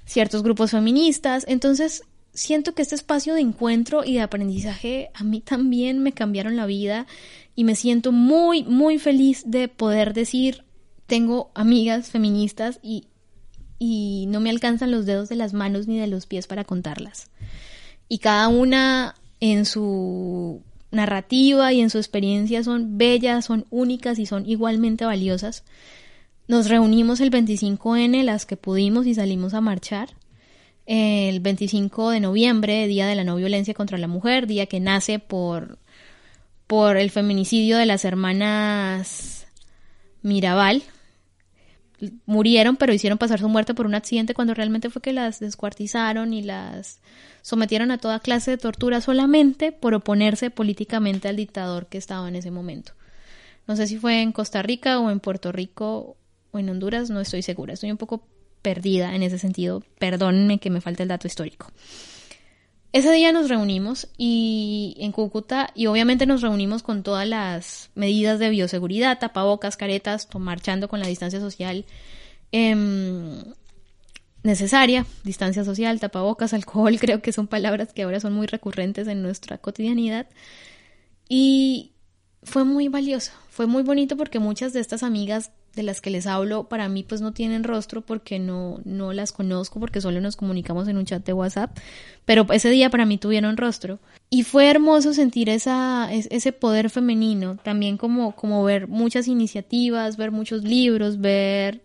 ciertos 0.05 0.43
grupos 0.43 0.71
feministas. 0.71 1.45
Entonces, 1.47 2.03
siento 2.33 2.73
que 2.73 2.81
este 2.81 2.95
espacio 2.95 3.33
de 3.33 3.41
encuentro 3.41 4.03
y 4.03 4.13
de 4.13 4.21
aprendizaje 4.21 5.09
a 5.13 5.23
mí 5.23 5.41
también 5.41 5.99
me 5.99 6.13
cambiaron 6.13 6.55
la 6.55 6.65
vida 6.65 7.07
y 7.55 7.63
me 7.63 7.75
siento 7.75 8.11
muy, 8.11 8.63
muy 8.63 8.97
feliz 8.97 9.43
de 9.45 9.67
poder 9.67 10.13
decir, 10.13 10.63
tengo 11.05 11.51
amigas 11.53 12.09
feministas 12.09 12.79
y, 12.81 13.05
y 13.85 14.27
no 14.27 14.39
me 14.39 14.49
alcanzan 14.49 14.91
los 14.91 15.05
dedos 15.05 15.27
de 15.27 15.35
las 15.35 15.51
manos 15.51 15.89
ni 15.89 15.99
de 15.99 16.07
los 16.07 16.25
pies 16.25 16.47
para 16.47 16.63
contarlas. 16.63 17.29
Y 18.07 18.19
cada 18.19 18.47
una 18.47 19.15
en 19.41 19.65
su 19.65 20.61
narrativa 20.91 21.73
y 21.73 21.81
en 21.81 21.89
su 21.89 21.97
experiencia 21.97 22.63
son 22.63 22.97
bellas, 22.97 23.43
son 23.43 23.65
únicas 23.71 24.19
y 24.19 24.25
son 24.25 24.49
igualmente 24.49 25.03
valiosas. 25.03 25.65
Nos 26.47 26.69
reunimos 26.69 27.19
el 27.19 27.29
25N, 27.29 28.23
las 28.23 28.45
que 28.45 28.55
pudimos 28.55 29.05
y 29.05 29.15
salimos 29.15 29.53
a 29.53 29.59
marchar. 29.59 30.11
El 30.85 31.41
25 31.41 32.11
de 32.11 32.21
noviembre, 32.21 32.87
Día 32.87 33.05
de 33.05 33.15
la 33.15 33.25
No 33.25 33.35
Violencia 33.35 33.73
contra 33.73 33.97
la 33.97 34.07
Mujer, 34.07 34.47
día 34.47 34.65
que 34.67 34.79
nace 34.79 35.19
por, 35.19 35.77
por 36.67 36.95
el 36.95 37.11
feminicidio 37.11 37.77
de 37.77 37.85
las 37.85 38.05
hermanas 38.05 39.45
Mirabal, 40.21 40.83
murieron, 42.25 42.75
pero 42.75 42.93
hicieron 42.93 43.17
pasar 43.17 43.39
su 43.39 43.49
muerte 43.49 43.73
por 43.73 43.85
un 43.85 43.95
accidente 43.95 44.33
cuando 44.33 44.53
realmente 44.53 44.89
fue 44.89 45.01
que 45.01 45.13
las 45.13 45.39
descuartizaron 45.39 46.33
y 46.33 46.41
las 46.41 47.01
sometieron 47.41 47.91
a 47.91 47.97
toda 47.97 48.19
clase 48.19 48.51
de 48.51 48.57
tortura 48.57 49.01
solamente 49.01 49.71
por 49.71 49.93
oponerse 49.93 50.49
políticamente 50.49 51.27
al 51.27 51.35
dictador 51.35 51.87
que 51.87 51.97
estaba 51.97 52.27
en 52.27 52.35
ese 52.35 52.51
momento. 52.51 52.93
No 53.67 53.75
sé 53.75 53.87
si 53.87 53.97
fue 53.97 54.21
en 54.21 54.31
Costa 54.31 54.61
Rica 54.61 54.99
o 54.99 55.09
en 55.09 55.19
Puerto 55.19 55.51
Rico 55.51 56.17
o 56.51 56.59
en 56.59 56.69
Honduras, 56.69 57.09
no 57.09 57.19
estoy 57.19 57.41
segura, 57.41 57.73
estoy 57.73 57.91
un 57.91 57.97
poco 57.97 58.27
perdida 58.61 59.15
en 59.15 59.23
ese 59.23 59.39
sentido, 59.39 59.83
perdónenme 59.99 60.59
que 60.59 60.69
me 60.69 60.81
falte 60.81 61.03
el 61.03 61.09
dato 61.09 61.27
histórico. 61.27 61.67
Ese 62.93 63.11
día 63.11 63.31
nos 63.31 63.49
reunimos 63.49 64.07
y 64.19 64.95
en 64.99 65.11
Cúcuta 65.11 65.71
y 65.73 65.87
obviamente 65.87 66.27
nos 66.27 66.43
reunimos 66.43 66.83
con 66.83 67.01
todas 67.01 67.27
las 67.27 67.89
medidas 67.95 68.37
de 68.37 68.51
bioseguridad, 68.51 69.17
tapabocas, 69.17 69.77
caretas, 69.77 70.27
marchando 70.37 70.87
con 70.87 70.99
la 70.99 71.07
distancia 71.07 71.39
social 71.39 71.85
em, 72.51 73.43
necesaria, 74.43 75.07
distancia 75.23 75.63
social, 75.63 75.99
tapabocas, 75.99 76.53
alcohol, 76.53 76.99
creo 76.99 77.23
que 77.23 77.33
son 77.33 77.47
palabras 77.47 77.93
que 77.93 78.03
ahora 78.03 78.19
son 78.19 78.33
muy 78.33 78.45
recurrentes 78.45 79.07
en 79.07 79.23
nuestra 79.23 79.57
cotidianidad. 79.57 80.27
Y 81.27 81.93
fue 82.43 82.63
muy 82.63 82.89
valioso, 82.89 83.31
fue 83.49 83.65
muy 83.65 83.81
bonito 83.81 84.17
porque 84.17 84.37
muchas 84.37 84.71
de 84.71 84.81
estas 84.81 85.01
amigas 85.01 85.51
de 85.75 85.83
las 85.83 86.01
que 86.01 86.09
les 86.09 86.27
hablo 86.27 86.65
para 86.65 86.87
mí 86.87 87.03
pues 87.03 87.21
no 87.21 87.33
tienen 87.33 87.63
rostro 87.63 88.01
porque 88.01 88.39
no, 88.39 88.79
no 88.85 89.11
las 89.11 89.31
conozco 89.31 89.79
porque 89.79 90.01
solo 90.01 90.21
nos 90.21 90.35
comunicamos 90.35 90.87
en 90.87 90.97
un 90.97 91.05
chat 91.05 91.25
de 91.25 91.33
WhatsApp, 91.33 91.75
pero 92.25 92.45
ese 92.51 92.69
día 92.69 92.89
para 92.89 93.05
mí 93.05 93.17
tuvieron 93.17 93.57
rostro. 93.57 93.99
Y 94.29 94.43
fue 94.43 94.69
hermoso 94.69 95.13
sentir 95.13 95.49
esa, 95.49 96.09
ese 96.11 96.51
poder 96.51 96.89
femenino, 96.89 97.57
también 97.57 97.97
como, 97.97 98.35
como 98.35 98.63
ver 98.63 98.87
muchas 98.87 99.27
iniciativas, 99.27 100.17
ver 100.17 100.31
muchos 100.31 100.63
libros, 100.63 101.19
ver 101.19 101.81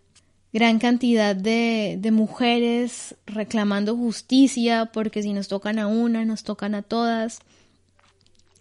gran 0.52 0.78
cantidad 0.78 1.36
de, 1.36 1.98
de 2.00 2.10
mujeres 2.10 3.14
reclamando 3.26 3.96
justicia 3.96 4.86
porque 4.92 5.22
si 5.22 5.32
nos 5.32 5.48
tocan 5.48 5.78
a 5.78 5.86
una, 5.86 6.24
nos 6.24 6.42
tocan 6.42 6.74
a 6.74 6.82
todas 6.82 7.40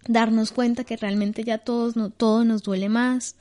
darnos 0.08 0.52
cuenta 0.52 0.84
que 0.84 0.98
realmente 0.98 1.44
ya 1.44 1.58
todos 1.58 1.96
no, 1.96 2.10
todo 2.10 2.46
nos 2.46 2.64
duele 2.64 2.90
más, 2.90 3.36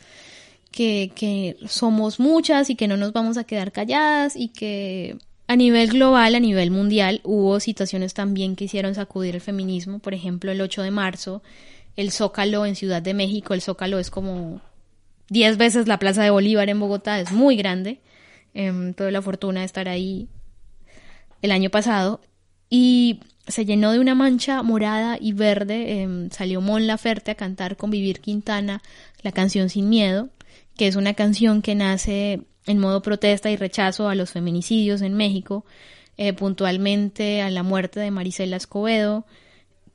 que, 0.76 1.56
somos 1.66 2.20
muchas 2.20 2.68
y 2.68 2.76
que 2.76 2.86
no 2.86 2.96
nos 2.96 3.12
vamos 3.12 3.38
a 3.38 3.44
quedar 3.44 3.72
calladas 3.72 4.36
y 4.36 4.48
que 4.48 5.16
a 5.46 5.56
nivel 5.56 5.88
global, 5.88 6.34
a 6.34 6.40
nivel 6.40 6.70
mundial, 6.70 7.20
hubo 7.24 7.60
situaciones 7.60 8.14
también 8.14 8.56
que 8.56 8.64
hicieron 8.64 8.94
sacudir 8.94 9.34
el 9.34 9.40
feminismo. 9.40 10.00
Por 10.00 10.12
ejemplo, 10.12 10.52
el 10.52 10.60
8 10.60 10.82
de 10.82 10.90
marzo, 10.90 11.42
el 11.96 12.10
Zócalo 12.10 12.66
en 12.66 12.76
Ciudad 12.76 13.00
de 13.00 13.14
México, 13.14 13.54
el 13.54 13.62
Zócalo 13.62 13.98
es 13.98 14.10
como 14.10 14.60
10 15.30 15.56
veces 15.56 15.88
la 15.88 15.98
Plaza 15.98 16.22
de 16.22 16.30
Bolívar 16.30 16.68
en 16.68 16.78
Bogotá, 16.78 17.20
es 17.20 17.32
muy 17.32 17.56
grande. 17.56 18.00
Eh, 18.54 18.92
tuve 18.96 19.12
la 19.12 19.22
fortuna 19.22 19.60
de 19.60 19.66
estar 19.66 19.88
ahí 19.88 20.28
el 21.42 21.52
año 21.52 21.70
pasado. 21.70 22.20
Y 22.68 23.20
se 23.46 23.64
llenó 23.64 23.92
de 23.92 24.00
una 24.00 24.14
mancha 24.14 24.62
morada 24.62 25.16
y 25.20 25.32
verde. 25.32 26.02
Em, 26.02 26.30
salió 26.30 26.60
Mon 26.60 26.86
Laferte 26.86 27.30
a 27.30 27.34
cantar 27.36 27.76
con 27.76 27.90
Vivir 27.90 28.20
Quintana 28.20 28.82
la 29.22 29.32
canción 29.32 29.70
Sin 29.70 29.88
Miedo, 29.88 30.28
que 30.76 30.86
es 30.86 30.96
una 30.96 31.14
canción 31.14 31.62
que 31.62 31.74
nace 31.74 32.42
en 32.66 32.78
modo 32.78 33.02
protesta 33.02 33.50
y 33.50 33.56
rechazo 33.56 34.08
a 34.08 34.14
los 34.14 34.32
feminicidios 34.32 35.02
en 35.02 35.14
México, 35.14 35.64
eh, 36.16 36.32
puntualmente 36.32 37.42
a 37.42 37.50
la 37.50 37.62
muerte 37.62 38.00
de 38.00 38.10
Marisela 38.10 38.56
Escobedo, 38.56 39.26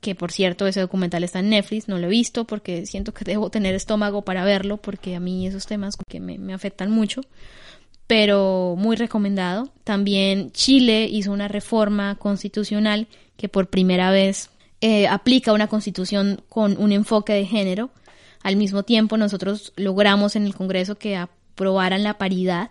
que 0.00 0.14
por 0.14 0.32
cierto 0.32 0.66
ese 0.66 0.80
documental 0.80 1.24
está 1.24 1.38
en 1.38 1.50
Netflix, 1.50 1.88
no 1.88 1.98
lo 1.98 2.06
he 2.06 2.10
visto 2.10 2.44
porque 2.44 2.86
siento 2.86 3.14
que 3.14 3.24
debo 3.32 3.50
tener 3.50 3.74
estómago 3.74 4.22
para 4.22 4.44
verlo 4.44 4.76
porque 4.76 5.14
a 5.14 5.20
mí 5.20 5.46
esos 5.46 5.66
temas 5.66 5.96
que 6.08 6.20
me, 6.20 6.52
afectan 6.52 6.90
mucho 6.90 7.22
pero 8.08 8.74
muy 8.76 8.96
recomendado. 8.96 9.72
También 9.84 10.50
Chile 10.50 11.08
hizo 11.10 11.32
una 11.32 11.48
reforma 11.48 12.16
constitucional 12.16 13.06
que 13.38 13.48
por 13.48 13.70
primera 13.70 14.10
vez 14.10 14.50
eh, 14.82 15.06
aplica 15.06 15.54
una 15.54 15.68
constitución 15.68 16.42
con 16.50 16.76
un 16.76 16.92
enfoque 16.92 17.32
de 17.32 17.46
género. 17.46 17.90
Al 18.42 18.56
mismo 18.56 18.82
tiempo, 18.82 19.16
nosotros 19.16 19.72
logramos 19.76 20.36
en 20.36 20.46
el 20.46 20.54
Congreso 20.54 20.96
que 20.96 21.16
aprobaran 21.16 22.02
la 22.02 22.18
paridad. 22.18 22.70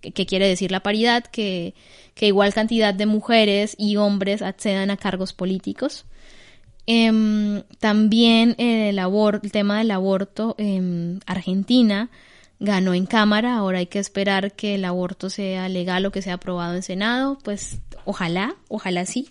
¿Qué 0.00 0.26
quiere 0.26 0.48
decir 0.48 0.70
la 0.70 0.82
paridad? 0.82 1.24
Que, 1.24 1.74
que, 2.14 2.26
igual 2.28 2.54
cantidad 2.54 2.94
de 2.94 3.06
mujeres 3.06 3.74
y 3.78 3.96
hombres 3.96 4.42
accedan 4.42 4.90
a 4.90 4.96
cargos 4.96 5.32
políticos. 5.32 6.06
Em, 6.86 7.62
también 7.78 8.54
el, 8.58 8.98
el 8.98 9.52
tema 9.52 9.78
del 9.78 9.90
aborto 9.90 10.54
en 10.58 11.20
Argentina 11.26 12.10
ganó 12.60 12.94
en 12.94 13.06
Cámara, 13.06 13.56
ahora 13.56 13.78
hay 13.78 13.86
que 13.86 13.98
esperar 13.98 14.52
que 14.52 14.74
el 14.74 14.84
aborto 14.84 15.30
sea 15.30 15.68
legal 15.68 16.04
o 16.06 16.12
que 16.12 16.22
sea 16.22 16.34
aprobado 16.34 16.74
en 16.74 16.82
Senado, 16.82 17.38
pues 17.42 17.80
ojalá, 18.04 18.54
ojalá 18.68 19.06
sí. 19.06 19.30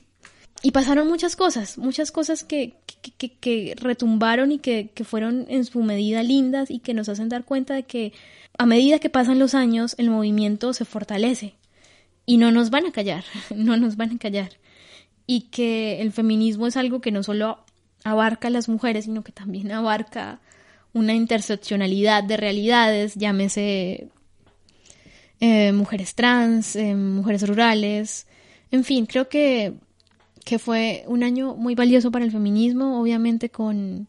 Y 0.62 0.72
pasaron 0.72 1.08
muchas 1.08 1.38
cosas, 1.38 1.78
muchas 1.78 2.12
cosas 2.12 2.44
que, 2.44 2.76
que, 3.40 3.76
retumbaron 3.80 4.52
y 4.52 4.60
que, 4.60 4.90
que 4.94 5.06
fueron 5.06 5.46
en 5.48 5.64
su 5.64 5.82
medida 5.84 6.22
lindas 6.22 6.70
y 6.70 6.80
que 6.80 6.94
nos 6.94 7.08
hacen 7.08 7.30
dar 7.30 7.46
cuenta 7.46 7.74
de 7.76 7.84
que 7.84 8.12
a 8.58 8.66
medida 8.66 9.00
que 9.00 9.10
pasan 9.10 9.40
los 9.40 9.56
años 9.56 9.96
el 9.98 10.10
movimiento 10.10 10.74
se 10.74 10.84
fortalece 10.84 11.56
y 12.26 12.38
no 12.38 12.52
nos 12.52 12.70
van 12.70 12.86
a 12.86 12.92
callar, 12.92 13.24
no 13.56 13.78
nos 13.78 13.96
van 13.96 14.12
a 14.12 14.18
callar. 14.18 14.52
Y 15.26 15.50
que 15.52 16.02
el 16.02 16.12
feminismo 16.12 16.68
es 16.68 16.76
algo 16.76 17.02
que 17.02 17.12
no 17.12 17.24
solo 17.24 17.64
abarca 18.04 18.50
a 18.50 18.52
las 18.52 18.68
mujeres, 18.70 19.06
sino 19.06 19.24
que 19.24 19.32
también 19.32 19.72
abarca 19.72 20.40
una 20.94 21.14
interseccionalidad 21.14 22.24
de 22.24 22.36
realidades, 22.36 23.16
llámese 23.16 24.10
eh, 25.40 25.72
mujeres 25.72 26.16
trans, 26.16 26.76
eh, 26.76 26.96
mujeres 26.96 27.48
rurales, 27.48 28.28
en 28.72 28.84
fin, 28.84 29.06
creo 29.06 29.30
que, 29.30 29.74
que 30.44 30.60
fue 30.60 31.04
un 31.08 31.24
año 31.24 31.56
muy 31.56 31.76
valioso 31.76 32.12
para 32.12 32.26
el 32.26 32.32
feminismo, 32.32 33.00
obviamente 33.00 33.50
con, 33.50 34.08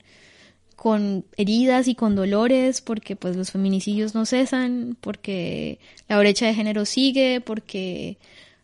con 0.76 1.24
heridas 1.36 1.88
y 1.88 1.94
con 1.94 2.14
dolores, 2.14 2.80
porque 2.80 3.16
pues 3.16 3.36
los 3.36 3.50
feminicidios 3.50 4.14
no 4.14 4.24
cesan, 4.26 4.96
porque 5.00 5.78
la 6.08 6.18
brecha 6.18 6.46
de 6.46 6.54
género 6.54 6.84
sigue, 6.84 7.40
porque 7.40 8.18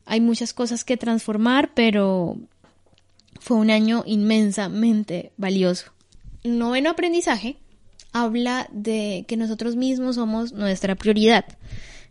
hay 0.04 0.20
muchas 0.20 0.52
cosas 0.52 0.84
que 0.84 0.96
transformar, 0.96 1.72
pero 1.74 2.38
fue 3.40 3.56
un 3.56 3.70
año 3.70 4.02
inmensamente 4.06 5.32
valioso. 5.36 5.92
Noveno 6.44 6.90
aprendizaje 6.90 7.56
habla 8.12 8.68
de 8.72 9.24
que 9.28 9.36
nosotros 9.36 9.76
mismos 9.76 10.14
somos 10.14 10.52
nuestra 10.52 10.94
prioridad. 10.94 11.44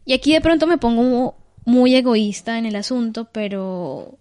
Y 0.05 0.13
aquí 0.13 0.33
de 0.33 0.41
pronto 0.41 0.67
me 0.67 0.77
pongo 0.77 1.35
muy 1.65 1.95
egoísta 1.95 2.59
en 2.59 2.67
el 2.67 2.75
asunto, 2.75 3.25
pero 3.31 4.19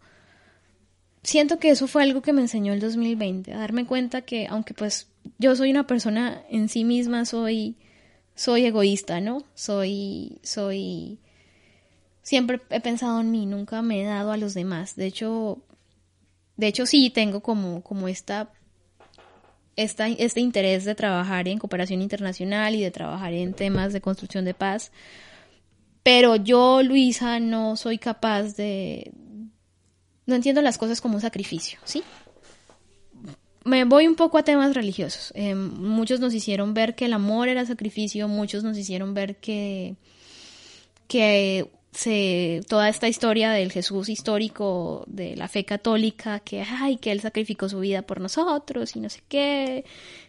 siento 1.24 1.58
que 1.58 1.70
eso 1.70 1.88
fue 1.88 2.02
algo 2.02 2.22
que 2.22 2.32
me 2.32 2.42
enseñó 2.42 2.72
el 2.72 2.80
2020, 2.80 3.52
a 3.52 3.58
darme 3.58 3.86
cuenta 3.86 4.22
que 4.22 4.46
aunque 4.46 4.74
pues 4.74 5.08
yo 5.38 5.56
soy 5.56 5.70
una 5.70 5.86
persona 5.86 6.44
en 6.50 6.68
sí 6.68 6.84
misma, 6.84 7.24
soy 7.24 7.76
soy 8.36 8.66
egoísta, 8.66 9.20
¿no? 9.20 9.44
Soy 9.54 10.38
soy 10.42 11.18
siempre 12.22 12.60
he 12.70 12.80
pensado 12.80 13.20
en 13.20 13.30
mí, 13.30 13.46
nunca 13.46 13.82
me 13.82 14.02
he 14.02 14.04
dado 14.04 14.32
a 14.32 14.36
los 14.36 14.54
demás. 14.54 14.96
De 14.96 15.06
hecho, 15.06 15.58
de 16.56 16.68
hecho 16.68 16.86
sí 16.86 17.10
tengo 17.10 17.40
como 17.40 17.82
como 17.82 18.06
esta 18.08 18.52
este 19.76 20.40
interés 20.40 20.84
de 20.84 20.94
trabajar 20.94 21.48
en 21.48 21.58
cooperación 21.58 22.00
internacional 22.00 22.74
y 22.76 22.82
de 22.82 22.92
trabajar 22.92 23.32
en 23.32 23.54
temas 23.54 23.92
de 23.92 24.00
construcción 24.00 24.44
de 24.44 24.54
paz. 24.54 24.92
Pero 26.04 26.36
yo, 26.36 26.82
Luisa, 26.82 27.40
no 27.40 27.76
soy 27.76 27.96
capaz 27.98 28.56
de... 28.56 29.10
No 30.26 30.34
entiendo 30.34 30.62
las 30.62 30.78
cosas 30.78 31.00
como 31.00 31.16
un 31.16 31.20
sacrificio, 31.20 31.78
¿sí? 31.84 32.02
Me 33.64 33.84
voy 33.84 34.06
un 34.06 34.14
poco 34.14 34.38
a 34.38 34.42
temas 34.42 34.74
religiosos. 34.74 35.32
Em, 35.34 35.58
muchos 35.58 36.20
nos 36.20 36.34
hicieron 36.34 36.74
ver 36.74 36.94
que 36.94 37.06
el 37.06 37.12
amor 37.12 37.48
era 37.48 37.64
sacrificio, 37.64 38.28
muchos 38.28 38.62
nos 38.62 38.76
hicieron 38.76 39.14
ver 39.14 39.36
que, 39.36 39.96
que 41.08 41.70
se, 41.94 42.60
toda 42.68 42.88
esta 42.88 43.08
historia 43.08 43.52
del 43.52 43.72
Jesús 43.72 44.08
histórico 44.08 45.04
de 45.06 45.36
la 45.36 45.48
fe 45.48 45.64
católica, 45.64 46.40
que, 46.40 46.62
ay, 46.62 46.96
que 46.96 47.12
él 47.12 47.20
sacrificó 47.20 47.68
su 47.68 47.80
vida 47.80 48.02
por 48.02 48.20
nosotros 48.20 48.96
y 48.96 49.00
no 49.00 49.08
sé 49.08 49.22
qué, 49.28 49.84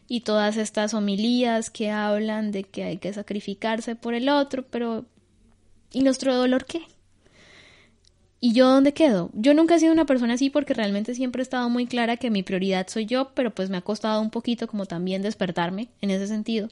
y 0.08 0.22
todas 0.22 0.58
estas 0.58 0.94
homilías 0.94 1.70
que 1.70 1.90
hablan 1.90 2.52
de 2.52 2.64
que 2.64 2.84
hay 2.84 2.98
que 2.98 3.12
sacrificarse 3.14 3.96
por 3.96 4.14
el 4.14 4.30
otro, 4.30 4.64
pero 4.64 5.06
¿y 5.92 6.02
nuestro 6.02 6.36
dolor 6.36 6.66
qué? 6.66 6.84
¿Y 8.46 8.54
yo 8.54 8.70
dónde 8.70 8.94
quedo? 8.94 9.32
Yo 9.34 9.56
nunca 9.56 9.74
he 9.74 9.80
sido 9.80 9.92
una 9.92 10.06
persona 10.06 10.36
así 10.36 10.52
porque 10.52 10.76
realmente 10.76 11.16
siempre 11.16 11.42
he 11.42 11.44
estado 11.44 11.68
muy 11.68 11.88
clara 11.88 12.18
que 12.18 12.30
mi 12.30 12.44
prioridad 12.44 12.88
soy 12.88 13.08
yo, 13.08 13.32
pero 13.34 13.50
pues 13.50 13.72
me 13.72 13.78
ha 13.78 13.82
costado 13.82 14.22
un 14.22 14.30
poquito 14.30 14.68
como 14.68 14.86
también 14.86 15.24
despertarme 15.24 15.90
en 16.02 16.12
ese 16.12 16.28
sentido 16.28 16.70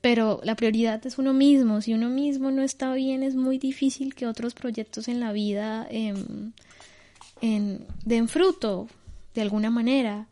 pero 0.00 0.40
la 0.44 0.56
prioridad 0.56 1.06
es 1.06 1.18
uno 1.18 1.32
mismo. 1.32 1.80
Si 1.80 1.92
uno 1.92 2.08
mismo 2.08 2.50
no 2.50 2.62
está 2.62 2.92
bien, 2.94 3.22
es 3.22 3.34
muy 3.34 3.58
difícil 3.58 4.14
que 4.14 4.26
otros 4.26 4.54
proyectos 4.54 5.08
en 5.08 5.20
la 5.20 5.32
vida 5.32 5.86
em, 5.90 6.52
den 7.40 8.28
fruto 8.28 8.88
de 9.34 9.42
alguna 9.42 9.70
manera. 9.70 10.26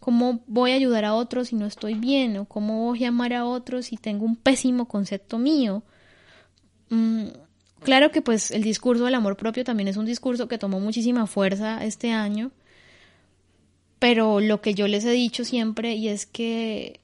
¿Cómo 0.00 0.40
voy 0.46 0.72
a 0.72 0.74
ayudar 0.74 1.04
a 1.04 1.14
otros 1.14 1.48
si 1.48 1.56
no 1.56 1.66
estoy 1.66 1.94
bien? 1.94 2.36
¿O 2.36 2.44
cómo 2.44 2.84
voy 2.84 3.04
a 3.04 3.08
amar 3.08 3.32
a 3.32 3.46
otros 3.46 3.86
si 3.86 3.96
tengo 3.96 4.24
un 4.24 4.36
pésimo 4.36 4.86
concepto 4.86 5.38
mío? 5.38 5.82
Mm, 6.90 7.28
claro 7.82 8.10
que 8.10 8.22
pues 8.22 8.50
el 8.50 8.62
discurso 8.62 9.04
del 9.04 9.14
amor 9.14 9.36
propio 9.36 9.64
también 9.64 9.88
es 9.88 9.96
un 9.96 10.06
discurso 10.06 10.48
que 10.48 10.58
tomó 10.58 10.80
muchísima 10.80 11.26
fuerza 11.26 11.84
este 11.84 12.12
año, 12.12 12.50
pero 13.98 14.40
lo 14.40 14.60
que 14.60 14.74
yo 14.74 14.88
les 14.88 15.04
he 15.04 15.10
dicho 15.10 15.44
siempre 15.44 15.94
y 15.94 16.08
es 16.08 16.26
que 16.26 17.00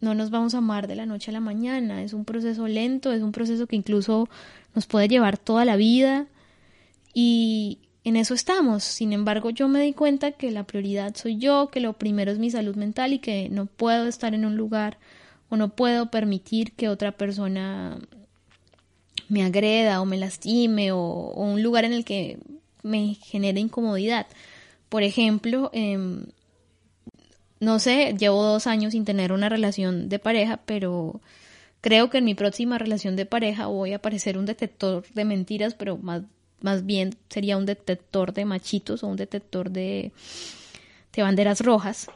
no 0.00 0.14
nos 0.14 0.30
vamos 0.30 0.54
a 0.54 0.58
amar 0.58 0.86
de 0.86 0.94
la 0.94 1.06
noche 1.06 1.30
a 1.30 1.34
la 1.34 1.40
mañana, 1.40 2.02
es 2.02 2.12
un 2.12 2.24
proceso 2.24 2.68
lento, 2.68 3.12
es 3.12 3.22
un 3.22 3.32
proceso 3.32 3.66
que 3.66 3.76
incluso 3.76 4.28
nos 4.74 4.86
puede 4.86 5.08
llevar 5.08 5.38
toda 5.38 5.64
la 5.64 5.76
vida 5.76 6.26
y 7.14 7.78
en 8.04 8.16
eso 8.16 8.34
estamos. 8.34 8.84
Sin 8.84 9.12
embargo, 9.12 9.50
yo 9.50 9.68
me 9.68 9.82
di 9.82 9.92
cuenta 9.92 10.32
que 10.32 10.50
la 10.50 10.64
prioridad 10.64 11.16
soy 11.16 11.38
yo, 11.38 11.68
que 11.70 11.80
lo 11.80 11.94
primero 11.94 12.30
es 12.30 12.38
mi 12.38 12.50
salud 12.50 12.76
mental 12.76 13.12
y 13.12 13.18
que 13.18 13.48
no 13.48 13.66
puedo 13.66 14.06
estar 14.06 14.34
en 14.34 14.44
un 14.44 14.56
lugar 14.56 14.98
o 15.48 15.56
no 15.56 15.70
puedo 15.70 16.10
permitir 16.10 16.72
que 16.72 16.88
otra 16.88 17.12
persona 17.12 17.98
me 19.28 19.44
agreda 19.44 20.00
o 20.00 20.04
me 20.04 20.16
lastime 20.16 20.92
o, 20.92 21.32
un 21.34 21.62
lugar 21.62 21.84
en 21.84 21.92
el 21.92 22.04
que 22.04 22.38
me 22.82 23.14
genere 23.14 23.60
incomodidad. 23.60 24.26
Por 24.88 25.02
ejemplo, 25.02 25.70
em, 25.72 26.26
no 27.60 27.78
sé, 27.78 28.14
llevo 28.18 28.42
dos 28.42 28.66
años 28.66 28.92
sin 28.92 29.04
tener 29.04 29.32
una 29.32 29.48
relación 29.48 30.08
de 30.08 30.18
pareja, 30.18 30.60
pero 30.64 31.20
creo 31.80 32.10
que 32.10 32.18
en 32.18 32.24
mi 32.24 32.34
próxima 32.34 32.78
relación 32.78 33.16
de 33.16 33.26
pareja 33.26 33.66
voy 33.66 33.92
a 33.92 34.02
parecer 34.02 34.38
un 34.38 34.46
detector 34.46 35.04
de 35.14 35.24
mentiras, 35.24 35.74
pero 35.74 35.96
más, 35.98 36.22
más 36.60 36.86
bien 36.86 37.14
sería 37.28 37.56
un 37.56 37.66
detector 37.66 38.32
de 38.32 38.44
machitos 38.44 39.02
o 39.02 39.08
un 39.08 39.16
detector 39.16 39.70
de, 39.70 40.12
de 41.12 41.22
banderas 41.22 41.60
rojas. 41.60 42.08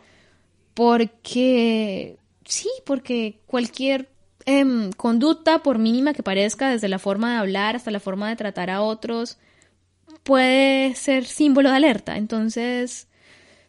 Porque, 0.74 2.16
sí, 2.46 2.70
porque 2.86 3.38
cualquier 3.46 4.08
Em, 4.44 4.90
conducta, 4.92 5.62
por 5.62 5.78
mínima 5.78 6.14
que 6.14 6.22
parezca, 6.22 6.70
desde 6.70 6.88
la 6.88 6.98
forma 6.98 7.32
de 7.32 7.38
hablar 7.38 7.76
hasta 7.76 7.90
la 7.90 8.00
forma 8.00 8.28
de 8.28 8.36
tratar 8.36 8.70
a 8.70 8.82
otros, 8.82 9.38
puede 10.24 10.94
ser 10.94 11.24
símbolo 11.26 11.70
de 11.70 11.76
alerta. 11.76 12.16
Entonces, 12.16 13.08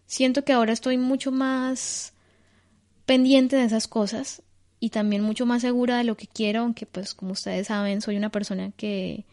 siento 0.06 0.44
que 0.44 0.54
ahora 0.54 0.74
estoy 0.74 0.98
mucho 0.98 1.32
más 1.32 2.14
pendiente 3.06 3.56
de 3.56 3.66
esas 3.66 3.88
cosas 3.88 4.42
y 4.80 4.90
también 4.90 5.24
mucho 5.24 5.46
más 5.46 5.62
segura 5.62 5.98
de 5.98 6.04
lo 6.04 6.18
que 6.18 6.28
quiero, 6.28 6.62
aunque 6.62 6.86
pues 6.86 7.14
como 7.14 7.34
ustedes 7.34 7.68
saben, 7.68 8.02
soy 8.02 8.18
una 8.18 8.30
persona 8.30 8.72
que 8.76 9.26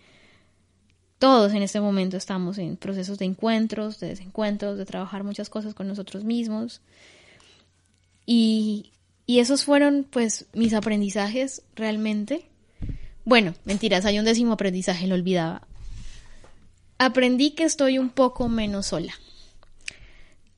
todos 1.19 1.53
en 1.53 1.63
este 1.63 1.81
momento 1.81 2.17
estamos 2.17 2.59
en 2.59 2.77
procesos 2.77 3.19
de 3.19 3.27
encuentros, 3.27 4.01
de 4.01 4.09
desencuentros, 4.09 4.79
de 4.79 4.87
trabajar 4.87 5.25
muchas 5.25 5.51
cosas 5.51 5.75
con 5.75 5.89
nosotros 5.89 6.25
mismos. 6.25 6.81
Y 8.27 8.93
y 9.31 9.39
esos 9.39 9.63
fueron 9.63 10.05
pues 10.11 10.47
mis 10.55 10.75
aprendizajes 10.75 11.63
realmente. 11.77 12.47
Bueno, 13.25 13.55
mentiras, 13.65 14.05
hay 14.05 14.19
un 14.19 14.25
décimo 14.25 14.55
aprendizaje, 14.55 15.07
lo 15.07 15.15
olvidaba. 15.15 15.69
Aprendí 16.99 17.53
que 17.53 17.63
estoy 17.63 18.01
un 18.01 18.11
poco 18.11 18.49
menos 18.49 18.87
sola. 18.87 19.15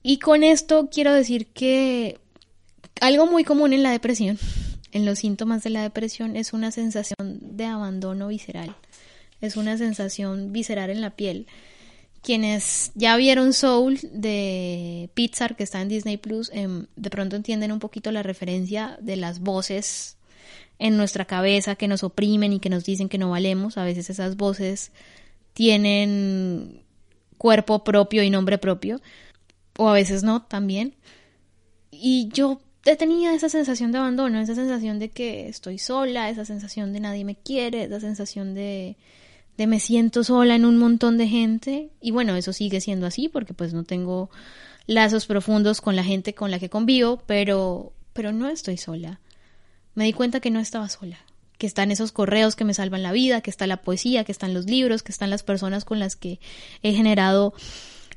Y 0.02 0.20
con 0.20 0.42
esto 0.42 0.88
quiero 0.90 1.12
decir 1.12 1.48
que 1.48 2.18
algo 3.02 3.26
muy 3.26 3.44
común 3.44 3.74
en 3.74 3.82
la 3.82 3.90
depresión, 3.90 4.38
en 4.90 5.04
los 5.04 5.18
síntomas 5.18 5.62
de 5.62 5.68
la 5.68 5.82
depresión, 5.82 6.34
es 6.34 6.54
una 6.54 6.70
sensación 6.70 7.40
de 7.42 7.66
abandono 7.66 8.28
visceral. 8.28 8.74
Es 9.42 9.56
una 9.56 9.76
sensación 9.76 10.50
visceral 10.50 10.88
en 10.88 11.02
la 11.02 11.10
piel 11.10 11.46
quienes 12.22 12.92
ya 12.94 13.16
vieron 13.16 13.52
Soul 13.52 13.98
de 14.12 15.10
Pixar 15.14 15.56
que 15.56 15.64
está 15.64 15.80
en 15.80 15.88
Disney 15.88 16.16
Plus, 16.16 16.50
em, 16.52 16.86
de 16.96 17.10
pronto 17.10 17.36
entienden 17.36 17.72
un 17.72 17.80
poquito 17.80 18.12
la 18.12 18.22
referencia 18.22 18.96
de 19.00 19.16
las 19.16 19.40
voces 19.40 20.16
en 20.78 20.96
nuestra 20.96 21.24
cabeza 21.24 21.76
que 21.76 21.88
nos 21.88 22.02
oprimen 22.02 22.52
y 22.52 22.60
que 22.60 22.70
nos 22.70 22.84
dicen 22.84 23.08
que 23.08 23.18
no 23.18 23.30
valemos. 23.30 23.76
A 23.76 23.84
veces 23.84 24.08
esas 24.08 24.36
voces 24.36 24.92
tienen 25.52 26.82
cuerpo 27.38 27.84
propio 27.84 28.22
y 28.22 28.30
nombre 28.30 28.58
propio, 28.58 29.00
o 29.76 29.88
a 29.88 29.92
veces 29.94 30.22
no 30.22 30.42
también. 30.42 30.94
Y 31.90 32.28
yo 32.32 32.60
tenía 32.98 33.34
esa 33.34 33.48
sensación 33.48 33.92
de 33.92 33.98
abandono, 33.98 34.40
esa 34.40 34.54
sensación 34.54 34.98
de 34.98 35.10
que 35.10 35.48
estoy 35.48 35.78
sola, 35.78 36.30
esa 36.30 36.44
sensación 36.44 36.92
de 36.92 37.00
nadie 37.00 37.24
me 37.24 37.36
quiere, 37.36 37.84
esa 37.84 38.00
sensación 38.00 38.54
de 38.54 38.96
de 39.62 39.66
me 39.68 39.80
siento 39.80 40.24
sola 40.24 40.56
en 40.56 40.64
un 40.64 40.76
montón 40.76 41.18
de 41.18 41.28
gente 41.28 41.90
y 42.00 42.10
bueno, 42.10 42.34
eso 42.34 42.52
sigue 42.52 42.80
siendo 42.80 43.06
así 43.06 43.28
porque 43.28 43.54
pues 43.54 43.72
no 43.72 43.84
tengo 43.84 44.28
lazos 44.86 45.26
profundos 45.26 45.80
con 45.80 45.94
la 45.94 46.02
gente 46.02 46.34
con 46.34 46.50
la 46.50 46.58
que 46.58 46.68
convivo, 46.68 47.22
pero 47.26 47.92
pero 48.12 48.32
no 48.32 48.48
estoy 48.48 48.76
sola. 48.76 49.20
Me 49.94 50.04
di 50.04 50.12
cuenta 50.12 50.40
que 50.40 50.50
no 50.50 50.58
estaba 50.58 50.88
sola, 50.88 51.18
que 51.58 51.66
están 51.66 51.92
esos 51.92 52.10
correos 52.10 52.56
que 52.56 52.64
me 52.64 52.74
salvan 52.74 53.02
la 53.02 53.12
vida, 53.12 53.40
que 53.40 53.50
está 53.50 53.66
la 53.66 53.82
poesía, 53.82 54.24
que 54.24 54.32
están 54.32 54.52
los 54.52 54.66
libros, 54.66 55.02
que 55.02 55.12
están 55.12 55.30
las 55.30 55.44
personas 55.44 55.84
con 55.84 55.98
las 55.98 56.16
que 56.16 56.40
he 56.82 56.92
generado 56.92 57.54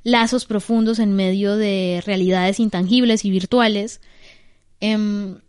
lazos 0.04 0.46
profundos 0.46 0.98
en 0.98 1.14
medio 1.14 1.58
de 1.58 2.02
realidades 2.06 2.60
intangibles 2.60 3.24
y 3.24 3.30
virtuales. 3.30 4.02
Em, 4.80 5.40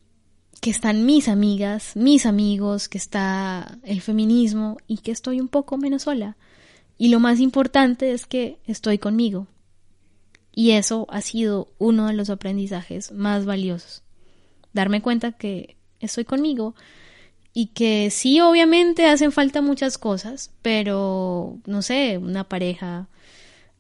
que 0.66 0.70
están 0.70 1.06
mis 1.06 1.28
amigas, 1.28 1.94
mis 1.94 2.26
amigos, 2.26 2.88
que 2.88 2.98
está 2.98 3.78
el 3.84 4.00
feminismo 4.00 4.78
y 4.88 4.98
que 4.98 5.12
estoy 5.12 5.40
un 5.40 5.46
poco 5.46 5.76
menos 5.78 6.02
sola. 6.02 6.36
Y 6.98 7.10
lo 7.10 7.20
más 7.20 7.38
importante 7.38 8.10
es 8.10 8.26
que 8.26 8.58
estoy 8.66 8.98
conmigo. 8.98 9.46
Y 10.50 10.72
eso 10.72 11.06
ha 11.08 11.20
sido 11.20 11.68
uno 11.78 12.08
de 12.08 12.14
los 12.14 12.30
aprendizajes 12.30 13.12
más 13.12 13.46
valiosos. 13.46 14.02
Darme 14.72 15.02
cuenta 15.02 15.30
que 15.30 15.76
estoy 16.00 16.24
conmigo 16.24 16.74
y 17.52 17.66
que 17.66 18.10
sí, 18.10 18.40
obviamente 18.40 19.06
hacen 19.06 19.30
falta 19.30 19.62
muchas 19.62 19.98
cosas, 19.98 20.50
pero 20.62 21.60
no 21.64 21.80
sé, 21.80 22.18
una 22.18 22.42
pareja, 22.42 23.06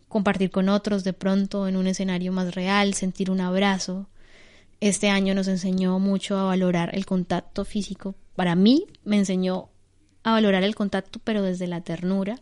compartir 0.06 0.52
con 0.52 0.68
otros 0.68 1.02
de 1.02 1.14
pronto 1.14 1.66
en 1.66 1.76
un 1.76 1.88
escenario 1.88 2.30
más 2.30 2.54
real, 2.54 2.94
sentir 2.94 3.32
un 3.32 3.40
abrazo, 3.40 4.08
este 4.80 5.08
año 5.08 5.34
nos 5.34 5.48
enseñó 5.48 5.98
mucho 5.98 6.38
a 6.38 6.44
valorar 6.44 6.94
el 6.94 7.06
contacto 7.06 7.64
físico. 7.64 8.14
Para 8.34 8.54
mí 8.54 8.86
me 9.04 9.16
enseñó 9.16 9.70
a 10.22 10.32
valorar 10.32 10.62
el 10.64 10.74
contacto, 10.74 11.20
pero 11.22 11.42
desde 11.42 11.66
la 11.66 11.80
ternura, 11.80 12.40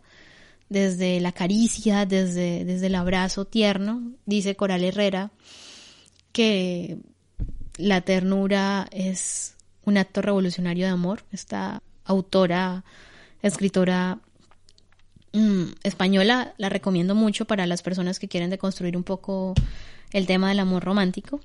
desde 0.69 1.19
la 1.19 1.31
caricia, 1.31 2.05
desde, 2.05 2.65
desde 2.65 2.87
el 2.87 2.95
abrazo 2.95 3.45
tierno. 3.45 4.13
Dice 4.25 4.55
Coral 4.55 4.83
Herrera 4.83 5.31
que 6.31 6.97
la 7.77 8.01
ternura 8.01 8.87
es 8.91 9.55
un 9.85 9.97
acto 9.97 10.21
revolucionario 10.21 10.85
de 10.85 10.91
amor. 10.91 11.23
Esta 11.31 11.81
autora, 12.03 12.83
escritora 13.41 14.19
mm, 15.31 15.63
española, 15.83 16.53
la 16.57 16.69
recomiendo 16.69 17.15
mucho 17.15 17.45
para 17.45 17.67
las 17.67 17.81
personas 17.81 18.19
que 18.19 18.27
quieren 18.27 18.49
deconstruir 18.49 18.97
un 18.97 19.03
poco 19.03 19.53
el 20.11 20.25
tema 20.25 20.49
del 20.49 20.59
amor 20.59 20.83
romántico. 20.83 21.39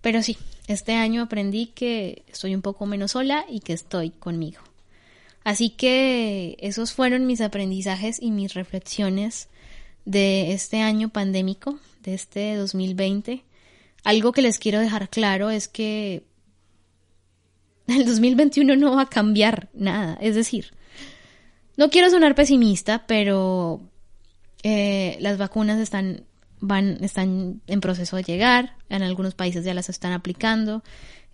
Pero 0.00 0.22
sí, 0.22 0.36
este 0.66 0.94
año 0.94 1.22
aprendí 1.22 1.66
que 1.66 2.24
estoy 2.28 2.54
un 2.54 2.62
poco 2.62 2.86
menos 2.86 3.12
sola 3.12 3.44
y 3.48 3.60
que 3.60 3.72
estoy 3.72 4.10
conmigo. 4.10 4.60
Así 5.44 5.70
que 5.70 6.56
esos 6.60 6.92
fueron 6.92 7.26
mis 7.26 7.40
aprendizajes 7.40 8.20
y 8.20 8.30
mis 8.30 8.54
reflexiones 8.54 9.48
de 10.04 10.52
este 10.52 10.80
año 10.80 11.08
pandémico, 11.08 11.78
de 12.02 12.14
este 12.14 12.54
2020. 12.56 13.44
Algo 14.04 14.32
que 14.32 14.42
les 14.42 14.58
quiero 14.58 14.80
dejar 14.80 15.08
claro 15.08 15.50
es 15.50 15.68
que 15.68 16.24
el 17.86 18.06
2021 18.06 18.76
no 18.76 18.96
va 18.96 19.02
a 19.02 19.08
cambiar 19.08 19.68
nada. 19.74 20.18
Es 20.20 20.34
decir, 20.34 20.72
no 21.76 21.90
quiero 21.90 22.10
sonar 22.10 22.34
pesimista, 22.34 23.06
pero 23.06 23.80
eh, 24.62 25.16
las 25.20 25.38
vacunas 25.38 25.80
están 25.80 26.24
van, 26.60 27.02
están 27.02 27.60
en 27.66 27.80
proceso 27.80 28.16
de 28.16 28.22
llegar, 28.22 28.76
en 28.88 29.02
algunos 29.02 29.34
países 29.34 29.64
ya 29.64 29.74
las 29.74 29.88
están 29.88 30.12
aplicando, 30.12 30.82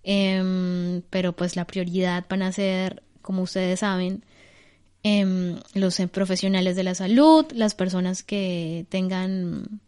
em, 0.03 1.03
pero 1.11 1.35
pues 1.35 1.57
la 1.57 1.67
prioridad 1.67 2.25
van 2.29 2.43
a 2.43 2.53
ser, 2.53 3.03
como 3.23 3.43
ustedes 3.43 3.81
saben, 3.81 4.25
em, 5.03 5.59
los 5.75 5.97
profesionales 6.13 6.77
de 6.77 6.85
la 6.85 6.95
salud, 6.95 7.47
las 7.53 7.75
personas 7.75 8.23
que 8.23 8.87
tengan, 8.89 9.81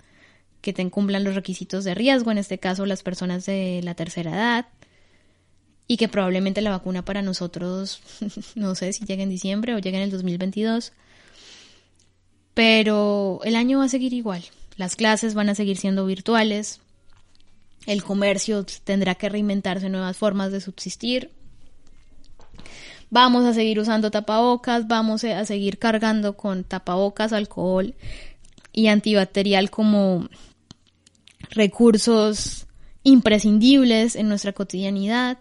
que 0.60 0.74
cumplan 0.90 1.24
los 1.24 1.34
requisitos 1.34 1.84
de 1.84 1.94
riesgo, 1.94 2.30
en 2.30 2.38
este 2.38 2.58
caso 2.58 2.86
las 2.86 3.02
personas 3.02 3.46
de 3.46 3.80
la 3.84 3.94
tercera 3.94 4.32
edad, 4.32 4.66
y 5.86 5.96
que 5.96 6.08
probablemente 6.08 6.60
la 6.60 6.70
vacuna 6.70 7.04
para 7.04 7.22
nosotros, 7.22 8.00
no 8.54 8.74
sé 8.74 8.92
si 8.92 9.04
llegue 9.06 9.22
en 9.22 9.30
diciembre 9.30 9.74
o 9.74 9.78
llegue 9.78 9.96
en 9.96 10.04
el 10.04 10.10
2022, 10.10 10.92
pero 12.54 13.40
el 13.44 13.56
año 13.56 13.78
va 13.78 13.84
a 13.84 13.88
seguir 13.88 14.12
igual. 14.12 14.44
Las 14.78 14.94
clases 14.94 15.34
van 15.34 15.48
a 15.48 15.56
seguir 15.56 15.76
siendo 15.76 16.06
virtuales. 16.06 16.80
El 17.84 18.04
comercio 18.04 18.64
tendrá 18.84 19.16
que 19.16 19.28
reinventarse 19.28 19.88
nuevas 19.88 20.16
formas 20.16 20.52
de 20.52 20.60
subsistir. 20.60 21.32
Vamos 23.10 23.44
a 23.44 23.54
seguir 23.54 23.80
usando 23.80 24.12
tapabocas, 24.12 24.86
vamos 24.86 25.24
a 25.24 25.44
seguir 25.44 25.78
cargando 25.78 26.36
con 26.36 26.62
tapabocas, 26.62 27.32
alcohol 27.32 27.96
y 28.72 28.86
antibacterial 28.86 29.68
como 29.70 30.28
recursos 31.50 32.68
imprescindibles 33.02 34.14
en 34.14 34.28
nuestra 34.28 34.52
cotidianidad. 34.52 35.38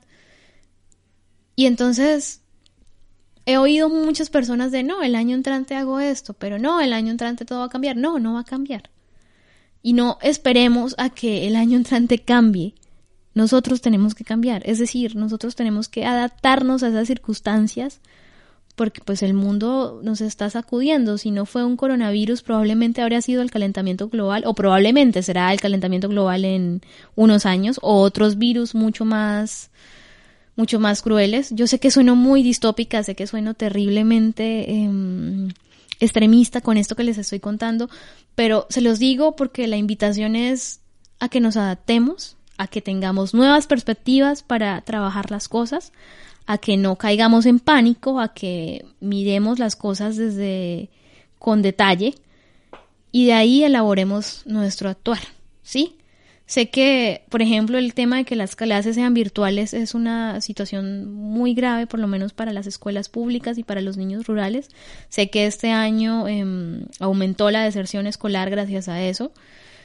Y 1.56 1.68
entonces 1.68 2.42
he 3.46 3.58
oído 3.58 3.88
muchas 3.90 4.32
personas 4.32 4.72
de 4.72 4.82
no, 4.82 5.04
el 5.04 5.14
año 5.14 5.36
entrante 5.36 5.76
hago 5.76 6.00
esto, 6.00 6.34
pero 6.34 6.58
no, 6.58 6.82
el 6.82 6.92
año 6.92 7.12
entrante 7.12 7.46
todo 7.46 7.60
va 7.60 7.66
a 7.66 7.70
cambiar. 7.70 7.98
No, 7.98 8.18
no 8.18 8.34
va 8.34 8.40
a 8.40 8.46
cambiar 8.46 8.90
y 9.82 9.94
no 9.94 10.18
esperemos 10.22 10.96
a 10.98 11.10
que 11.10 11.48
el 11.48 11.56
año 11.56 11.78
entrante 11.78 12.20
cambie. 12.20 12.74
Nosotros 13.34 13.82
tenemos 13.82 14.16
que 14.16 14.24
cambiar, 14.24 14.64
es 14.66 14.80
decir, 14.80 15.16
nosotros 15.16 15.56
tenemos 15.56 15.88
que 15.88 16.06
adaptarnos 16.06 16.82
a 16.82 16.88
esas 16.88 17.08
circunstancias 17.08 18.02
porque 18.78 19.02
pues 19.04 19.24
el 19.24 19.34
mundo 19.34 20.02
nos 20.04 20.22
está 20.22 20.52
sacudiendo. 20.52 21.18
Si 21.18 21.32
no 21.32 21.48
fue 21.48 21.66
un 21.66 21.78
coronavirus, 21.78 22.44
probablemente 22.44 23.02
habría 23.02 23.24
sido 23.24 23.42
el 23.42 23.50
calentamiento 23.50 24.08
global, 24.08 24.44
o 24.46 24.54
probablemente 24.54 25.24
será 25.24 25.52
el 25.52 25.60
calentamiento 25.60 26.08
global 26.08 26.46
en 26.46 26.82
unos 27.16 27.48
años, 27.48 27.80
o 27.82 28.02
otros 28.02 28.38
virus 28.38 28.76
mucho 28.76 29.04
más 29.04 29.72
mucho 30.56 30.80
más 30.80 31.02
crueles. 31.02 31.50
Yo 31.56 31.66
sé 31.66 31.80
que 31.80 31.90
sueno 31.90 32.16
muy 32.16 32.44
distópica, 32.44 33.02
sé 33.02 33.16
que 33.16 33.26
sueno 33.26 33.56
terriblemente 33.56 34.72
em, 34.72 35.50
extremista 36.00 36.62
con 36.62 36.78
esto 36.78 36.96
que 36.96 37.04
les 37.04 37.18
estoy 37.18 37.40
contando, 37.40 37.90
pero 38.36 38.68
se 38.70 38.82
los 38.82 39.00
digo 39.00 39.36
porque 39.36 39.68
la 39.68 39.78
invitación 39.78 40.36
es 40.36 40.82
a 41.20 41.30
que 41.30 41.40
nos 41.40 41.58
adaptemos, 41.58 42.38
a 42.58 42.68
que 42.68 42.82
tengamos 42.82 43.34
nuevas 43.34 43.68
perspectivas 43.68 44.44
para 44.44 44.82
trabajar 44.82 45.32
las 45.32 45.48
cosas, 45.48 45.92
a 46.46 46.58
que 46.58 46.78
no 46.78 46.96
caigamos 46.96 47.46
en 47.46 47.60
pánico, 47.60 48.20
a 48.20 48.34
que 48.34 48.86
miremos 49.00 49.60
las 49.60 49.76
cosas 49.76 50.16
desde 50.16 50.90
con 51.40 51.62
detalle 51.62 52.16
y 53.12 53.26
de 53.26 53.34
ahí 53.34 53.64
elaboremos 53.64 54.44
nuestro 54.46 54.90
actuar, 54.90 55.20
¿sí? 55.64 55.98
Sé 56.48 56.70
que, 56.70 57.24
por 57.28 57.42
ejemplo, 57.42 57.78
el 57.78 57.94
tema 57.94 58.16
de 58.16 58.24
que 58.24 58.38
las 58.38 58.56
clases 58.56 58.96
sean 58.96 59.14
virtuales 59.14 59.74
es 59.74 59.94
una 59.94 60.40
situación 60.40 61.14
muy 61.14 61.54
grave, 61.54 61.88
por 61.88 62.00
lo 62.00 62.08
menos 62.08 62.32
para 62.32 62.54
las 62.54 62.68
escuelas 62.68 63.10
públicas 63.10 63.58
y 63.58 63.64
para 63.66 63.82
los 63.82 63.98
niños 63.98 64.28
rurales. 64.28 64.70
Sé 65.10 65.30
que 65.30 65.46
este 65.46 65.72
año 65.72 66.26
em, 66.30 66.86
aumentó 67.02 67.52
la 67.52 67.66
deserción 67.66 68.08
escolar 68.08 68.50
gracias 68.50 68.88
a 68.88 69.04
eso. 69.04 69.34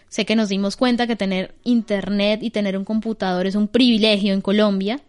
Sé 0.09 0.25
que 0.25 0.37
nos 0.37 0.51
dimos 0.51 0.77
cuenta 0.77 1.09
que 1.09 1.17
tener 1.17 1.53
internet 1.65 2.41
y 2.45 2.51
tener 2.51 2.79
un 2.79 2.85
computador 2.85 3.49
es 3.49 3.57
un 3.57 3.67
privilegio 3.67 4.33
en 4.33 4.41
Colombia 4.41 5.01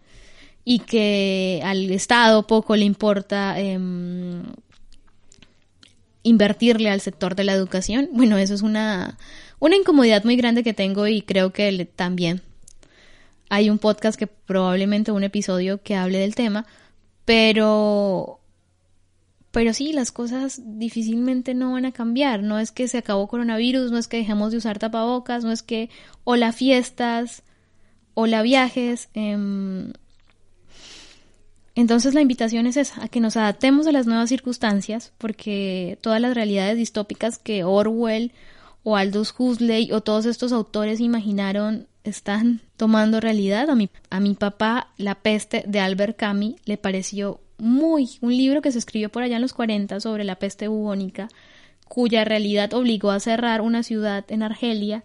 y 0.64 0.80
que 0.80 1.60
al 1.64 1.88
Estado 1.92 2.48
poco 2.48 2.74
le 2.74 2.84
importa 2.84 3.60
em, 3.60 4.42
invertirle 6.24 6.90
al 6.90 7.00
sector 7.00 7.36
de 7.36 7.44
la 7.44 7.52
educación. 7.52 8.08
Bueno, 8.12 8.38
eso 8.38 8.54
es 8.54 8.62
una 8.62 9.18
una 9.64 9.76
incomodidad 9.76 10.24
muy 10.24 10.36
grande 10.36 10.62
que 10.62 10.74
tengo 10.74 11.06
y 11.06 11.22
creo 11.22 11.50
que 11.50 11.86
también 11.86 12.42
hay 13.48 13.70
un 13.70 13.78
podcast 13.78 14.18
que 14.18 14.26
probablemente 14.26 15.10
un 15.10 15.24
episodio 15.24 15.82
que 15.82 15.96
hable 15.96 16.18
del 16.18 16.34
tema, 16.34 16.66
pero 17.24 18.40
pero 19.52 19.72
sí, 19.72 19.94
las 19.94 20.12
cosas 20.12 20.60
difícilmente 20.78 21.54
no 21.54 21.72
van 21.72 21.86
a 21.86 21.92
cambiar. 21.92 22.42
No 22.42 22.58
es 22.58 22.72
que 22.72 22.88
se 22.88 22.98
acabó 22.98 23.26
coronavirus, 23.26 23.90
no 23.90 23.96
es 23.96 24.08
que 24.08 24.18
dejemos 24.18 24.50
de 24.50 24.58
usar 24.58 24.78
tapabocas, 24.78 25.44
no 25.44 25.52
es 25.52 25.62
que 25.62 25.88
hola 26.24 26.52
fiestas, 26.52 27.42
hola 28.12 28.42
viajes. 28.42 29.08
Em, 29.14 29.92
entonces 31.74 32.12
la 32.12 32.20
invitación 32.20 32.66
es 32.66 32.76
esa, 32.76 33.04
a 33.04 33.08
que 33.08 33.20
nos 33.20 33.38
adaptemos 33.38 33.86
a 33.86 33.92
las 33.92 34.06
nuevas 34.06 34.28
circunstancias, 34.28 35.12
porque 35.16 35.96
todas 36.02 36.20
las 36.20 36.34
realidades 36.34 36.76
distópicas 36.76 37.38
que 37.38 37.64
Orwell 37.64 38.32
o 38.84 38.96
Aldous 38.96 39.34
Huxley 39.36 39.90
o 39.92 40.02
todos 40.02 40.26
estos 40.26 40.52
autores 40.52 41.00
imaginaron 41.00 41.88
están 42.04 42.60
tomando 42.76 43.20
realidad. 43.20 43.68
A 43.70 43.74
mi, 43.74 43.90
a 44.10 44.20
mi 44.20 44.34
papá 44.34 44.92
La 44.98 45.16
peste 45.16 45.64
de 45.66 45.80
Albert 45.80 46.16
Camus 46.16 46.54
le 46.66 46.76
pareció 46.76 47.40
muy 47.58 48.10
un 48.20 48.36
libro 48.36 48.62
que 48.62 48.70
se 48.70 48.78
escribió 48.78 49.10
por 49.10 49.22
allá 49.22 49.36
en 49.36 49.42
los 49.42 49.54
40 49.54 49.98
sobre 50.00 50.24
la 50.24 50.36
peste 50.36 50.68
bubónica, 50.68 51.28
cuya 51.88 52.24
realidad 52.24 52.74
obligó 52.74 53.10
a 53.10 53.20
cerrar 53.20 53.62
una 53.62 53.82
ciudad 53.82 54.24
en 54.28 54.42
Argelia. 54.42 55.02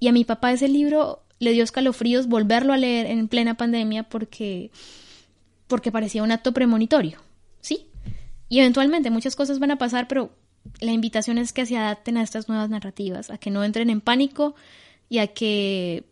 Y 0.00 0.08
a 0.08 0.12
mi 0.12 0.24
papá 0.24 0.52
ese 0.52 0.68
libro 0.68 1.22
le 1.38 1.52
dio 1.52 1.62
escalofríos 1.62 2.26
volverlo 2.26 2.72
a 2.72 2.78
leer 2.78 3.06
en 3.06 3.28
plena 3.28 3.56
pandemia 3.56 4.02
porque 4.04 4.70
porque 5.68 5.92
parecía 5.92 6.22
un 6.22 6.32
acto 6.32 6.52
premonitorio, 6.52 7.20
¿sí? 7.60 7.86
Y 8.50 8.58
eventualmente 8.58 9.08
muchas 9.08 9.36
cosas 9.36 9.58
van 9.58 9.70
a 9.70 9.78
pasar, 9.78 10.06
pero 10.06 10.30
la 10.80 10.92
invitación 10.92 11.38
es 11.38 11.52
que 11.52 11.66
se 11.66 11.76
adapten 11.76 12.16
a 12.16 12.22
estas 12.22 12.48
nuevas 12.48 12.70
narrativas, 12.70 13.30
a 13.30 13.38
que 13.38 13.50
no 13.50 13.64
entren 13.64 13.90
en 13.90 14.00
pánico 14.00 14.54
y 15.08 15.18
a 15.18 15.28
que 15.28 16.04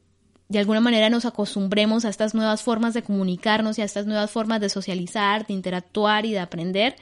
de 0.48 0.59
alguna 0.59 0.80
manera 0.80 1.11
nos 1.11 1.24
acostumbremos 1.24 2.05
a 2.05 2.09
estas 2.09 2.34
nuevas 2.34 2.62
formas 2.62 2.92
de 2.94 3.03
comunicarnos 3.03 3.78
y 3.78 3.82
a 3.82 3.84
estas 3.84 4.07
nuevas 4.07 4.30
formas 4.30 4.61
de 4.61 4.68
socializar, 4.68 5.46
de 5.46 5.55
interactuar 5.55 6.26
y 6.26 6.32
de 6.32 6.40
aprender 6.40 6.96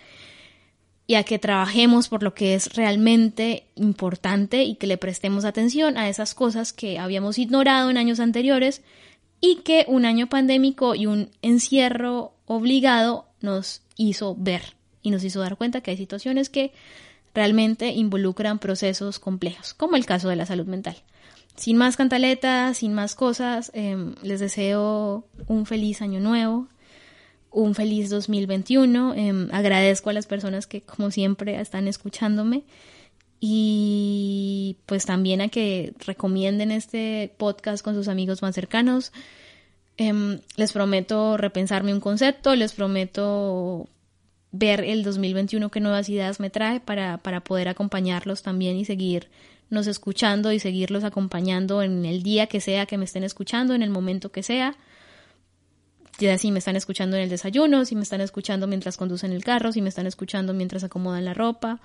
y 1.08 1.14
a 1.14 1.24
que 1.24 1.38
trabajemos 1.38 2.08
por 2.08 2.22
lo 2.22 2.34
que 2.34 2.54
es 2.54 2.74
realmente 2.74 3.64
importante 3.76 4.64
y 4.64 4.74
que 4.74 4.86
le 4.86 4.98
prestemos 4.98 5.46
atención 5.46 5.96
a 5.96 6.10
esas 6.10 6.34
cosas 6.34 6.74
que 6.74 6.98
habíamos 6.98 7.38
ignorado 7.38 7.88
en 7.88 7.96
años 7.96 8.20
anteriores 8.20 8.82
y 9.40 9.56
que 9.64 9.86
un 9.88 10.04
año 10.04 10.28
pandémico 10.28 10.94
y 10.94 11.06
un 11.06 11.30
encierro 11.40 12.34
obligado 12.44 13.24
nos 13.40 13.80
hizo 13.96 14.36
ver 14.38 14.74
y 15.00 15.10
nos 15.10 15.24
hizo 15.24 15.40
dar 15.40 15.56
cuenta 15.56 15.80
que 15.80 15.92
hay 15.92 15.96
situaciones 15.96 16.50
que 16.50 16.72
realmente 17.34 17.90
involucran 17.90 18.58
procesos 18.58 19.18
complejos, 19.18 19.74
como 19.74 19.96
el 19.96 20.06
caso 20.06 20.28
de 20.28 20.36
la 20.36 20.46
salud 20.46 20.66
mental. 20.66 20.96
Sin 21.56 21.76
más 21.76 21.96
cantaletas, 21.96 22.78
sin 22.78 22.94
más 22.94 23.14
cosas, 23.14 23.72
em, 23.74 24.14
les 24.22 24.38
deseo 24.38 25.24
un 25.48 25.66
feliz 25.66 26.02
año 26.02 26.20
nuevo, 26.20 26.68
un 27.50 27.74
feliz 27.74 28.10
2021. 28.10 29.14
Em, 29.14 29.48
agradezco 29.52 30.10
a 30.10 30.12
las 30.12 30.26
personas 30.26 30.66
que, 30.66 30.82
como 30.82 31.10
siempre, 31.10 31.60
están 31.60 31.88
escuchándome 31.88 32.62
y 33.40 34.76
pues 34.86 35.04
también 35.06 35.40
a 35.40 35.48
que 35.48 35.94
recomienden 36.06 36.70
este 36.70 37.34
podcast 37.38 37.84
con 37.84 37.94
sus 37.94 38.08
amigos 38.08 38.42
más 38.42 38.54
cercanos. 38.54 39.12
Em, 39.96 40.40
les 40.56 40.72
prometo 40.72 41.36
repensarme 41.36 41.92
un 41.92 42.00
concepto, 42.00 42.54
les 42.54 42.72
prometo 42.72 43.88
ver 44.52 44.80
el 44.84 45.02
2021 45.02 45.70
qué 45.70 45.80
nuevas 45.80 46.08
ideas 46.08 46.40
me 46.40 46.50
trae 46.50 46.80
para, 46.80 47.18
para 47.18 47.40
poder 47.40 47.68
acompañarlos 47.68 48.42
también 48.42 48.76
y 48.76 48.84
seguirnos 48.84 49.86
escuchando 49.86 50.52
y 50.52 50.58
seguirlos 50.58 51.04
acompañando 51.04 51.82
en 51.82 52.04
el 52.04 52.22
día 52.22 52.46
que 52.46 52.60
sea 52.60 52.86
que 52.86 52.98
me 52.98 53.04
estén 53.04 53.24
escuchando, 53.24 53.74
en 53.74 53.82
el 53.82 53.90
momento 53.90 54.30
que 54.32 54.42
sea. 54.42 54.76
Ya 56.18 56.36
si 56.36 56.50
me 56.50 56.58
están 56.58 56.74
escuchando 56.74 57.16
en 57.16 57.22
el 57.22 57.28
desayuno, 57.28 57.84
si 57.84 57.94
me 57.94 58.02
están 58.02 58.20
escuchando 58.20 58.66
mientras 58.66 58.96
conducen 58.96 59.32
el 59.32 59.44
carro, 59.44 59.70
si 59.70 59.82
me 59.82 59.88
están 59.88 60.06
escuchando 60.06 60.52
mientras 60.52 60.82
acomodan 60.82 61.24
la 61.24 61.34
ropa 61.34 61.80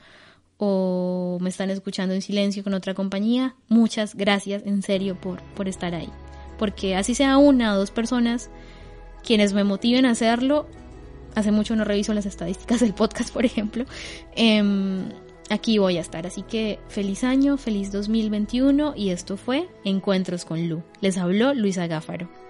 o 0.58 1.38
me 1.42 1.50
están 1.50 1.70
escuchando 1.70 2.16
en 2.16 2.22
silencio 2.22 2.64
con 2.64 2.74
otra 2.74 2.94
compañía, 2.94 3.56
muchas 3.68 4.16
gracias 4.16 4.64
en 4.66 4.82
serio 4.82 5.20
por, 5.20 5.42
por 5.56 5.68
estar 5.68 5.94
ahí. 5.94 6.10
Porque 6.58 6.96
así 6.96 7.14
sea 7.14 7.38
una 7.38 7.74
o 7.74 7.78
dos 7.78 7.92
personas 7.92 8.50
quienes 9.24 9.54
me 9.54 9.64
motiven 9.64 10.06
a 10.06 10.12
hacerlo, 10.12 10.68
hace 11.36 11.52
mucho 11.52 11.76
no 11.76 11.84
reviso 11.84 12.14
las 12.14 12.26
estadísticas 12.26 12.80
del 12.80 12.94
podcast, 12.94 13.34
por 13.34 13.46
ejemplo, 13.46 13.86
em, 14.36 15.10
aquí 15.50 15.78
voy 15.78 15.98
a 15.98 16.02
estar. 16.02 16.26
Así 16.28 16.44
que 16.44 16.80
feliz 16.88 17.24
año, 17.24 17.58
feliz 17.58 17.92
2021 17.92 18.94
y 18.96 19.10
esto 19.10 19.38
fue 19.38 19.68
Encuentros 19.84 20.46
con 20.46 20.68
Lu. 20.68 20.84
Les 21.02 21.18
habló 21.18 21.54
Luisa 21.54 21.88
Gáfaro. 21.88 22.43